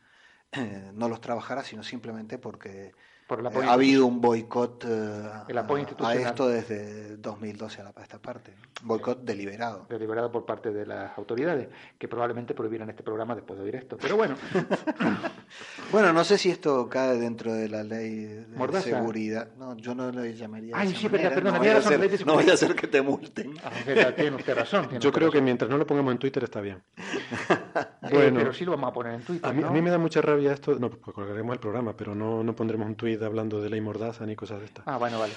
eh, 0.54 0.90
no 0.96 1.08
los 1.10 1.22
trabajara, 1.22 1.64
sino 1.64 1.84
simplemente 1.84 2.40
porque 2.40 2.94
Por 3.30 3.42
el 3.42 3.46
eh, 3.46 3.50
apoyo 3.50 3.70
ha 3.70 3.74
habido 3.74 4.08
un 4.08 4.20
boicot 4.22 4.86
eh, 4.88 5.30
a- 5.32 6.16
esto 6.16 6.48
desde 6.50 7.16
2012 7.18 7.82
a, 7.82 7.84
la, 7.84 7.94
a 7.96 8.02
esta 8.02 8.18
parte. 8.18 8.56
Boicot 8.82 9.22
deliberado. 9.24 9.86
deliberado 9.88 10.32
por 10.32 10.46
parte 10.48 10.72
de 10.72 10.84
las 10.88 11.16
autoridades, 11.16 11.68
que 12.00 12.08
probablemente 12.08 12.56
prohibieran 12.56 12.90
este 12.90 13.04
programa 13.04 13.36
después 13.36 13.60
de 13.60 13.66
oír 13.66 13.76
esto. 13.76 13.98
Pero 14.02 14.16
bueno, 14.18 14.36
Bueno, 15.92 16.12
no 16.12 16.24
sé 16.24 16.38
si 16.40 16.50
esto 16.50 16.90
cae 16.90 17.18
dentro 17.20 17.54
de 17.54 17.70
la 17.70 17.84
ley 17.84 18.24
de 18.26 18.48
Mordaza. 18.58 18.90
seguridad. 18.90 19.50
No, 19.58 19.76
yo 19.78 19.94
no 19.94 20.12
le 20.12 20.34
llamaría. 20.36 20.74
Ay, 20.76 20.96
sí, 20.96 21.08
manera. 21.08 21.30
perdona, 21.30 21.52
no 21.52 21.60
vaya 21.60 21.78
a 21.78 21.82
ser- 21.82 22.00
de 22.10 22.26
no 22.26 22.36
vaya 22.36 22.54
a 22.54 22.58
ser 22.58 22.76
que 22.76 22.88
te 22.88 23.02
multen. 23.02 23.54
aunque 23.64 24.14
tiene 24.16 24.36
usted 24.38 24.56
razón. 24.56 24.84
tiene 24.88 25.00
Yo 25.04 25.10
usted 25.10 25.20
creo 25.20 25.32
que 25.32 25.42
mientras 25.42 25.70
no 25.70 25.78
lo 25.78 25.86
pongamos 25.86 26.12
en 26.14 26.18
Twitter 26.20 26.44
está 26.44 26.62
bien. 26.62 26.82
Eh, 28.10 28.16
Bueno, 28.16 28.40
pero 28.40 28.54
sí 28.54 28.66
lo 28.66 28.72
vamos 28.72 28.90
a 28.90 28.94
poner 28.94 29.14
en 29.16 29.22
Twitter, 29.22 29.50
a 29.50 29.54
mí, 29.54 29.62
¿no? 29.62 29.68
a 29.68 29.72
mí 29.72 29.82
me 29.82 29.90
da 29.90 29.98
mucha 29.98 30.22
rabia 30.22 30.52
esto. 30.54 30.78
No, 30.80 30.90
pues 30.90 31.14
colgaremos 31.14 31.54
el 31.54 31.60
programa, 31.60 31.96
pero 31.96 32.16
no, 32.16 32.44
no 32.44 32.56
pondremos 32.56 32.88
un 32.88 32.96
tweet 32.96 33.20
hablando 33.24 33.62
de 33.62 33.70
ley 33.70 33.82
mordaza 33.82 34.26
ni 34.26 34.36
cosas 34.36 34.60
de 34.60 34.66
estas. 34.66 34.84
Ah, 34.88 34.98
bueno, 34.98 35.20
vale. 35.20 35.34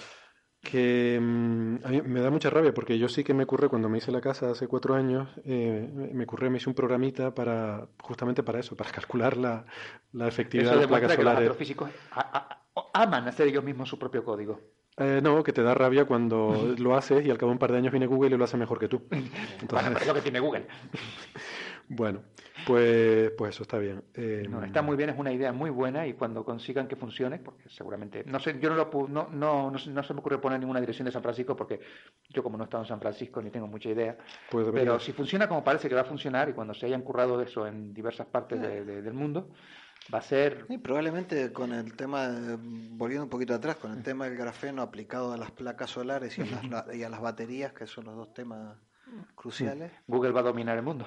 Que 0.62 1.18
mm, 1.20 1.76
a 1.84 1.88
mí 1.88 2.02
me 2.02 2.20
da 2.20 2.30
mucha 2.30 2.48
rabia 2.48 2.72
porque 2.72 2.96
yo 2.96 3.08
sí 3.08 3.24
que 3.24 3.34
me 3.34 3.42
ocurre 3.44 3.68
cuando 3.68 3.88
me 3.88 3.98
hice 3.98 4.12
la 4.12 4.20
casa 4.20 4.50
hace 4.52 4.68
cuatro 4.68 4.94
años, 4.94 5.28
eh, 5.44 5.90
me 6.12 6.22
ocurrió, 6.24 6.50
me 6.52 6.58
hice 6.58 6.68
un 6.68 6.74
programita 6.76 7.34
para 7.34 7.88
justamente 8.00 8.44
para 8.44 8.60
eso, 8.60 8.76
para 8.76 8.90
calcular 8.92 9.36
la, 9.36 9.64
la 10.12 10.28
efectividad 10.28 10.70
Eso 10.72 10.74
de 10.76 10.80
las 10.82 10.88
placas 10.88 11.08
demuestra 11.10 11.16
que 11.16 11.22
los 11.24 11.30
solares. 11.32 11.50
astrofísicos 11.50 11.90
a- 12.12 12.58
a- 12.74 13.02
aman 13.02 13.26
hacer 13.28 13.48
ellos 13.48 13.64
mismos 13.64 13.88
su 13.88 13.98
propio 13.98 14.24
código. 14.24 14.60
Eh, 14.98 15.20
no, 15.22 15.42
que 15.42 15.52
te 15.52 15.62
da 15.62 15.74
rabia 15.74 16.04
cuando 16.04 16.74
lo 16.78 16.94
haces 16.94 17.26
y 17.26 17.30
al 17.30 17.38
cabo 17.38 17.50
de 17.50 17.54
un 17.54 17.58
par 17.58 17.72
de 17.72 17.78
años 17.78 17.90
viene 17.90 18.06
Google 18.06 18.34
y 18.36 18.38
lo 18.38 18.44
hace 18.44 18.56
mejor 18.56 18.78
que 18.78 18.86
tú. 18.88 19.02
Bueno, 19.10 19.26
Entonces, 19.60 19.88
pero 19.88 20.00
es 20.00 20.06
lo 20.06 20.14
que 20.14 20.20
tiene 20.20 20.38
Google. 20.38 20.66
bueno, 21.88 22.22
pues, 22.66 23.30
pues 23.36 23.54
eso 23.54 23.62
está 23.64 23.78
bien. 23.78 24.02
Eh, 24.14 24.46
No, 24.48 24.62
está 24.64 24.82
muy 24.82 24.96
bien, 24.96 25.10
es 25.10 25.18
una 25.18 25.32
idea 25.32 25.52
muy 25.52 25.70
buena 25.70 26.06
y 26.06 26.14
cuando 26.14 26.44
consigan 26.44 26.88
que 26.88 26.96
funcione, 26.96 27.38
porque 27.38 27.68
seguramente, 27.68 28.24
no 28.24 28.38
sé, 28.40 28.58
yo 28.60 28.70
no, 28.70 28.76
lo, 28.76 28.90
pu- 28.90 29.08
no, 29.08 29.28
no, 29.30 29.70
no, 29.70 29.78
se- 29.78 29.90
no 29.90 30.02
se 30.02 30.14
me 30.14 30.20
ocurre 30.20 30.38
poner 30.38 30.58
ninguna 30.60 30.80
dirección 30.80 31.06
de 31.06 31.12
San 31.12 31.22
Francisco 31.22 31.54
porque 31.56 31.80
yo 32.30 32.42
como 32.42 32.56
no 32.56 32.64
he 32.64 32.66
estado 32.66 32.82
en 32.84 32.88
San 32.88 33.00
Francisco 33.00 33.40
ni 33.42 33.50
tengo 33.50 33.66
mucha 33.66 33.88
idea, 33.90 34.16
pues 34.50 34.66
pero 34.72 34.98
si 35.00 35.12
funciona 35.12 35.48
como 35.48 35.62
parece 35.64 35.88
que 35.88 35.94
va 35.94 36.02
a 36.02 36.04
funcionar 36.04 36.48
y 36.48 36.52
cuando 36.52 36.74
se 36.74 36.86
hayan 36.86 37.02
currado 37.02 37.36
de 37.38 37.44
eso 37.44 37.66
en 37.66 37.92
diversas 37.92 38.26
partes 38.26 38.60
de- 38.60 38.84
de- 38.84 39.02
del 39.02 39.14
mundo, 39.14 39.50
va 40.12 40.18
a 40.18 40.22
ser... 40.22 40.64
Sí, 40.68 40.78
probablemente 40.78 41.52
con 41.52 41.72
el 41.72 41.94
tema, 41.94 42.28
de- 42.28 42.56
volviendo 42.60 43.24
un 43.24 43.30
poquito 43.30 43.54
atrás, 43.54 43.76
con 43.76 43.92
el 43.92 44.02
tema 44.02 44.24
del 44.26 44.36
grafeno 44.36 44.82
aplicado 44.82 45.32
a 45.32 45.36
las 45.36 45.50
placas 45.50 45.90
solares 45.90 46.36
y 46.38 46.42
a 46.42 46.46
las, 46.46 46.64
la- 46.68 46.86
y 46.94 47.02
a 47.02 47.08
las 47.08 47.20
baterías, 47.20 47.72
que 47.72 47.86
son 47.86 48.06
los 48.06 48.16
dos 48.16 48.34
temas 48.34 48.76
cruciales. 49.34 49.92
Google 50.06 50.32
va 50.32 50.40
a 50.40 50.44
dominar 50.44 50.76
el 50.76 50.82
mundo. 50.84 51.06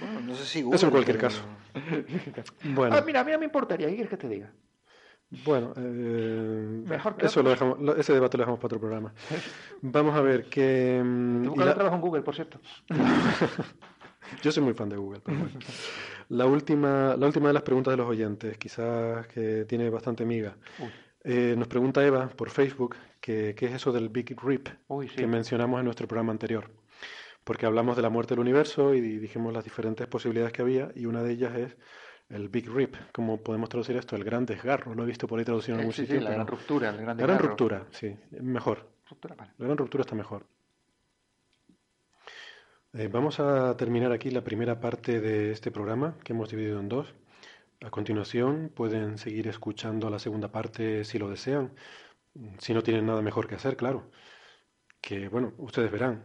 Bueno, 0.00 0.20
no 0.26 0.34
sé 0.34 0.44
si 0.44 0.58
Eso 0.60 0.86
en 0.86 0.90
cualquier 0.90 1.16
pero- 1.18 1.28
caso. 1.28 1.42
Bueno, 2.64 2.96
Ah, 2.96 3.02
mira, 3.04 3.20
a 3.20 3.24
mí 3.24 3.32
no 3.32 3.38
me 3.38 3.44
importaría, 3.46 3.86
¿qué 3.88 3.94
quieres 3.94 4.10
que 4.10 4.16
te 4.16 4.28
diga? 4.28 4.52
bueno, 5.46 5.72
eh, 5.78 6.82
Mejor 6.86 7.16
que 7.16 7.24
eso 7.24 7.42
lo 7.42 7.48
dejamos, 7.50 7.80
lo- 7.80 7.96
ese 7.96 8.12
debate 8.12 8.36
lo 8.36 8.42
dejamos 8.42 8.58
para 8.60 8.66
otro 8.66 8.80
programa. 8.80 9.14
Vamos 9.80 10.14
a 10.14 10.20
ver 10.20 10.44
que 10.50 11.00
mm, 11.02 11.42
buscando 11.44 11.64
la- 11.64 11.74
trabajo 11.74 11.96
en 11.96 12.02
Google, 12.02 12.22
por 12.22 12.34
cierto. 12.34 12.60
Yo 14.42 14.52
soy 14.52 14.62
muy 14.62 14.74
fan 14.74 14.88
de 14.90 14.96
Google. 14.96 15.20
pero 15.24 15.38
bueno. 15.38 15.58
La 16.28 16.46
última, 16.46 17.16
la 17.18 17.26
última 17.26 17.48
de 17.48 17.54
las 17.54 17.62
preguntas 17.62 17.92
de 17.92 17.96
los 17.96 18.06
oyentes, 18.08 18.56
quizás 18.58 19.26
que 19.28 19.64
tiene 19.66 19.88
bastante 19.90 20.24
miga. 20.26 20.54
Eh, 21.24 21.54
nos 21.56 21.68
pregunta 21.68 22.04
Eva 22.04 22.28
por 22.28 22.50
Facebook 22.50 22.96
que 23.20 23.54
qué 23.56 23.66
es 23.66 23.72
eso 23.74 23.92
del 23.92 24.08
Big 24.08 24.36
Rip 24.42 24.68
Uy, 24.88 25.08
sí. 25.08 25.16
que 25.16 25.26
mencionamos 25.26 25.78
en 25.78 25.84
nuestro 25.86 26.06
programa 26.06 26.32
anterior. 26.32 26.70
Porque 27.44 27.66
hablamos 27.66 27.96
de 27.96 28.02
la 28.02 28.10
muerte 28.10 28.34
del 28.34 28.40
universo 28.40 28.94
y 28.94 29.00
dijimos 29.00 29.52
las 29.52 29.64
diferentes 29.64 30.06
posibilidades 30.06 30.52
que 30.52 30.62
había 30.62 30.90
y 30.94 31.06
una 31.06 31.22
de 31.22 31.32
ellas 31.32 31.54
es 31.56 31.76
el 32.28 32.48
Big 32.48 32.68
Rip. 32.68 32.94
¿Cómo 33.12 33.42
podemos 33.42 33.68
traducir 33.68 33.96
esto? 33.96 34.16
El 34.16 34.24
gran 34.24 34.46
desgarro. 34.46 34.94
Lo 34.94 35.02
he 35.02 35.06
visto 35.06 35.26
por 35.26 35.38
ahí 35.38 35.44
traducido 35.44 35.74
en 35.74 35.80
algún 35.80 35.92
sí, 35.92 36.02
sí, 36.02 36.12
sitio. 36.12 36.22
la 36.22 36.30
gran 36.30 36.46
ruptura, 36.46 36.90
el 36.90 36.96
gran 36.98 37.16
La 37.16 37.22
gran 37.24 37.38
ruptura, 37.38 37.86
sí. 37.90 38.16
Mejor. 38.40 38.88
Ruptura, 39.08 39.34
vale. 39.34 39.52
La 39.58 39.66
gran 39.66 39.76
ruptura 39.76 40.02
está 40.02 40.14
mejor. 40.14 40.46
Eh, 42.94 43.08
vamos 43.08 43.40
a 43.40 43.74
terminar 43.76 44.12
aquí 44.12 44.30
la 44.30 44.44
primera 44.44 44.78
parte 44.78 45.20
de 45.20 45.50
este 45.50 45.70
programa 45.70 46.16
que 46.22 46.32
hemos 46.34 46.50
dividido 46.50 46.78
en 46.78 46.88
dos. 46.88 47.14
A 47.80 47.90
continuación 47.90 48.70
pueden 48.74 49.18
seguir 49.18 49.48
escuchando 49.48 50.08
la 50.10 50.18
segunda 50.18 50.52
parte 50.52 51.04
si 51.04 51.18
lo 51.18 51.28
desean, 51.28 51.72
si 52.58 52.74
no 52.74 52.82
tienen 52.82 53.06
nada 53.06 53.22
mejor 53.22 53.48
que 53.48 53.54
hacer, 53.56 53.76
claro. 53.76 54.10
Que 55.00 55.28
bueno, 55.28 55.54
ustedes 55.58 55.90
verán. 55.90 56.24